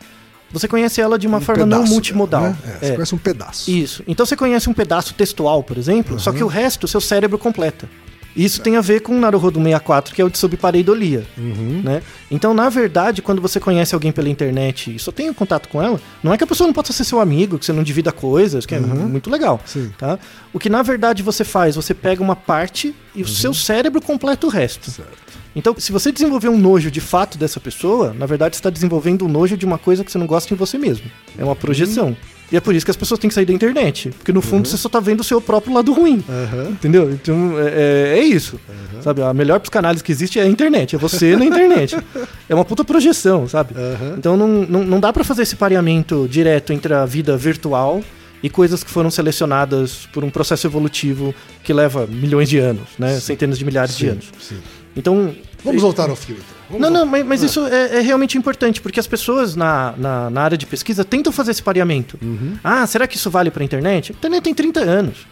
você 0.52 0.68
conhece 0.68 1.02
ela 1.02 1.18
de 1.20 1.28
uma 1.28 1.38
Um 1.38 1.42
forma 1.42 1.66
não 1.66 1.78
pedaço 1.80 1.94
multimodal. 1.94 2.42
né? 2.44 2.58
É, 2.66 2.72
você 2.80 2.86
É. 2.92 2.96
conhece 2.96 3.16
um 3.16 3.18
pedaço. 3.18 3.72
Isso. 3.72 4.04
Então 4.08 4.26
você 4.26 4.36
conhece 4.36 4.70
um 4.70 4.74
pedaço 4.74 5.14
textual, 5.14 5.62
por 5.64 5.78
exemplo, 5.78 6.20
só 6.20 6.32
que 6.32 6.44
o 6.44 6.48
resto 6.48 6.86
o 6.86 6.88
seu 6.88 7.02
cérebro 7.02 7.38
completa. 7.38 7.90
Isso 8.36 8.60
tem 8.60 8.76
a 8.76 8.82
ver 8.82 9.00
com 9.00 9.16
o 9.16 9.20
Naruhodo 9.20 9.58
64, 9.64 10.14
que 10.14 10.22
é 10.22 10.26
o 10.26 10.30
de 10.30 10.38
subpareidolia. 10.38 11.26
Uhum. 11.38 11.82
Né? 11.82 12.02
Então, 12.30 12.54
na 12.54 12.68
verdade, 12.68 13.22
quando 13.22 13.42
você 13.42 13.62
conhece 13.62 13.96
alguém 13.96 14.12
pela 14.12 14.28
internet 14.28 14.94
e 14.94 15.00
só 15.00 15.10
tem 15.10 15.30
um 15.30 15.34
contato 15.34 15.70
com 15.70 15.82
ela, 15.82 16.02
não 16.22 16.34
é 16.34 16.38
que 16.38 16.44
a 16.44 16.48
pessoa 16.48 16.68
não 16.68 16.74
possa 16.74 16.92
ser 16.92 17.06
seu 17.06 17.22
amigo, 17.22 17.58
que 17.58 17.66
você 17.66 17.72
não 17.72 17.82
divida 17.82 18.12
coisas, 18.12 18.66
que 18.66 18.76
é 18.76 18.80
muito 18.82 19.30
legal. 19.30 19.62
Sim. 19.66 19.90
Tá? 19.98 20.20
O 20.52 20.60
que 20.60 20.70
na 20.70 20.82
verdade 20.82 21.24
você 21.24 21.46
faz, 21.46 21.78
você 21.78 21.94
pega 21.94 22.22
uma 22.22 22.36
parte 22.36 22.94
e 23.16 23.22
o 23.22 23.28
seu 23.28 23.54
cérebro 23.54 24.02
completa 24.02 24.46
o 24.46 24.50
resto. 24.50 24.92
Certo. 24.92 25.16
Então, 25.56 25.74
se 25.78 25.92
você 25.92 26.12
desenvolver 26.12 26.50
um 26.50 26.58
nojo 26.58 26.92
de 26.92 27.00
fato 27.00 27.38
dessa 27.38 27.60
pessoa, 27.60 28.14
na 28.14 28.26
verdade 28.26 28.56
você 28.56 28.60
está 28.60 28.70
desenvolvendo 28.70 29.24
um 29.26 29.30
nojo 29.30 29.56
de 29.56 29.66
uma 29.66 29.78
coisa 29.78 30.04
que 30.04 30.12
você 30.12 30.18
não 30.18 30.28
gosta 30.28 30.54
em 30.54 30.58
você 30.58 30.78
mesmo. 30.78 31.06
É 31.38 31.44
uma 31.44 31.56
projeção. 31.56 32.16
E 32.52 32.58
é 32.58 32.60
por 32.60 32.76
isso 32.76 32.86
que 32.86 32.92
as 32.92 32.98
pessoas 32.98 33.20
têm 33.20 33.28
que 33.28 33.34
sair 33.34 33.46
da 33.46 33.54
internet. 33.54 34.10
Porque 34.12 34.32
no 34.34 34.42
fundo 34.42 34.68
você 34.68 34.78
só 34.78 34.88
tá 34.90 35.00
vendo 35.00 35.22
o 35.22 35.24
seu 35.24 35.40
próprio 35.42 35.74
lado 35.74 35.92
ruim. 35.94 36.24
Aham. 36.30 36.70
Entendeu? 36.72 37.10
Então 37.12 37.58
é, 37.60 38.16
é- 38.16 38.20
é 38.20 38.24
isso. 38.24 38.60
Sabe? 39.02 39.22
A 39.22 39.34
melhor 39.34 39.60
psicanálise 39.62 40.04
que 40.04 40.12
existe 40.12 40.40
é 40.40 40.44
a 40.44 40.48
internet. 40.48 40.96
É 40.96 41.00
você 41.00 41.36
na 41.38 41.46
internet. 41.46 41.96
É 42.48 42.54
uma 42.54 42.64
puta 42.66 42.84
projeção, 42.86 43.48
sabe? 43.48 43.74
Aham. 43.76 44.16
Então 44.20 44.38
não, 44.38 44.48
não, 44.48 44.84
não 44.84 45.00
dá 45.00 45.12
pra 45.12 45.24
fazer 45.24 45.42
esse 45.42 45.56
pareamento 45.56 46.28
direto 46.30 46.72
entre 46.74 46.94
a 46.94 47.04
vida 47.06 47.36
virtual 47.36 48.04
e 48.44 48.50
coisas 48.52 48.84
que 48.84 48.92
foram 48.92 49.10
selecionadas 49.10 50.08
por 50.14 50.24
um 50.24 50.30
processo 50.30 50.68
evolutivo 50.68 51.34
que 51.64 51.74
leva 51.74 52.06
milhões 52.06 52.48
de 52.48 52.60
anos, 52.60 52.84
né? 53.00 53.20
Centenas 53.20 53.58
de 53.58 53.66
milhares 53.66 53.98
de 53.98 54.06
Sim, 54.06 54.12
anos. 54.12 54.26
sim. 54.40 54.58
Então. 54.96 55.36
Vamos 55.64 55.82
voltar 55.82 56.10
ao 56.10 56.16
fio, 56.16 56.36
então. 56.36 56.56
Vamos 56.70 56.82
Não, 56.82 56.90
não, 56.90 57.00
voltar. 57.02 57.12
mas, 57.26 57.26
mas 57.42 57.44
isso 57.44 57.66
é, 57.68 57.98
é 57.98 58.02
realmente 58.02 58.38
importante, 58.38 58.80
porque 58.82 59.00
as 59.00 59.08
pessoas 59.08 59.56
na, 59.56 59.94
na, 59.98 60.30
na 60.30 60.42
área 60.42 60.58
de 60.58 60.66
pesquisa 60.66 61.04
tentam 61.04 61.34
fazer 61.34 61.52
esse 61.52 61.62
pareamento. 61.64 62.20
Ah, 62.64 62.86
será 62.86 63.08
que 63.08 63.16
isso 63.18 63.30
vale 63.32 63.50
para 63.52 63.64
a 63.64 63.66
internet? 63.66 64.12
A 64.12 64.16
internet 64.16 64.44
tem 64.44 64.54
30 64.54 64.80
anos. 64.82 65.28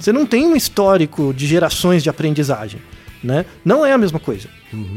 Você 0.00 0.12
não 0.12 0.26
tem 0.26 0.44
um 0.46 0.56
histórico 0.56 1.32
de 1.34 1.46
gerações 1.46 2.02
de 2.02 2.10
aprendizagem. 2.10 2.80
Né? 3.22 3.44
Não 3.64 3.84
é 3.84 3.92
a 3.92 3.98
mesma 3.98 4.20
coisa. 4.20 4.48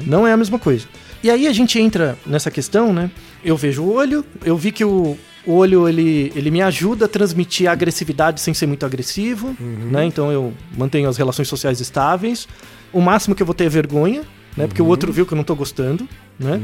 Não 0.06 0.28
é 0.28 0.34
a 0.34 0.38
mesma 0.38 0.60
coisa. 0.60 0.86
E 1.24 1.30
aí 1.30 1.48
a 1.48 1.54
gente 1.54 1.80
entra 1.80 2.18
nessa 2.26 2.50
questão, 2.52 2.94
né? 2.94 3.10
Eu 3.44 3.56
vejo 3.58 3.84
o 3.84 3.94
olho, 3.94 4.24
eu 4.44 4.58
vi 4.58 4.72
que 4.72 4.84
o, 4.86 5.18
o 5.46 5.54
olho 5.54 5.88
ele, 5.88 6.32
ele 6.36 6.52
me 6.52 6.62
ajuda 6.62 7.06
a 7.06 7.08
transmitir 7.08 7.70
a 7.70 7.72
agressividade 7.72 8.42
sem 8.42 8.54
ser 8.54 8.68
muito 8.68 8.86
agressivo, 8.86 9.56
né? 9.92 10.06
Então 10.06 10.32
eu 10.32 10.54
mantenho 10.78 11.10
as 11.10 11.18
relações 11.18 11.48
sociais 11.48 11.80
estáveis. 11.80 12.48
O 12.92 13.02
máximo 13.02 13.36
que 13.36 13.42
eu 13.42 13.46
vou 13.46 13.56
ter 13.56 13.66
é 13.66 13.70
vergonha, 13.70 14.24
né? 14.56 14.68
Porque 14.68 14.82
o 14.82 14.86
outro 14.86 15.12
viu 15.12 15.26
que 15.26 15.34
eu 15.34 15.36
não 15.38 15.44
tô 15.44 15.56
gostando, 15.56 16.08
né? 16.38 16.60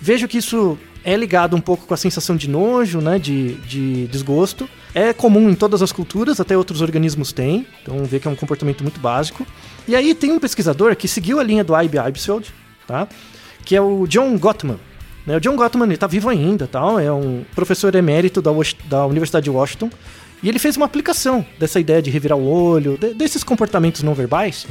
Vejo 0.00 0.26
que 0.26 0.38
isso 0.38 0.76
é 1.04 1.16
ligado 1.16 1.56
um 1.56 1.60
pouco 1.60 1.86
com 1.86 1.94
a 1.94 1.96
sensação 1.96 2.36
de 2.36 2.48
nojo, 2.48 3.00
né? 3.00 3.18
De, 3.18 3.54
de 3.54 4.06
desgosto. 4.08 4.68
É 4.94 5.12
comum 5.12 5.48
em 5.48 5.54
todas 5.54 5.80
as 5.80 5.92
culturas, 5.92 6.40
até 6.40 6.56
outros 6.56 6.80
organismos 6.80 7.32
têm. 7.32 7.66
Então 7.82 8.04
vê 8.04 8.18
que 8.18 8.26
é 8.26 8.30
um 8.30 8.36
comportamento 8.36 8.82
muito 8.82 8.98
básico. 8.98 9.46
E 9.86 9.94
aí 9.94 10.14
tem 10.14 10.32
um 10.32 10.38
pesquisador 10.38 10.96
que 10.96 11.06
seguiu 11.06 11.38
a 11.38 11.42
linha 11.42 11.62
do 11.62 11.78
Ibe 11.80 11.98
Eibsfeld, 11.98 12.52
tá? 12.86 13.06
Que 13.64 13.76
é 13.76 13.80
o 13.80 14.06
John 14.06 14.36
Gottman. 14.36 14.78
Né? 15.28 15.36
O 15.36 15.40
John 15.40 15.54
Gottman 15.54 15.86
ele 15.86 15.96
tá 15.96 16.06
vivo 16.08 16.28
ainda, 16.28 16.66
tal. 16.66 16.98
É 16.98 17.12
um 17.12 17.44
professor 17.54 17.94
emérito 17.94 18.40
da, 18.42 18.50
da 18.86 19.06
Universidade 19.06 19.44
de 19.44 19.50
Washington. 19.50 19.90
E 20.42 20.48
ele 20.48 20.58
fez 20.58 20.76
uma 20.76 20.86
aplicação 20.86 21.44
dessa 21.58 21.78
ideia 21.78 22.00
de 22.00 22.10
revirar 22.10 22.38
o 22.38 22.44
olho, 22.48 22.96
de- 22.96 23.12
desses 23.12 23.44
comportamentos 23.44 24.02
não 24.02 24.14
verbais, 24.14 24.66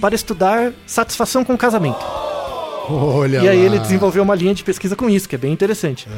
para 0.00 0.14
estudar 0.14 0.72
satisfação 0.86 1.44
com 1.44 1.54
o 1.54 1.58
casamento. 1.58 2.04
Olha 2.90 3.38
E 3.38 3.48
aí 3.48 3.58
lá. 3.58 3.64
ele 3.64 3.78
desenvolveu 3.78 4.22
uma 4.22 4.34
linha 4.34 4.52
de 4.54 4.64
pesquisa 4.64 4.96
com 4.96 5.08
isso, 5.08 5.28
que 5.28 5.34
é 5.34 5.38
bem 5.38 5.52
interessante. 5.52 6.08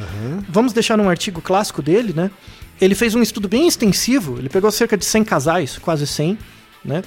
Vamos 0.48 0.72
deixar 0.72 0.96
num 0.96 1.09
artigo 1.09 1.40
clássico 1.42 1.83
dele, 1.83 2.12
né? 2.16 2.30
Ele 2.80 2.94
fez 2.94 3.14
um 3.14 3.22
estudo 3.22 3.46
bem 3.48 3.68
extensivo, 3.68 4.38
ele 4.38 4.48
pegou 4.48 4.70
cerca 4.70 4.96
de 4.96 5.04
100 5.04 5.24
casais, 5.24 5.78
quase 5.78 6.07
100, 6.07 6.38
né? 6.85 7.02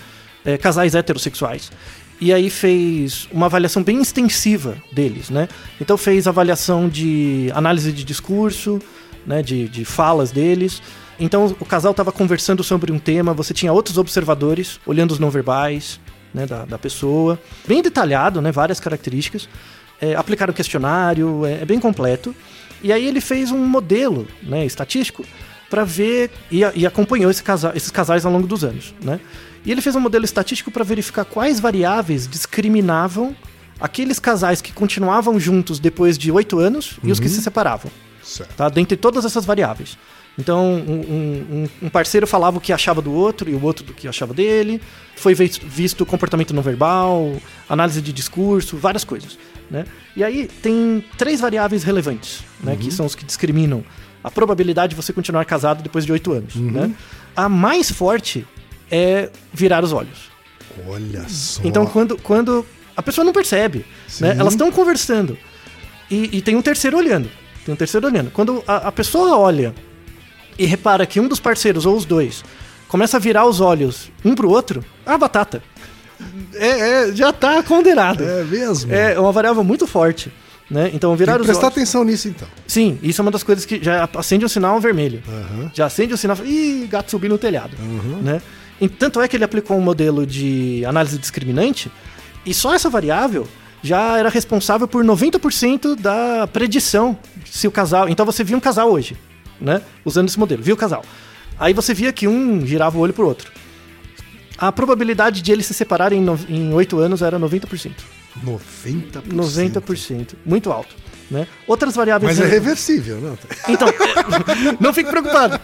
É, 0.45 0.58
casais 0.58 0.95
heterossexuais. 0.95 1.71
E 2.19 2.34
aí 2.34 2.49
fez 2.49 3.27
uma 3.32 3.45
avaliação 3.45 3.84
bem 3.84 4.01
extensiva 4.01 4.75
deles, 4.91 5.30
né? 5.30 5.47
Então 5.80 5.97
fez 5.97 6.27
avaliação 6.27 6.89
de 6.89 7.51
análise 7.53 7.91
de 7.91 8.03
discurso, 8.03 8.80
né? 9.25 9.43
De, 9.43 9.67
de 9.69 9.86
falas 9.86 10.32
deles. 10.32 10.82
Então 11.19 11.45
o 11.60 11.65
casal 11.65 11.91
estava 11.91 12.12
conversando 12.12 12.63
sobre 12.63 12.91
um 12.91 12.99
tema, 12.99 13.34
você 13.34 13.53
tinha 13.53 13.73
outros 13.73 13.97
observadores 13.97 14.80
olhando 14.86 15.12
os 15.12 15.19
não 15.19 15.30
verbais, 15.30 15.99
né, 16.34 16.45
da, 16.45 16.65
da 16.65 16.77
pessoa. 16.77 17.39
Bem 17.67 17.82
detalhado, 17.82 18.41
né, 18.41 18.51
várias 18.51 18.80
características. 18.80 19.49
É, 19.99 20.15
aplicaram 20.15 20.53
questionário, 20.53 21.43
é, 21.45 21.62
é 21.62 21.65
bem 21.65 21.80
completo. 21.80 22.36
E 22.84 22.93
aí 22.93 23.08
ele 23.08 23.19
fez 23.19 23.51
um 23.51 23.65
modelo 23.65 24.27
né, 24.43 24.63
estatístico 24.65 25.25
para 25.69 25.84
ver 25.84 26.32
e, 26.51 26.62
e 26.75 26.86
acompanhou 26.86 27.30
esse 27.30 27.43
casa- 27.43 27.73
esses 27.75 27.91
casais 27.91 28.25
ao 28.25 28.32
longo 28.32 28.47
dos 28.47 28.63
anos. 28.63 28.93
Né? 29.01 29.19
E 29.65 29.71
ele 29.71 29.82
fez 29.82 29.95
um 29.95 29.99
modelo 29.99 30.23
estatístico 30.25 30.71
para 30.71 30.84
verificar 30.84 31.25
quais 31.25 31.60
variáveis 31.60 32.27
discriminavam 32.27 33.36
aqueles 33.80 34.17
casais 34.19 34.62
que 34.62 34.71
continuavam 34.71 35.39
juntos 35.39 35.80
depois 35.80 36.17
de 36.17 36.32
oito 36.32 36.58
anos 36.60 36.97
e 37.03 37.12
os 37.12 37.19
que 37.19 37.30
se 37.30 37.41
separavam 37.41 37.91
Certo. 38.23 38.56
tá? 38.56 38.69
Dentre 38.69 38.97
todas 38.97 39.23
essas 39.25 39.45
variáveis. 39.45 39.97
Então, 40.39 40.63
um, 40.65 40.99
um- 41.63 41.69
um- 41.84 41.89
parceiro 41.89 42.27
falava 42.27 42.58
o 42.58 42.62
que 42.62 42.71
achava 42.71 43.01
do 43.01 43.12
outro 43.12 43.49
e 43.49 43.56
o 43.56 43.63
outro 43.63 43.84
do 43.84 43.91
que 43.93 44.08
achava 44.08 44.34
dele. 44.36 44.80
Foi 45.15 45.34
vis- 45.34 45.58
visto 45.58 46.06
comportamento 46.06 46.53
não 46.53 46.62
verbal, 46.62 47.36
análise 47.67 48.01
de 48.01 48.13
discurso, 48.13 48.77
várias 48.77 49.03
coisas. 49.03 49.38
Né? 49.69 49.86
E 50.15 50.23
aí 50.23 50.47
tem 50.62 51.03
três 51.17 51.41
variáveis 51.41 51.84
relevantes, 51.84 52.43
né? 52.63 52.75
que 52.80 52.91
são 52.91 53.06
os 53.06 53.15
que 53.15 53.25
discriminam 53.25 53.84
a 54.23 54.32
probabilidade 54.32 54.91
de 54.91 55.01
você 55.01 55.13
continuar 55.13 55.45
casado 55.45 55.82
depois 55.84 56.06
de 56.06 56.12
oito 56.12 56.32
anos. 56.32 56.56
Né? 56.56 56.93
A 57.36 57.47
mais 57.47 57.91
forte 57.91 58.45
é 58.91 59.30
virar 59.53 59.84
os 59.84 59.91
olhos. 59.91 60.30
Olha 60.88 61.27
só. 61.27 61.62
Então, 61.63 61.86
quando, 61.86 62.17
quando 62.17 62.65
a 62.95 63.01
pessoa 63.01 63.23
não 63.23 63.34
percebe, 63.34 63.86
né? 64.19 64.36
Elas 64.38 64.53
estão 64.53 64.71
conversando 64.71 65.38
e, 66.10 66.38
e 66.38 66.41
tem 66.41 66.56
um 66.56 66.62
terceiro 66.62 66.97
olhando. 66.97 67.30
Tem 67.65 67.73
um 67.73 67.77
terceiro 67.77 68.08
olhando. 68.08 68.32
Quando 68.32 68.63
a, 68.67 68.88
a 68.88 68.91
pessoa 68.91 69.38
olha 69.38 69.73
e 70.58 70.65
repara 70.65 71.06
que 71.06 71.19
um 71.19 71.27
dos 71.27 71.39
parceiros 71.39 71.86
ou 71.86 71.95
os 71.95 72.06
dois 72.06 72.43
começa 72.88 73.17
a 73.17 73.19
virar 73.19 73.45
os 73.45 73.60
olhos 73.60 74.12
um 74.23 74.34
pro 74.34 74.49
outro, 74.49 74.84
a 75.06 75.17
batata. 75.17 75.62
É, 76.56 76.67
é, 77.10 77.12
já 77.15 77.32
tá 77.32 77.62
condenado. 77.62 78.23
É 78.23 78.43
mesmo? 78.43 78.91
É 78.91 79.19
uma 79.19 79.32
variável 79.32 79.63
muito 79.63 79.86
forte. 79.86 80.32
Né? 80.69 80.91
Então, 80.93 81.15
virar 81.15 81.34
Tem 81.34 81.41
que 81.41 81.47
prestar 81.47 81.67
olhos. 81.67 81.77
atenção 81.77 82.03
nisso, 82.03 82.27
então. 82.27 82.47
Sim, 82.67 82.99
isso 83.01 83.21
é 83.21 83.23
uma 83.23 83.32
das 83.32 83.43
coisas 83.43 83.63
que 83.65 83.82
já 83.82 84.10
acende 84.17 84.43
um 84.43 84.49
sinal 84.49 84.80
vermelho. 84.82 85.23
Aham. 85.27 85.71
Já 85.73 85.86
acende 85.86 86.13
o 86.13 86.17
sinal. 86.17 86.38
Ih, 86.43 86.88
gato 86.89 87.10
subiu 87.10 87.30
no 87.30 87.38
telhado. 87.38 87.71
Né? 88.21 88.41
E 88.80 88.89
tanto 88.89 89.21
é 89.21 89.27
que 89.27 89.38
ele 89.38 89.45
aplicou 89.45 89.77
um 89.77 89.82
modelo 89.82 90.25
de 90.25 90.84
análise 90.86 91.17
discriminante 91.17 91.89
e 92.45 92.53
só 92.53 92.73
essa 92.73 92.89
variável 92.89 93.47
já 93.82 94.17
era 94.17 94.30
responsável 94.30 94.88
por 94.88 95.03
90% 95.03 95.95
da 95.95 96.47
predição 96.47 97.17
se 97.45 97.67
o 97.67 97.71
casal. 97.71 98.10
Então 98.10 98.25
você 98.25 98.43
via 98.43 98.58
um 98.58 98.60
casal 98.60 98.91
hoje, 98.91 99.15
né? 99.60 99.82
Usando 100.03 100.27
esse 100.27 100.38
modelo, 100.38 100.62
via 100.62 100.73
o 100.73 100.77
casal. 100.77 101.03
Aí 101.60 101.73
você 101.73 101.93
via 101.93 102.12
que 102.12 102.27
um 102.27 102.65
girava 102.65 102.97
o 102.97 103.01
olho 103.01 103.13
pro 103.13 103.25
outro. 103.25 103.51
A 104.58 104.71
probabilidade 104.71 105.41
de 105.41 105.51
eles 105.51 105.65
se 105.65 105.73
separarem 105.73 106.25
em 106.49 106.73
8 106.73 106.99
anos 106.99 107.21
era 107.21 107.39
90%. 107.39 107.91
90%. 108.45 109.23
90%. 109.32 110.34
Muito 110.45 110.71
alto. 110.71 110.95
Né? 111.30 111.45
Outras 111.67 111.93
variáveis. 111.93 112.38
Mas 112.38 112.47
é 112.47 112.50
reversível, 112.50 113.19
não? 113.19 113.38
Então, 113.67 113.89
é, 113.89 114.78
não 114.80 114.93
fique 114.93 115.10
preocupado. 115.10 115.60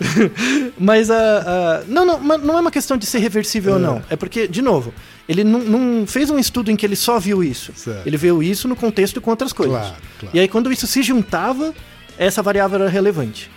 Mas 0.77 1.09
a. 1.09 1.15
a- 1.17 1.83
não, 1.87 2.05
não, 2.05 2.19
não 2.37 2.57
é 2.57 2.59
uma 2.61 2.71
questão 2.71 2.97
de 2.97 3.05
ser 3.05 3.19
reversível 3.19 3.75
ou 3.75 3.79
não. 3.79 4.03
É 4.09 4.15
porque, 4.17 4.45
de 4.45 4.61
novo, 4.61 4.93
ele 5.27 5.41
não, 5.43 5.59
não 5.59 6.05
fez 6.07 6.29
um 6.29 6.37
estudo 6.37 6.69
em 6.69 6.75
que 6.75 6.85
ele 6.85 6.97
só 6.97 7.17
viu 7.17 7.41
isso. 7.41 7.71
Certo. 7.77 8.05
Ele 8.05 8.17
viu 8.17 8.43
isso 8.43 8.67
no 8.67 8.75
contexto 8.75 9.21
com 9.21 9.29
outras 9.29 9.53
coisas. 9.53 9.77
Claro, 9.77 9.95
claro. 10.19 10.35
E 10.35 10.39
aí, 10.41 10.49
quando 10.49 10.69
isso 10.69 10.85
se 10.85 11.01
juntava, 11.01 11.73
essa 12.17 12.41
variável 12.41 12.81
era 12.81 12.89
relevante. 12.89 13.49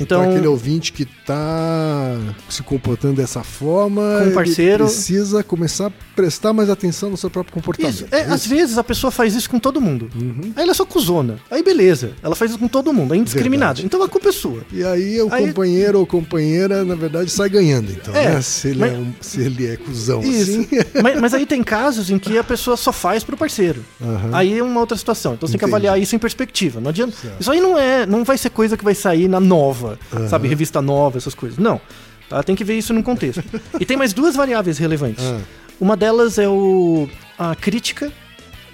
Então- 0.00 0.20
Então, 0.22 0.30
aquele 0.32 0.46
ouvinte 0.46 0.92
que 0.92 1.04
tá 1.04 2.16
se 2.48 2.62
comportando 2.62 3.14
dessa 3.14 3.42
forma, 3.42 4.22
Com 4.24 4.32
parceiro. 4.32 4.84
precisa 4.84 5.42
começar 5.42 5.86
a 5.86 5.92
prestar 6.16 6.52
mais 6.52 6.68
atenção 6.70 7.10
no 7.10 7.16
seu 7.16 7.30
próprio 7.30 7.52
comportamento. 7.54 7.94
Isso. 7.94 8.06
É, 8.10 8.20
É 8.20 8.24
às 8.24 8.42
isso? 8.42 8.50
Uhum. 8.50 8.56
vezes 8.58 8.78
a 8.78 8.84
pessoa 8.84 9.10
faz 9.10 9.34
isso 9.34 9.48
com 9.48 9.58
todo 9.58 9.80
mundo. 9.80 10.10
Aí 10.56 10.62
ela 10.62 10.72
é 10.72 10.74
só 10.74 10.84
cuzona. 10.84 11.38
Aí 11.50 11.62
beleza. 11.62 12.12
Ela 12.22 12.34
faz 12.34 12.50
isso 12.50 12.60
com 12.60 12.68
todo 12.68 12.92
mundo. 12.92 13.14
É 13.14 13.16
indiscriminado. 13.16 13.60
Verdade. 13.76 13.86
Então 13.86 14.02
a 14.02 14.08
culpa 14.08 14.28
é 14.28 14.32
sua. 14.32 14.62
E 14.72 14.82
aí 14.84 15.20
o 15.22 15.32
Aí- 15.32 15.46
companheiro 15.46 15.98
ou 16.00 16.06
companheira, 16.06 16.84
na 16.84 16.94
verdade, 16.94 17.30
sai 17.30 17.48
ganhando, 17.48 17.90
então, 17.92 18.14
É, 18.14 18.34
né? 18.34 18.40
Se 18.42 18.68
ele, 18.68 18.78
mas- 18.80 18.92
é, 18.92 18.96
um, 18.96 19.12
se 19.20 19.40
ele 19.40 19.66
é 19.66 19.76
cuzão 19.76 20.22
Isso. 20.22 20.50
assim. 20.60 20.68
mas, 21.02 21.20
mas 21.20 21.34
aí 21.34 21.46
tem 21.46 21.62
casos 21.62 22.10
em 22.10 22.18
que 22.18 22.36
a 22.38 22.44
pessoa 22.44 22.76
só 22.76 22.92
faz 22.92 23.22
pro 23.24 23.36
parceiro. 23.36 23.84
Aham. 24.02 24.30
Aí 24.32 24.58
é 24.58 24.62
uma 24.62 24.80
outra 24.80 24.96
situação. 24.96 25.34
Então 25.34 25.46
você 25.46 25.52
tem 25.52 25.58
que 25.58 25.64
Entendi. 25.64 25.86
avaliar 25.86 26.00
isso 26.02 26.14
em 26.14 26.18
perspectiva. 26.18 26.80
Não 26.80 26.90
adianta. 26.90 27.16
Certo. 27.16 27.40
Isso 27.40 27.50
aí 27.50 27.60
não 27.60 27.78
é, 27.78 28.06
não 28.06 28.24
vai 28.24 28.36
ser 28.38 28.50
coisa 28.50 28.76
que 28.76 28.84
vai 28.84 28.94
sair 28.94 29.28
na 29.28 29.40
nova, 29.40 29.89
sabe, 30.28 30.48
revista 30.48 30.80
nova, 30.82 31.18
essas 31.18 31.34
coisas. 31.34 31.58
Não. 31.58 31.80
Tá? 32.28 32.42
Tem 32.42 32.54
que 32.54 32.64
ver 32.64 32.78
isso 32.78 32.92
num 32.92 33.02
contexto. 33.02 33.42
e 33.78 33.84
tem 33.84 33.96
mais 33.96 34.12
duas 34.12 34.36
variáveis 34.36 34.78
relevantes. 34.78 35.24
Ah. 35.24 35.40
Uma 35.80 35.96
delas 35.96 36.38
é 36.38 36.48
o 36.48 37.08
a 37.38 37.54
crítica. 37.54 38.12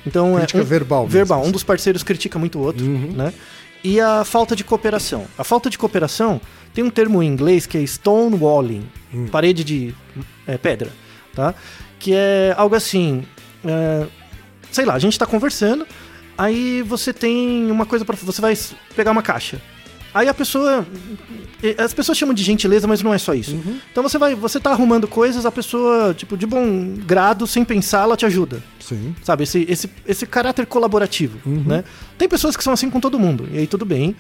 Então 0.07 0.37
Crítica 0.37 0.59
é 0.61 0.63
um, 0.63 0.65
verbal 0.65 1.03
mesmo, 1.03 1.13
Verbal. 1.13 1.39
Um 1.39 1.43
assim. 1.43 1.53
dos 1.53 1.63
parceiros 1.65 2.03
critica 2.03 2.39
muito 2.39 2.59
o 2.59 2.63
outro, 2.63 2.85
Uhum. 2.85 3.13
né? 3.13 3.33
e 3.83 4.01
a 4.01 4.25
falta 4.25 4.57
de 4.57 4.65
cooperação. 4.65 5.27
A 5.39 5.45
falta 5.45 5.71
de 5.71 5.79
cooperação 5.79 6.41
tem 6.75 6.83
um 6.83 6.91
termo 6.91 7.23
em 7.23 7.27
inglês 7.27 7.67
que 7.67 7.79
é 7.79 7.83
stonewalling, 7.83 8.85
parede 9.31 9.63
de 9.63 9.95
é, 10.47 10.59
pedra, 10.59 10.91
tá? 11.35 11.55
Que 11.99 12.13
é 12.13 12.53
algo 12.57 12.75
assim, 12.75 13.25
é, 13.65 14.07
sei 14.73 14.85
lá, 14.85 14.95
a 14.95 14.99
gente 14.99 15.17
tá 15.17 15.25
conversando, 15.25 15.87
aí 16.37 16.83
você 16.83 17.13
tem 17.13 17.71
uma 17.71 17.87
coisa 17.87 18.05
para 18.05 18.17
você 18.17 18.41
vai 18.41 18.59
pegar 18.97 19.13
uma 19.13 19.23
caixa. 19.23 19.61
Aí 20.17 20.31
a 20.31 20.35
pessoa. 20.35 20.87
As 21.77 21.93
pessoas 21.93 22.17
chamam 22.17 22.35
de 22.35 22.43
gentileza, 22.43 22.87
mas 22.87 23.03
não 23.03 23.13
é 23.13 23.19
só 23.19 23.35
isso. 23.35 23.55
Então 23.93 24.03
você 24.03 24.17
vai. 24.17 24.35
Você 24.35 24.59
tá 24.59 24.71
arrumando 24.71 25.07
coisas, 25.07 25.45
a 25.45 25.53
pessoa, 25.53 26.15
tipo, 26.15 26.39
de 26.39 26.47
bom 26.47 26.95
grado, 27.05 27.47
sem 27.47 27.67
pensar, 27.67 28.05
ela 28.05 28.17
te 28.17 28.25
ajuda. 28.25 28.63
Sim. 28.81 29.15
Sabe, 29.23 29.43
esse, 29.43 29.67
esse, 29.69 29.91
esse 30.07 30.25
caráter 30.25 30.65
colaborativo, 30.65 31.39
né? 31.45 31.85
Tem 32.17 32.27
pessoas 32.27 32.57
que 32.57 32.65
são 32.65 32.73
assim 32.73 32.89
com 32.89 32.99
todo 32.99 33.19
mundo, 33.19 33.47
e 33.53 33.59
aí 33.59 33.67
tudo 33.67 33.85
bem. 33.85 34.17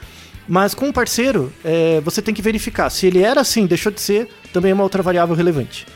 Mas 0.46 0.74
com 0.74 0.90
o 0.90 0.92
parceiro, 0.92 1.50
é, 1.64 1.98
você 2.02 2.20
tem 2.20 2.34
que 2.34 2.42
verificar. 2.42 2.90
Se 2.90 3.06
ele 3.06 3.22
era 3.22 3.40
assim, 3.40 3.64
deixou 3.64 3.90
de 3.90 4.00
ser, 4.00 4.28
também 4.52 4.72
é 4.72 4.74
uma 4.74 4.82
outra 4.82 5.02
variável 5.02 5.34
relevante 5.34 5.86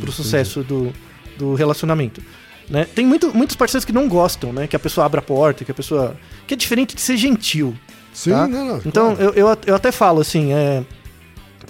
pro 0.00 0.10
sucesso 0.10 0.64
do, 0.64 0.92
do 1.38 1.54
relacionamento. 1.54 2.20
Né? 2.68 2.84
Tem 2.84 3.06
muito, 3.06 3.34
muitos 3.34 3.56
parceiros 3.56 3.84
que 3.84 3.92
não 3.92 4.08
gostam, 4.08 4.52
né? 4.52 4.66
Que 4.66 4.76
a 4.76 4.78
pessoa 4.78 5.04
abra 5.04 5.20
a 5.20 5.22
porta, 5.22 5.64
que 5.64 5.70
a 5.70 5.74
pessoa... 5.74 6.16
Que 6.46 6.54
é 6.54 6.56
diferente 6.56 6.94
de 6.94 7.00
ser 7.00 7.16
gentil. 7.16 7.76
Sim, 8.12 8.30
tá? 8.30 8.46
não, 8.48 8.64
não, 8.64 8.82
Então, 8.84 9.14
claro. 9.16 9.32
eu, 9.36 9.48
eu, 9.48 9.58
eu 9.66 9.74
até 9.74 9.90
falo 9.92 10.20
assim, 10.20 10.52
é... 10.52 10.82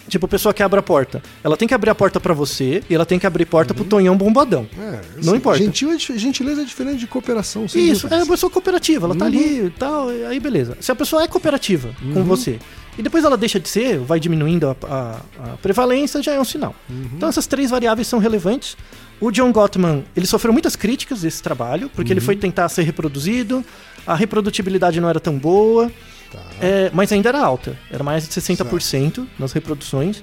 Tipo, 0.09 0.27
a 0.27 0.29
pessoa 0.29 0.53
que 0.53 0.61
abre 0.61 0.81
a 0.81 0.83
porta. 0.83 1.23
Ela 1.45 1.57
tem 1.57 1.69
que 1.69 1.75
abrir 1.75 1.91
a 1.91 1.95
porta 1.95 2.19
pra 2.19 2.35
você 2.35 2.83
e 2.91 2.95
ela 2.95 3.07
tem 3.07 3.17
que 3.17 3.27
abrir 3.29 3.45
porta 3.47 3.73
pro 3.73 3.85
Tonhão 3.85 4.17
Bombadão. 4.17 4.67
É, 4.77 5.01
não 5.23 5.37
importa. 5.37 5.63
Gentil 5.63 5.93
é 5.93 5.99
gentileza 5.99 6.63
é 6.63 6.65
diferente 6.65 6.99
de 6.99 7.07
cooperação. 7.07 7.67
Isso, 7.67 7.79
é 7.79 7.93
dúvidas. 7.93 8.19
uma 8.23 8.27
pessoa 8.27 8.51
cooperativa, 8.51 9.07
ela 9.07 9.15
tá 9.15 9.27
Uhum. 9.27 9.31
ali 9.31 9.67
e 9.67 9.71
tal, 9.71 10.09
aí 10.09 10.41
beleza. 10.41 10.77
Se 10.81 10.91
a 10.91 10.97
pessoa 10.97 11.23
é 11.23 11.29
cooperativa 11.29 11.91
com 12.13 12.25
você 12.25 12.59
e 12.99 13.03
depois 13.03 13.23
ela 13.23 13.37
deixa 13.37 13.61
de 13.61 13.69
ser, 13.69 13.99
vai 13.99 14.19
diminuindo 14.19 14.69
a, 14.71 14.77
a- 14.89 15.21
a 15.53 15.57
prevalência, 15.59 16.21
já 16.21 16.33
é 16.33 16.41
um 16.41 16.45
sinal. 16.45 16.75
Uhum. 16.89 17.11
Então 17.17 17.29
essas 17.29 17.47
três 17.47 17.71
variáveis 17.71 18.09
são 18.09 18.19
relevantes. 18.19 18.77
O 19.21 19.31
John 19.31 19.53
Gottman, 19.53 20.05
ele 20.17 20.27
sofreu 20.27 20.53
muitas 20.53 20.75
críticas 20.75 21.21
desse 21.21 21.41
trabalho, 21.41 21.89
porque 21.95 22.11
Uhum. 22.11 22.15
ele 22.15 22.21
foi 22.25 22.35
tentar 22.35 22.69
ser 22.69 22.83
reproduzido, 22.83 23.65
a 24.05 24.17
reprodutibilidade 24.17 25.01
não 25.01 25.09
era 25.09 25.21
tão 25.21 25.39
boa, 25.39 25.89
Tá. 26.31 26.39
é, 26.61 26.91
mas 26.93 27.13
ainda 27.13 27.29
era 27.29 27.41
alta, 27.41 27.77
era 27.91 28.05
mais 28.05 28.27
de 28.27 28.31
60% 28.31 29.27
nas 29.39 29.53
reproduções. 29.53 30.23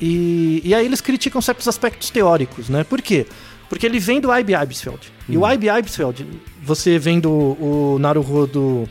E, 0.00 0.60
e 0.64 0.74
aí 0.74 0.84
eles 0.84 1.00
criticam 1.00 1.40
certos 1.40 1.68
aspectos 1.68 2.10
teóricos, 2.10 2.68
né? 2.68 2.82
Por 2.82 3.00
quê? 3.00 3.26
Porque 3.68 3.86
ele 3.86 3.98
vem 3.98 4.20
do 4.20 4.34
I.B. 4.34 4.54
Eibsfeld. 4.54 5.12
E 5.28 5.38
o 5.38 5.48
I.B. 5.48 5.68
Eibsfeld, 5.68 6.26
você 6.62 6.98
vendo 6.98 7.30
o 7.30 7.98
Naruhodo 8.00 8.88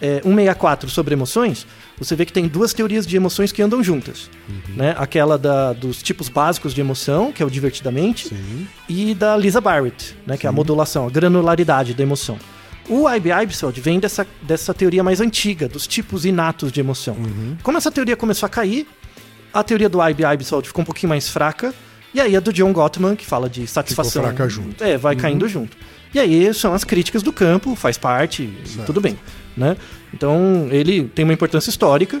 é, 0.00 0.20
164 0.22 0.88
sobre 0.88 1.14
emoções, 1.14 1.66
você 1.98 2.16
vê 2.16 2.26
que 2.26 2.32
tem 2.32 2.48
duas 2.48 2.74
teorias 2.74 3.06
de 3.06 3.16
emoções 3.16 3.52
que 3.52 3.62
andam 3.62 3.82
juntas. 3.82 4.28
Né? 4.76 4.94
Aquela 4.98 5.38
da, 5.38 5.72
dos 5.72 6.02
tipos 6.02 6.28
básicos 6.28 6.74
de 6.74 6.80
emoção, 6.80 7.30
que 7.30 7.42
é 7.42 7.46
o 7.46 7.50
divertidamente, 7.50 8.28
Sim. 8.28 8.66
e 8.88 9.14
da 9.14 9.36
Lisa 9.36 9.60
Barrett, 9.60 10.16
né, 10.26 10.36
que 10.36 10.46
é 10.46 10.48
a 10.48 10.52
modulação, 10.52 11.06
a 11.06 11.10
granularidade 11.10 11.94
da 11.94 12.02
emoção. 12.02 12.38
O 12.88 13.08
I.B. 13.08 13.30
Eibsfeld 13.30 13.80
vem 13.80 14.00
dessa, 14.00 14.26
dessa 14.42 14.74
teoria 14.74 15.02
mais 15.02 15.20
antiga, 15.20 15.68
dos 15.68 15.86
tipos 15.86 16.24
inatos 16.24 16.72
de 16.72 16.80
emoção. 16.80 17.16
Como 17.62 17.78
essa 17.78 17.90
teoria 17.90 18.16
começou 18.16 18.46
a 18.46 18.50
cair, 18.50 18.86
a 19.52 19.62
teoria 19.62 19.88
do 19.88 20.02
I.B. 20.02 20.24
Eibsfeld 20.24 20.66
ficou 20.66 20.82
um 20.82 20.84
pouquinho 20.84 21.10
mais 21.10 21.28
fraca, 21.28 21.74
e 22.14 22.20
aí 22.20 22.36
a 22.36 22.40
do 22.40 22.52
John 22.52 22.72
Gottman, 22.72 23.16
que 23.16 23.24
fala 23.24 23.48
de 23.48 23.66
satisfação... 23.66 24.22
fraca 24.22 24.48
junto. 24.48 24.82
É, 24.82 24.98
vai 24.98 25.16
caindo 25.16 25.48
junto. 25.48 25.76
E 26.14 26.18
aí 26.18 26.52
são 26.52 26.74
as 26.74 26.84
críticas 26.84 27.22
do 27.22 27.32
campo, 27.32 27.74
faz 27.74 27.96
parte, 27.96 28.42
e 28.42 28.78
tudo 28.84 29.00
bem. 29.00 29.18
Né? 29.56 29.76
Então 30.12 30.68
ele 30.70 31.04
tem 31.04 31.24
uma 31.24 31.32
importância 31.32 31.70
histórica, 31.70 32.20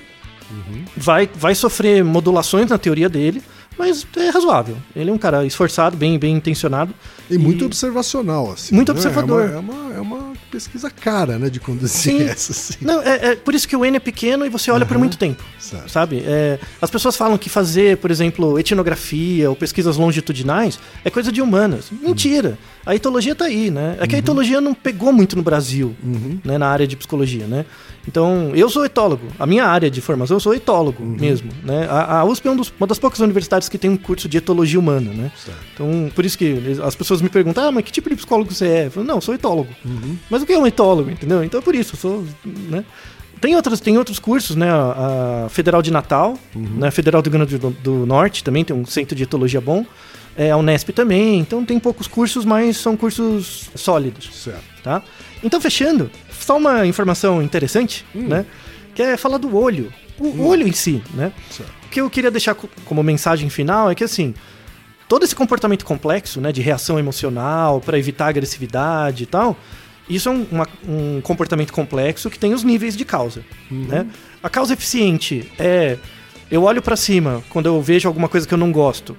vai, 0.96 1.28
vai 1.34 1.54
sofrer 1.54 2.04
modulações 2.04 2.70
na 2.70 2.78
teoria 2.78 3.08
dele, 3.08 3.42
mas 3.78 4.06
é 4.16 4.28
razoável. 4.28 4.76
Ele 4.94 5.10
é 5.10 5.12
um 5.12 5.18
cara 5.18 5.44
esforçado, 5.44 5.96
bem, 5.96 6.18
bem 6.18 6.36
intencionado. 6.36 6.94
E 7.30 7.38
muito 7.38 7.64
observacional, 7.64 8.52
assim. 8.52 8.74
Muito 8.74 8.92
né? 8.92 8.98
observador. 8.98 9.50
É 9.50 9.56
uma, 9.56 9.74
é 9.74 9.78
uma, 9.78 9.94
é 9.94 10.00
pesquisa 10.52 10.90
cara, 10.90 11.38
né, 11.38 11.48
de 11.48 11.58
conduzir 11.58 12.12
Sim. 12.12 12.22
essa, 12.24 12.52
assim. 12.52 12.74
Não, 12.82 13.00
é, 13.00 13.30
é 13.30 13.36
por 13.36 13.54
isso 13.54 13.66
que 13.66 13.74
o 13.74 13.84
N 13.84 13.96
é 13.96 14.00
pequeno 14.00 14.44
e 14.44 14.50
você 14.50 14.70
olha 14.70 14.84
por 14.84 14.98
muito 14.98 15.16
tempo. 15.16 15.42
Certo. 15.58 15.90
Sabe? 15.90 16.22
É, 16.26 16.58
as 16.80 16.90
pessoas 16.90 17.16
falam 17.16 17.38
que 17.38 17.48
fazer, 17.48 17.96
por 17.96 18.10
exemplo, 18.10 18.58
etnografia 18.58 19.48
ou 19.48 19.56
pesquisas 19.56 19.96
longitudinais 19.96 20.78
é 21.02 21.08
coisa 21.10 21.32
de 21.32 21.40
humanas. 21.40 21.86
Mentira. 21.90 22.58
A 22.84 22.94
etologia 22.96 23.34
tá 23.34 23.44
aí, 23.44 23.70
né? 23.70 23.96
É 24.00 24.06
que 24.06 24.16
a 24.16 24.18
etologia 24.18 24.60
não 24.60 24.74
pegou 24.74 25.12
muito 25.12 25.36
no 25.36 25.42
Brasil, 25.42 25.94
né, 26.44 26.58
na 26.58 26.66
área 26.66 26.86
de 26.86 26.96
psicologia, 26.96 27.46
né? 27.46 27.64
Então, 28.08 28.50
eu 28.54 28.68
sou 28.68 28.84
etólogo. 28.84 29.28
A 29.38 29.46
minha 29.46 29.64
área 29.64 29.88
de 29.88 30.00
formação, 30.00 30.36
eu 30.36 30.40
sou 30.40 30.52
etólogo 30.52 31.04
mesmo, 31.04 31.50
né? 31.62 31.86
A, 31.88 32.18
a 32.18 32.24
USP 32.24 32.48
é 32.48 32.50
um 32.50 32.56
dos- 32.56 32.72
uma 32.80 32.86
das 32.88 32.98
poucas 32.98 33.20
universidades 33.20 33.68
que 33.68 33.78
tem 33.78 33.88
um 33.88 33.96
curso 33.96 34.28
de 34.28 34.36
etologia 34.38 34.80
humana, 34.80 35.12
né? 35.12 35.30
Certo. 35.36 35.58
Então, 35.74 36.10
por 36.12 36.24
isso 36.24 36.36
que 36.36 36.56
as 36.84 36.96
pessoas 36.96 37.22
me 37.22 37.28
perguntam, 37.28 37.68
ah, 37.68 37.70
mas 37.70 37.84
que 37.84 37.92
tipo 37.92 38.10
de 38.10 38.16
psicólogo 38.16 38.52
você 38.52 38.66
é? 38.66 38.86
Eu 38.86 38.90
falo, 38.90 39.06
não, 39.06 39.14
eu 39.16 39.20
sou 39.20 39.32
etólogo. 39.34 39.68
Mas 40.28 40.42
o 40.42 40.46
que 40.46 40.52
é 40.52 40.58
um 40.58 40.66
etólogo, 40.66 41.08
entendeu? 41.10 41.44
Então 41.44 41.60
é 41.60 41.62
por 41.62 41.76
isso, 41.76 41.94
eu 41.94 41.98
sou, 42.00 42.24
né? 42.44 42.84
Tem 43.40 43.54
outros, 43.56 43.78
tem 43.80 43.96
outros 43.98 44.18
cursos, 44.18 44.54
né? 44.56 44.68
A, 44.70 45.44
a 45.46 45.48
Federal 45.48 45.82
de 45.82 45.90
Natal, 45.92 46.36
né? 46.54 46.88
a 46.88 46.90
Federal 46.90 47.22
do 47.22 47.26
Rio 47.30 47.38
Grande 47.38 47.58
do, 47.58 47.70
do 47.70 48.06
Norte 48.06 48.42
também 48.42 48.64
tem 48.64 48.74
um 48.74 48.84
centro 48.86 49.14
de 49.16 49.22
etologia 49.22 49.60
bom. 49.60 49.84
É, 50.36 50.50
a 50.50 50.56
Unesp 50.56 50.90
também. 50.90 51.38
Então 51.38 51.64
tem 51.64 51.78
poucos 51.78 52.06
cursos, 52.06 52.44
mas 52.44 52.76
são 52.78 52.96
cursos 52.96 53.68
sólidos, 53.74 54.30
Certo. 54.42 54.62
tá? 54.82 55.02
Então, 55.44 55.60
fechando, 55.60 56.10
só 56.30 56.56
uma 56.56 56.86
informação 56.86 57.42
interessante, 57.42 58.04
né? 58.14 58.46
Que 58.94 59.02
é 59.02 59.16
falar 59.16 59.38
do 59.38 59.56
olho. 59.56 59.92
O 60.18 60.46
olho 60.46 60.66
em 60.68 60.72
si, 60.72 61.02
né? 61.14 61.32
Certo. 61.50 61.70
O 61.86 61.88
que 61.88 62.00
eu 62.00 62.08
queria 62.08 62.30
deixar 62.30 62.54
co- 62.54 62.68
como 62.84 63.02
mensagem 63.02 63.50
final 63.50 63.90
é 63.90 63.94
que, 63.94 64.04
assim, 64.04 64.34
todo 65.08 65.24
esse 65.24 65.34
comportamento 65.34 65.84
complexo, 65.84 66.40
né, 66.40 66.52
de 66.52 66.62
reação 66.62 66.98
emocional 66.98 67.80
para 67.80 67.98
evitar 67.98 68.28
agressividade 68.28 69.24
e 69.24 69.26
tal, 69.26 69.56
isso 70.08 70.28
é 70.28 70.32
um, 70.32 70.46
uma- 70.50 70.68
um 70.88 71.20
comportamento 71.20 71.72
complexo 71.72 72.30
que 72.30 72.38
tem 72.38 72.54
os 72.54 72.62
níveis 72.62 72.96
de 72.96 73.04
causa, 73.04 73.42
né? 73.70 74.06
A 74.42 74.48
causa 74.48 74.72
eficiente 74.74 75.50
é 75.58 75.98
eu 76.50 76.62
olho 76.64 76.80
para 76.82 76.96
cima 76.96 77.42
quando 77.50 77.66
eu 77.66 77.80
vejo 77.82 78.06
alguma 78.08 78.28
coisa 78.28 78.46
que 78.46 78.54
eu 78.54 78.58
não 78.58 78.70
gosto 78.70 79.16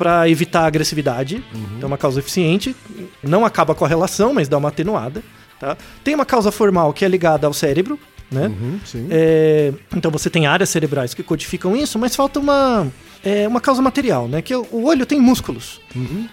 para 0.00 0.26
evitar 0.30 0.62
a 0.62 0.66
agressividade, 0.66 1.44
então 1.76 1.82
é 1.82 1.86
uma 1.86 1.98
causa 1.98 2.20
eficiente, 2.20 2.74
não 3.22 3.44
acaba 3.44 3.74
com 3.74 3.84
a 3.84 3.88
relação, 3.88 4.32
mas 4.32 4.48
dá 4.48 4.56
uma 4.56 4.70
atenuada, 4.70 5.22
tá? 5.58 5.76
Tem 6.02 6.14
uma 6.14 6.24
causa 6.24 6.50
formal 6.50 6.90
que 6.94 7.04
é 7.04 7.08
ligada 7.08 7.46
ao 7.46 7.52
cérebro, 7.52 8.00
né? 8.30 8.46
Uhum. 8.46 8.80
É, 9.10 9.74
então 9.94 10.10
você 10.10 10.30
tem 10.30 10.46
áreas 10.46 10.70
cerebrais 10.70 11.12
que 11.12 11.22
codificam 11.22 11.76
isso, 11.76 11.98
mas 11.98 12.16
falta 12.16 12.40
uma, 12.40 12.86
é, 13.22 13.46
uma 13.46 13.60
causa 13.60 13.82
material, 13.82 14.26
né? 14.26 14.40
Que 14.40 14.54
o 14.54 14.66
o 14.72 14.84
olho 14.84 15.04
tem 15.04 15.20
músculos. 15.20 15.82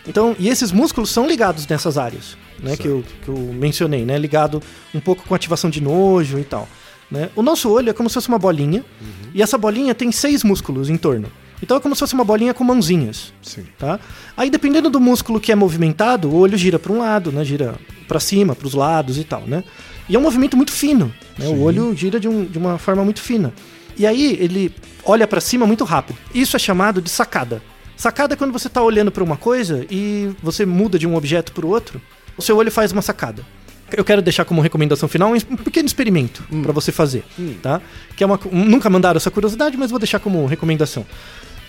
Então, 0.07 0.33
e 0.39 0.47
esses 0.47 0.71
músculos 0.71 1.09
são 1.09 1.27
ligados 1.27 1.67
nessas 1.67 1.97
áreas, 1.97 2.37
né? 2.63 2.77
Que 2.77 2.87
eu, 2.87 3.03
que 3.21 3.27
eu 3.27 3.35
mencionei, 3.35 4.05
né? 4.05 4.17
Ligado 4.17 4.63
um 4.95 5.01
pouco 5.01 5.27
com 5.27 5.35
ativação 5.35 5.69
de 5.69 5.83
nojo 5.83 6.39
e 6.39 6.45
tal. 6.45 6.69
Né? 7.11 7.29
O 7.35 7.41
nosso 7.41 7.69
olho 7.69 7.89
é 7.89 7.93
como 7.93 8.07
se 8.09 8.13
fosse 8.13 8.29
uma 8.29 8.39
bolinha, 8.39 8.85
e 9.33 9.41
essa 9.41 9.57
bolinha 9.57 9.93
tem 9.93 10.09
seis 10.09 10.41
músculos 10.41 10.89
em 10.89 10.95
torno. 10.95 11.29
Então 11.61 11.77
é 11.77 11.79
como 11.79 11.95
se 11.95 11.99
fosse 11.99 12.13
uma 12.13 12.23
bolinha 12.23 12.53
com 12.53 12.63
mãozinhas. 12.63 13.33
Sim. 13.41 13.65
Tá? 13.77 13.99
Aí 14.35 14.49
dependendo 14.49 14.89
do 14.89 14.99
músculo 14.99 15.39
que 15.39 15.51
é 15.51 15.55
movimentado, 15.55 16.29
o 16.29 16.35
olho 16.35 16.57
gira 16.57 16.77
para 16.77 16.91
um 16.91 16.99
lado, 16.99 17.31
né? 17.31 17.43
Gira 17.43 17.75
para 18.07 18.19
cima, 18.19 18.55
para 18.55 18.67
os 18.67 18.73
lados 18.73 19.17
e 19.17 19.23
tal, 19.23 19.41
né? 19.41 19.63
E 20.07 20.15
é 20.15 20.19
um 20.19 20.21
movimento 20.21 20.55
muito 20.55 20.71
fino, 20.71 21.13
né? 21.37 21.47
O 21.47 21.61
olho 21.61 21.95
gira 21.95 22.19
de, 22.19 22.27
um- 22.27 22.45
de 22.45 22.57
uma 22.57 22.77
forma 22.77 23.03
muito 23.03 23.21
fina. 23.21 23.51
E 23.97 24.05
aí 24.05 24.37
ele 24.39 24.71
olha 25.03 25.25
para 25.27 25.41
cima 25.41 25.65
muito 25.65 25.83
rápido. 25.83 26.17
Isso 26.33 26.55
é 26.55 26.59
chamado 26.59 27.01
de 27.01 27.09
sacada. 27.09 27.61
Sacada 27.95 28.35
é 28.35 28.37
quando 28.37 28.51
você 28.53 28.67
está 28.67 28.81
olhando 28.81 29.11
para 29.11 29.23
uma 29.23 29.35
coisa 29.35 29.83
e 29.89 30.29
você 30.43 30.65
muda 30.65 30.99
de 30.99 31.07
um 31.07 31.15
objeto 31.15 31.51
para 31.51 31.65
o 31.65 31.69
outro, 31.69 31.99
o 32.37 32.41
seu 32.43 32.55
olho 32.55 32.71
faz 32.71 32.91
uma 32.91 33.01
sacada. 33.01 33.43
Eu 33.91 34.03
quero 34.05 34.21
deixar 34.21 34.45
como 34.45 34.61
recomendação 34.61 35.09
final 35.09 35.31
um 35.33 35.55
pequeno 35.55 35.87
experimento 35.87 36.43
para 36.61 36.71
você 36.73 36.91
fazer, 36.91 37.23
tá? 37.63 37.81
Que 38.15 38.23
é 38.23 38.27
uma, 38.27 38.37
nunca 38.51 38.89
mandaram 38.89 39.17
essa 39.17 39.31
curiosidade, 39.31 39.75
mas 39.77 39.89
vou 39.89 39.97
deixar 39.99 40.19
como 40.19 40.45
recomendação. 40.45 41.05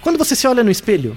Quando 0.00 0.18
você 0.18 0.34
se 0.34 0.46
olha 0.46 0.62
no 0.62 0.70
espelho, 0.70 1.16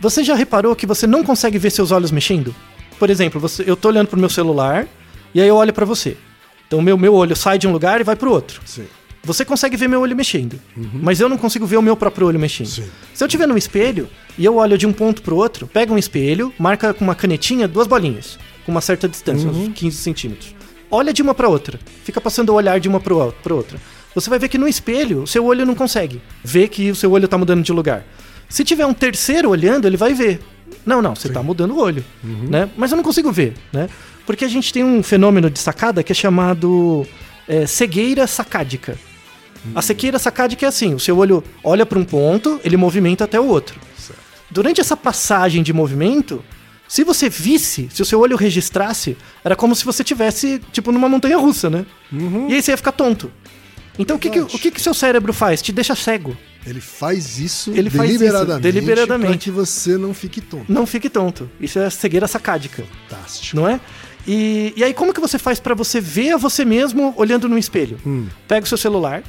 você 0.00 0.22
já 0.22 0.34
reparou 0.34 0.76
que 0.76 0.86
você 0.86 1.06
não 1.06 1.24
consegue 1.24 1.58
ver 1.58 1.70
seus 1.70 1.90
olhos 1.90 2.10
mexendo? 2.10 2.54
Por 2.98 3.10
exemplo, 3.10 3.40
você, 3.40 3.64
eu 3.66 3.76
tô 3.76 3.88
olhando 3.88 4.08
pro 4.08 4.18
meu 4.18 4.28
celular 4.28 4.86
e 5.34 5.40
aí 5.40 5.48
eu 5.48 5.56
olho 5.56 5.72
para 5.72 5.84
você. 5.84 6.16
Então 6.66 6.82
meu, 6.82 6.98
meu 6.98 7.14
olho 7.14 7.34
sai 7.34 7.58
de 7.58 7.66
um 7.66 7.72
lugar 7.72 8.00
e 8.00 8.04
vai 8.04 8.16
pro 8.16 8.30
outro. 8.30 8.60
Sim. 8.64 8.86
Você 9.24 9.44
consegue 9.44 9.76
ver 9.76 9.88
meu 9.88 10.00
olho 10.00 10.16
mexendo, 10.16 10.58
mas 10.94 11.20
eu 11.20 11.28
não 11.28 11.36
consigo 11.36 11.66
ver 11.66 11.76
o 11.76 11.82
meu 11.82 11.96
próprio 11.96 12.26
olho 12.28 12.38
mexendo. 12.38 12.68
Sim. 12.68 12.88
Se 13.12 13.22
eu 13.22 13.28
tiver 13.28 13.46
no 13.46 13.58
espelho 13.58 14.08
e 14.38 14.44
eu 14.44 14.56
olho 14.56 14.78
de 14.78 14.86
um 14.86 14.92
ponto 14.92 15.20
pro 15.22 15.36
outro, 15.36 15.66
pega 15.66 15.92
um 15.92 15.98
espelho, 15.98 16.52
marca 16.58 16.94
com 16.94 17.04
uma 17.04 17.14
canetinha 17.14 17.68
duas 17.68 17.86
bolinhas, 17.86 18.38
com 18.64 18.72
uma 18.72 18.80
certa 18.80 19.08
distância, 19.08 19.50
uns 19.50 19.74
15 19.74 19.96
centímetros. 19.96 20.54
Olha 20.90 21.12
de 21.12 21.20
uma 21.20 21.34
para 21.34 21.48
outra, 21.48 21.78
fica 22.04 22.20
passando 22.20 22.50
o 22.50 22.54
olhar 22.54 22.80
de 22.80 22.88
uma 22.88 23.00
para 23.00 23.14
outra. 23.54 23.78
Você 24.20 24.30
vai 24.30 24.38
ver 24.38 24.48
que 24.48 24.58
no 24.58 24.68
espelho 24.68 25.22
o 25.22 25.26
seu 25.26 25.44
olho 25.44 25.64
não 25.64 25.74
consegue 25.74 26.20
ver 26.42 26.68
que 26.68 26.90
o 26.90 26.94
seu 26.94 27.10
olho 27.12 27.28
tá 27.28 27.38
mudando 27.38 27.62
de 27.62 27.72
lugar. 27.72 28.04
Se 28.48 28.64
tiver 28.64 28.86
um 28.86 28.94
terceiro 28.94 29.50
olhando, 29.50 29.86
ele 29.86 29.96
vai 29.96 30.14
ver. 30.14 30.40
Não, 30.84 31.02
não, 31.02 31.14
você 31.14 31.28
tá 31.28 31.42
mudando 31.42 31.72
o 31.72 31.80
olho, 31.80 32.04
né? 32.22 32.68
Mas 32.76 32.90
eu 32.90 32.96
não 32.96 33.04
consigo 33.04 33.30
ver, 33.30 33.54
né? 33.72 33.88
Porque 34.26 34.44
a 34.44 34.48
gente 34.48 34.72
tem 34.72 34.84
um 34.84 35.02
fenômeno 35.02 35.50
de 35.50 35.58
sacada 35.58 36.02
que 36.02 36.12
é 36.12 36.14
chamado 36.14 37.06
é, 37.46 37.66
cegueira 37.66 38.26
sacádica. 38.26 38.98
A 39.74 39.82
sequeira 39.82 40.18
sacádica 40.18 40.66
é 40.66 40.68
assim: 40.68 40.94
o 40.94 41.00
seu 41.00 41.16
olho 41.18 41.42
olha 41.62 41.84
para 41.84 41.98
um 41.98 42.04
ponto, 42.04 42.60
ele 42.64 42.76
movimenta 42.76 43.24
até 43.24 43.38
o 43.40 43.46
outro. 43.46 43.78
Durante 44.50 44.80
essa 44.80 44.96
passagem 44.96 45.62
de 45.62 45.72
movimento, 45.72 46.42
se 46.86 47.04
você 47.04 47.28
visse, 47.28 47.88
se 47.92 48.00
o 48.00 48.04
seu 48.04 48.18
olho 48.20 48.36
registrasse, 48.36 49.16
era 49.44 49.54
como 49.54 49.74
se 49.74 49.84
você 49.84 50.02
tivesse, 50.02 50.58
tipo, 50.72 50.90
numa 50.90 51.08
montanha 51.08 51.36
russa, 51.36 51.68
né? 51.68 51.84
E 52.48 52.54
aí 52.54 52.62
você 52.62 52.70
ia 52.70 52.76
ficar 52.76 52.92
tonto. 52.92 53.30
Então 53.98 54.16
o 54.16 54.18
que, 54.18 54.30
que, 54.30 54.40
o 54.40 54.46
que, 54.46 54.70
que 54.70 54.80
seu 54.80 54.94
cérebro 54.94 55.32
faz? 55.32 55.60
Te 55.60 55.72
deixa 55.72 55.94
cego. 55.94 56.36
Ele 56.66 56.80
faz 56.80 57.38
isso 57.38 57.70
Ele 57.70 57.88
deliberadamente, 57.88 58.60
deliberadamente. 58.62 59.30
para 59.30 59.38
que 59.38 59.50
você 59.50 59.96
não 59.96 60.12
fique 60.12 60.40
tonto. 60.40 60.70
Não 60.70 60.86
fique 60.86 61.08
tonto. 61.08 61.50
Isso 61.60 61.78
é 61.78 61.88
cegueira 61.88 62.26
sacádica. 62.28 62.84
Fantástico. 63.08 63.56
não 63.56 63.66
é? 63.68 63.80
E, 64.26 64.74
e 64.76 64.84
aí, 64.84 64.92
como 64.92 65.14
que 65.14 65.20
você 65.20 65.38
faz 65.38 65.58
pra 65.58 65.74
você 65.74 66.00
ver 66.00 66.32
a 66.32 66.36
você 66.36 66.64
mesmo 66.64 67.14
olhando 67.16 67.48
no 67.48 67.56
espelho? 67.56 67.98
Pega 68.46 68.64
o 68.64 68.68
seu 68.68 68.76
celular, 68.76 69.22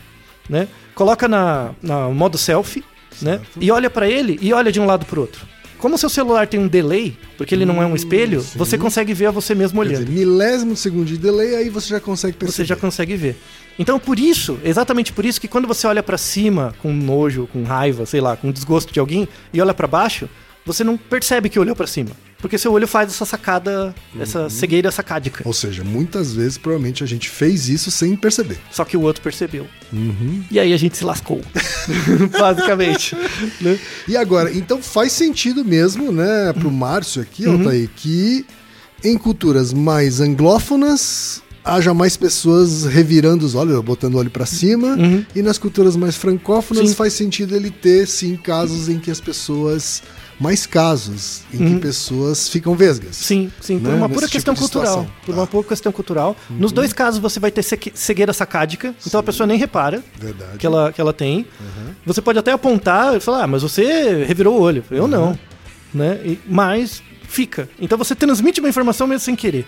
né? 0.49 0.67
Coloca 0.93 1.28
na, 1.28 1.72
na 1.82 2.09
modo 2.09 2.38
selfie, 2.38 2.84
né? 3.22 3.39
E 3.59 3.72
olha 3.72 3.89
pra 3.89 4.09
ele 4.09 4.38
e 4.41 4.51
olha 4.51 4.72
de 4.72 4.80
um 4.80 4.86
lado 4.86 5.05
pro 5.05 5.22
outro. 5.22 5.47
Como 5.80 5.96
o 5.96 5.98
seu 5.98 6.10
celular 6.10 6.46
tem 6.46 6.60
um 6.60 6.68
delay, 6.68 7.18
porque 7.38 7.56
ele 7.56 7.66
não 7.66 7.82
é 7.82 7.86
um 7.86 7.96
espelho, 7.96 8.42
sim. 8.42 8.58
você 8.60 8.78
consegue 8.78 9.14
ver 9.14 9.28
a 9.28 9.32
você 9.32 9.56
mesmo 9.56 9.82
Quer 9.82 9.88
olhando. 9.90 10.06
dizer, 10.06 10.20
milésimo 10.26 10.74
de 10.74 10.80
segundo 10.80 11.06
de 11.06 11.18
delay, 11.18 11.56
aí 11.56 11.70
você 11.70 11.88
já 11.88 12.00
consegue 12.02 12.36
perceber. 12.36 12.56
Você 12.56 12.66
já 12.66 12.76
consegue 12.76 13.16
ver. 13.16 13.38
Então, 13.80 13.98
por 13.98 14.20
isso, 14.20 14.60
exatamente 14.64 15.14
por 15.14 15.26
isso 15.26 15.40
que 15.40 15.48
quando 15.48 15.68
você 15.68 15.88
olha 15.88 16.04
pra 16.04 16.18
cima 16.18 16.76
com 16.82 16.92
nojo, 16.94 17.48
com 17.52 17.64
raiva, 17.64 18.06
sei 18.06 18.20
lá, 18.20 18.36
com 18.36 18.52
desgosto 18.52 18.92
de 18.92 19.00
alguém 19.00 19.26
e 19.54 19.62
olha 19.62 19.74
pra 19.74 19.88
baixo, 19.88 20.28
você 20.66 20.84
não 20.84 20.98
percebe 20.98 21.48
que 21.48 21.58
olhou 21.58 21.76
pra 21.76 21.88
cima, 21.88 22.12
porque 22.42 22.58
seu 22.58 22.72
olho 22.72 22.88
faz 22.88 23.10
essa 23.10 23.26
sacada, 23.26 23.94
essa 24.20 24.50
cegueira 24.50 24.92
sacádica. 24.92 25.44
Ou 25.46 25.54
seja, 25.54 25.84
muitas 25.84 26.34
vezes, 26.34 26.58
provavelmente, 26.58 27.04
a 27.04 27.08
gente 27.08 27.30
fez 27.30 27.68
isso 27.70 27.92
sem 27.92 28.16
perceber. 28.16 28.58
Só 28.72 28.86
que 28.86 28.96
o 28.96 29.02
outro 29.02 29.22
percebeu. 29.22 29.68
Uhum. 29.92 30.44
E 30.50 30.60
aí 30.60 30.72
a 30.74 30.78
gente 30.78 30.96
se 30.98 31.04
lascou. 31.04 31.42
Basicamente. 32.40 33.16
né? 33.62 33.78
E 34.08 34.16
agora, 34.18 34.52
então 34.54 34.82
faz 34.82 35.12
sentido 35.12 35.64
mesmo, 35.66 36.12
né, 36.12 36.54
pro 36.54 36.72
Márcio 36.72 37.22
aqui, 37.22 37.46
Uhum. 37.46 37.60
Altair, 37.60 37.90
que 37.96 38.46
em 39.04 39.18
culturas 39.18 39.74
mais 39.74 40.20
anglófonas 40.20 41.42
haja 41.64 41.94
mais 41.94 42.18
pessoas 42.18 42.86
revirando 42.86 43.46
os 43.46 43.54
olhos, 43.54 43.80
botando 43.84 44.16
o 44.16 44.18
olho 44.18 44.32
pra 44.32 44.46
cima, 44.46 44.96
Uhum. 44.96 45.26
e 45.36 45.42
nas 45.42 45.58
culturas 45.58 45.96
mais 45.96 46.16
francófonas 46.16 46.90
Sim. 46.90 46.96
faz 46.96 47.14
sentido 47.14 47.56
ele 47.56 47.70
ter, 47.70 48.08
sim, 48.08 48.36
casos 48.38 48.90
em 48.90 48.98
que 48.98 49.12
as 49.12 49.20
pessoas. 49.20 50.02
Mais 50.40 50.66
casos 50.66 51.42
em 51.54 51.58
que 51.76 51.80
pessoas 51.82 52.48
ficam 52.48 52.74
vesgas. 52.76 53.18
Uhum. 53.18 53.24
Sim, 53.24 53.52
sim, 53.60 53.80
por 53.80 53.90
Né? 53.90 53.96
uma 53.96 54.08
Nesse 54.08 54.14
pura 54.16 54.26
tipo 54.28 54.32
questão 54.38 54.54
de 54.54 54.60
cultural. 54.62 55.08
Por 55.26 55.34
Tá. 55.36 55.42
uma 55.42 55.48
pura 55.48 55.68
questão 55.68 55.92
cultural. 55.92 56.36
Nos 56.50 56.72
dois 56.72 56.94
casos 56.94 57.20
você 57.20 57.40
vai 57.40 57.52
ter 57.52 57.62
cegueira 57.64 58.32
sacádica, 58.32 58.96
então 59.06 59.20
a 59.20 59.24
pessoa 59.24 59.46
nem 59.46 59.58
repara 59.58 60.02
Verdade. 60.18 60.58
que 60.58 60.66
ela, 60.66 60.94
que 60.94 61.02
ela 61.02 61.12
tem. 61.14 61.46
Você 62.06 62.22
pode 62.22 62.40
até 62.40 62.52
apontar 62.54 63.18
e 63.18 63.20
falar, 63.20 63.44
ah, 63.44 63.48
mas 63.48 63.62
você 63.64 64.24
revirou 64.26 64.58
o 64.58 64.62
olho. 64.62 64.84
Eu 64.90 65.08
não. 65.08 65.38
Né? 65.94 66.20
E- 66.24 66.40
mas 66.48 67.02
fica. 67.28 67.68
Então 67.80 67.98
você 67.98 68.16
transmite 68.16 68.60
uma 68.62 68.70
informação 68.70 69.08
mesmo 69.08 69.26
sem 69.26 69.36
querer. 69.36 69.68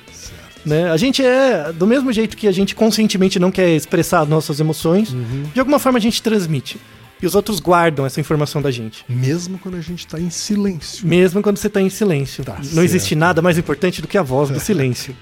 Né? 0.65 0.89
A 0.91 0.95
gente 0.97 1.23
é, 1.25 1.71
do 1.73 1.85
mesmo 1.87 2.13
jeito 2.13 2.37
que 2.37 2.47
a 2.47 2.51
gente 2.51 2.75
conscientemente 2.75 3.39
não 3.39 3.51
quer 3.51 3.75
expressar 3.75 4.25
nossas 4.27 4.59
emoções, 4.59 5.11
Uhum. 5.11 5.43
de 5.53 5.59
alguma 5.59 5.79
forma 5.79 5.97
a 5.97 6.01
gente 6.01 6.21
transmite 6.21 6.79
e 7.21 7.25
os 7.25 7.35
outros 7.35 7.59
guardam 7.59 8.05
essa 8.05 8.19
informação 8.19 8.61
da 8.61 8.71
gente. 8.71 9.05
Mesmo 9.07 9.59
quando 9.59 9.75
a 9.75 9.81
gente 9.81 9.99
está 9.99 10.19
em 10.19 10.29
silêncio. 10.29 11.07
Mesmo 11.07 11.41
quando 11.41 11.57
você 11.57 11.67
está 11.67 11.79
em 11.79 11.89
silêncio. 11.89 12.43
Tá, 12.43 12.55
não 12.57 12.63
certo. 12.63 12.79
existe 12.79 13.15
nada 13.15 13.41
mais 13.41 13.57
importante 13.57 14.01
do 14.01 14.07
que 14.07 14.17
a 14.17 14.23
voz 14.23 14.49
do 14.49 14.59
silêncio. 14.61 15.15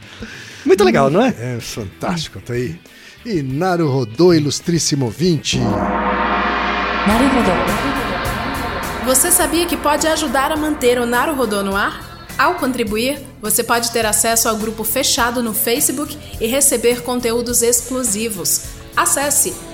Muito 0.65 0.83
legal, 0.83 1.09
não 1.09 1.21
é? 1.21 1.35
É 1.37 1.59
fantástico, 1.59 2.39
tá 2.39 2.53
aí. 2.53 2.79
E 3.25 3.41
Naru 3.41 3.89
Rodô, 3.89 4.33
ilustríssimo 4.33 5.09
20. 5.09 5.59
Naru 5.59 7.27
Rodô. 7.35 7.51
Você 9.05 9.31
sabia 9.31 9.65
que 9.65 9.75
pode 9.75 10.07
ajudar 10.07 10.51
a 10.51 10.55
manter 10.55 10.99
o 10.99 11.05
Naru 11.05 11.35
Rodô 11.35 11.63
no 11.63 11.75
ar? 11.75 12.09
Ao 12.37 12.55
contribuir, 12.55 13.19
você 13.41 13.61
pode 13.61 13.91
ter 13.91 14.05
acesso 14.05 14.47
ao 14.47 14.55
grupo 14.55 14.85
fechado 14.85 15.43
no 15.43 15.53
Facebook 15.53 16.17
e 16.39 16.47
receber 16.47 17.01
conteúdos 17.01 17.61
exclusivos. 17.61 18.61
Acesse 18.95 19.53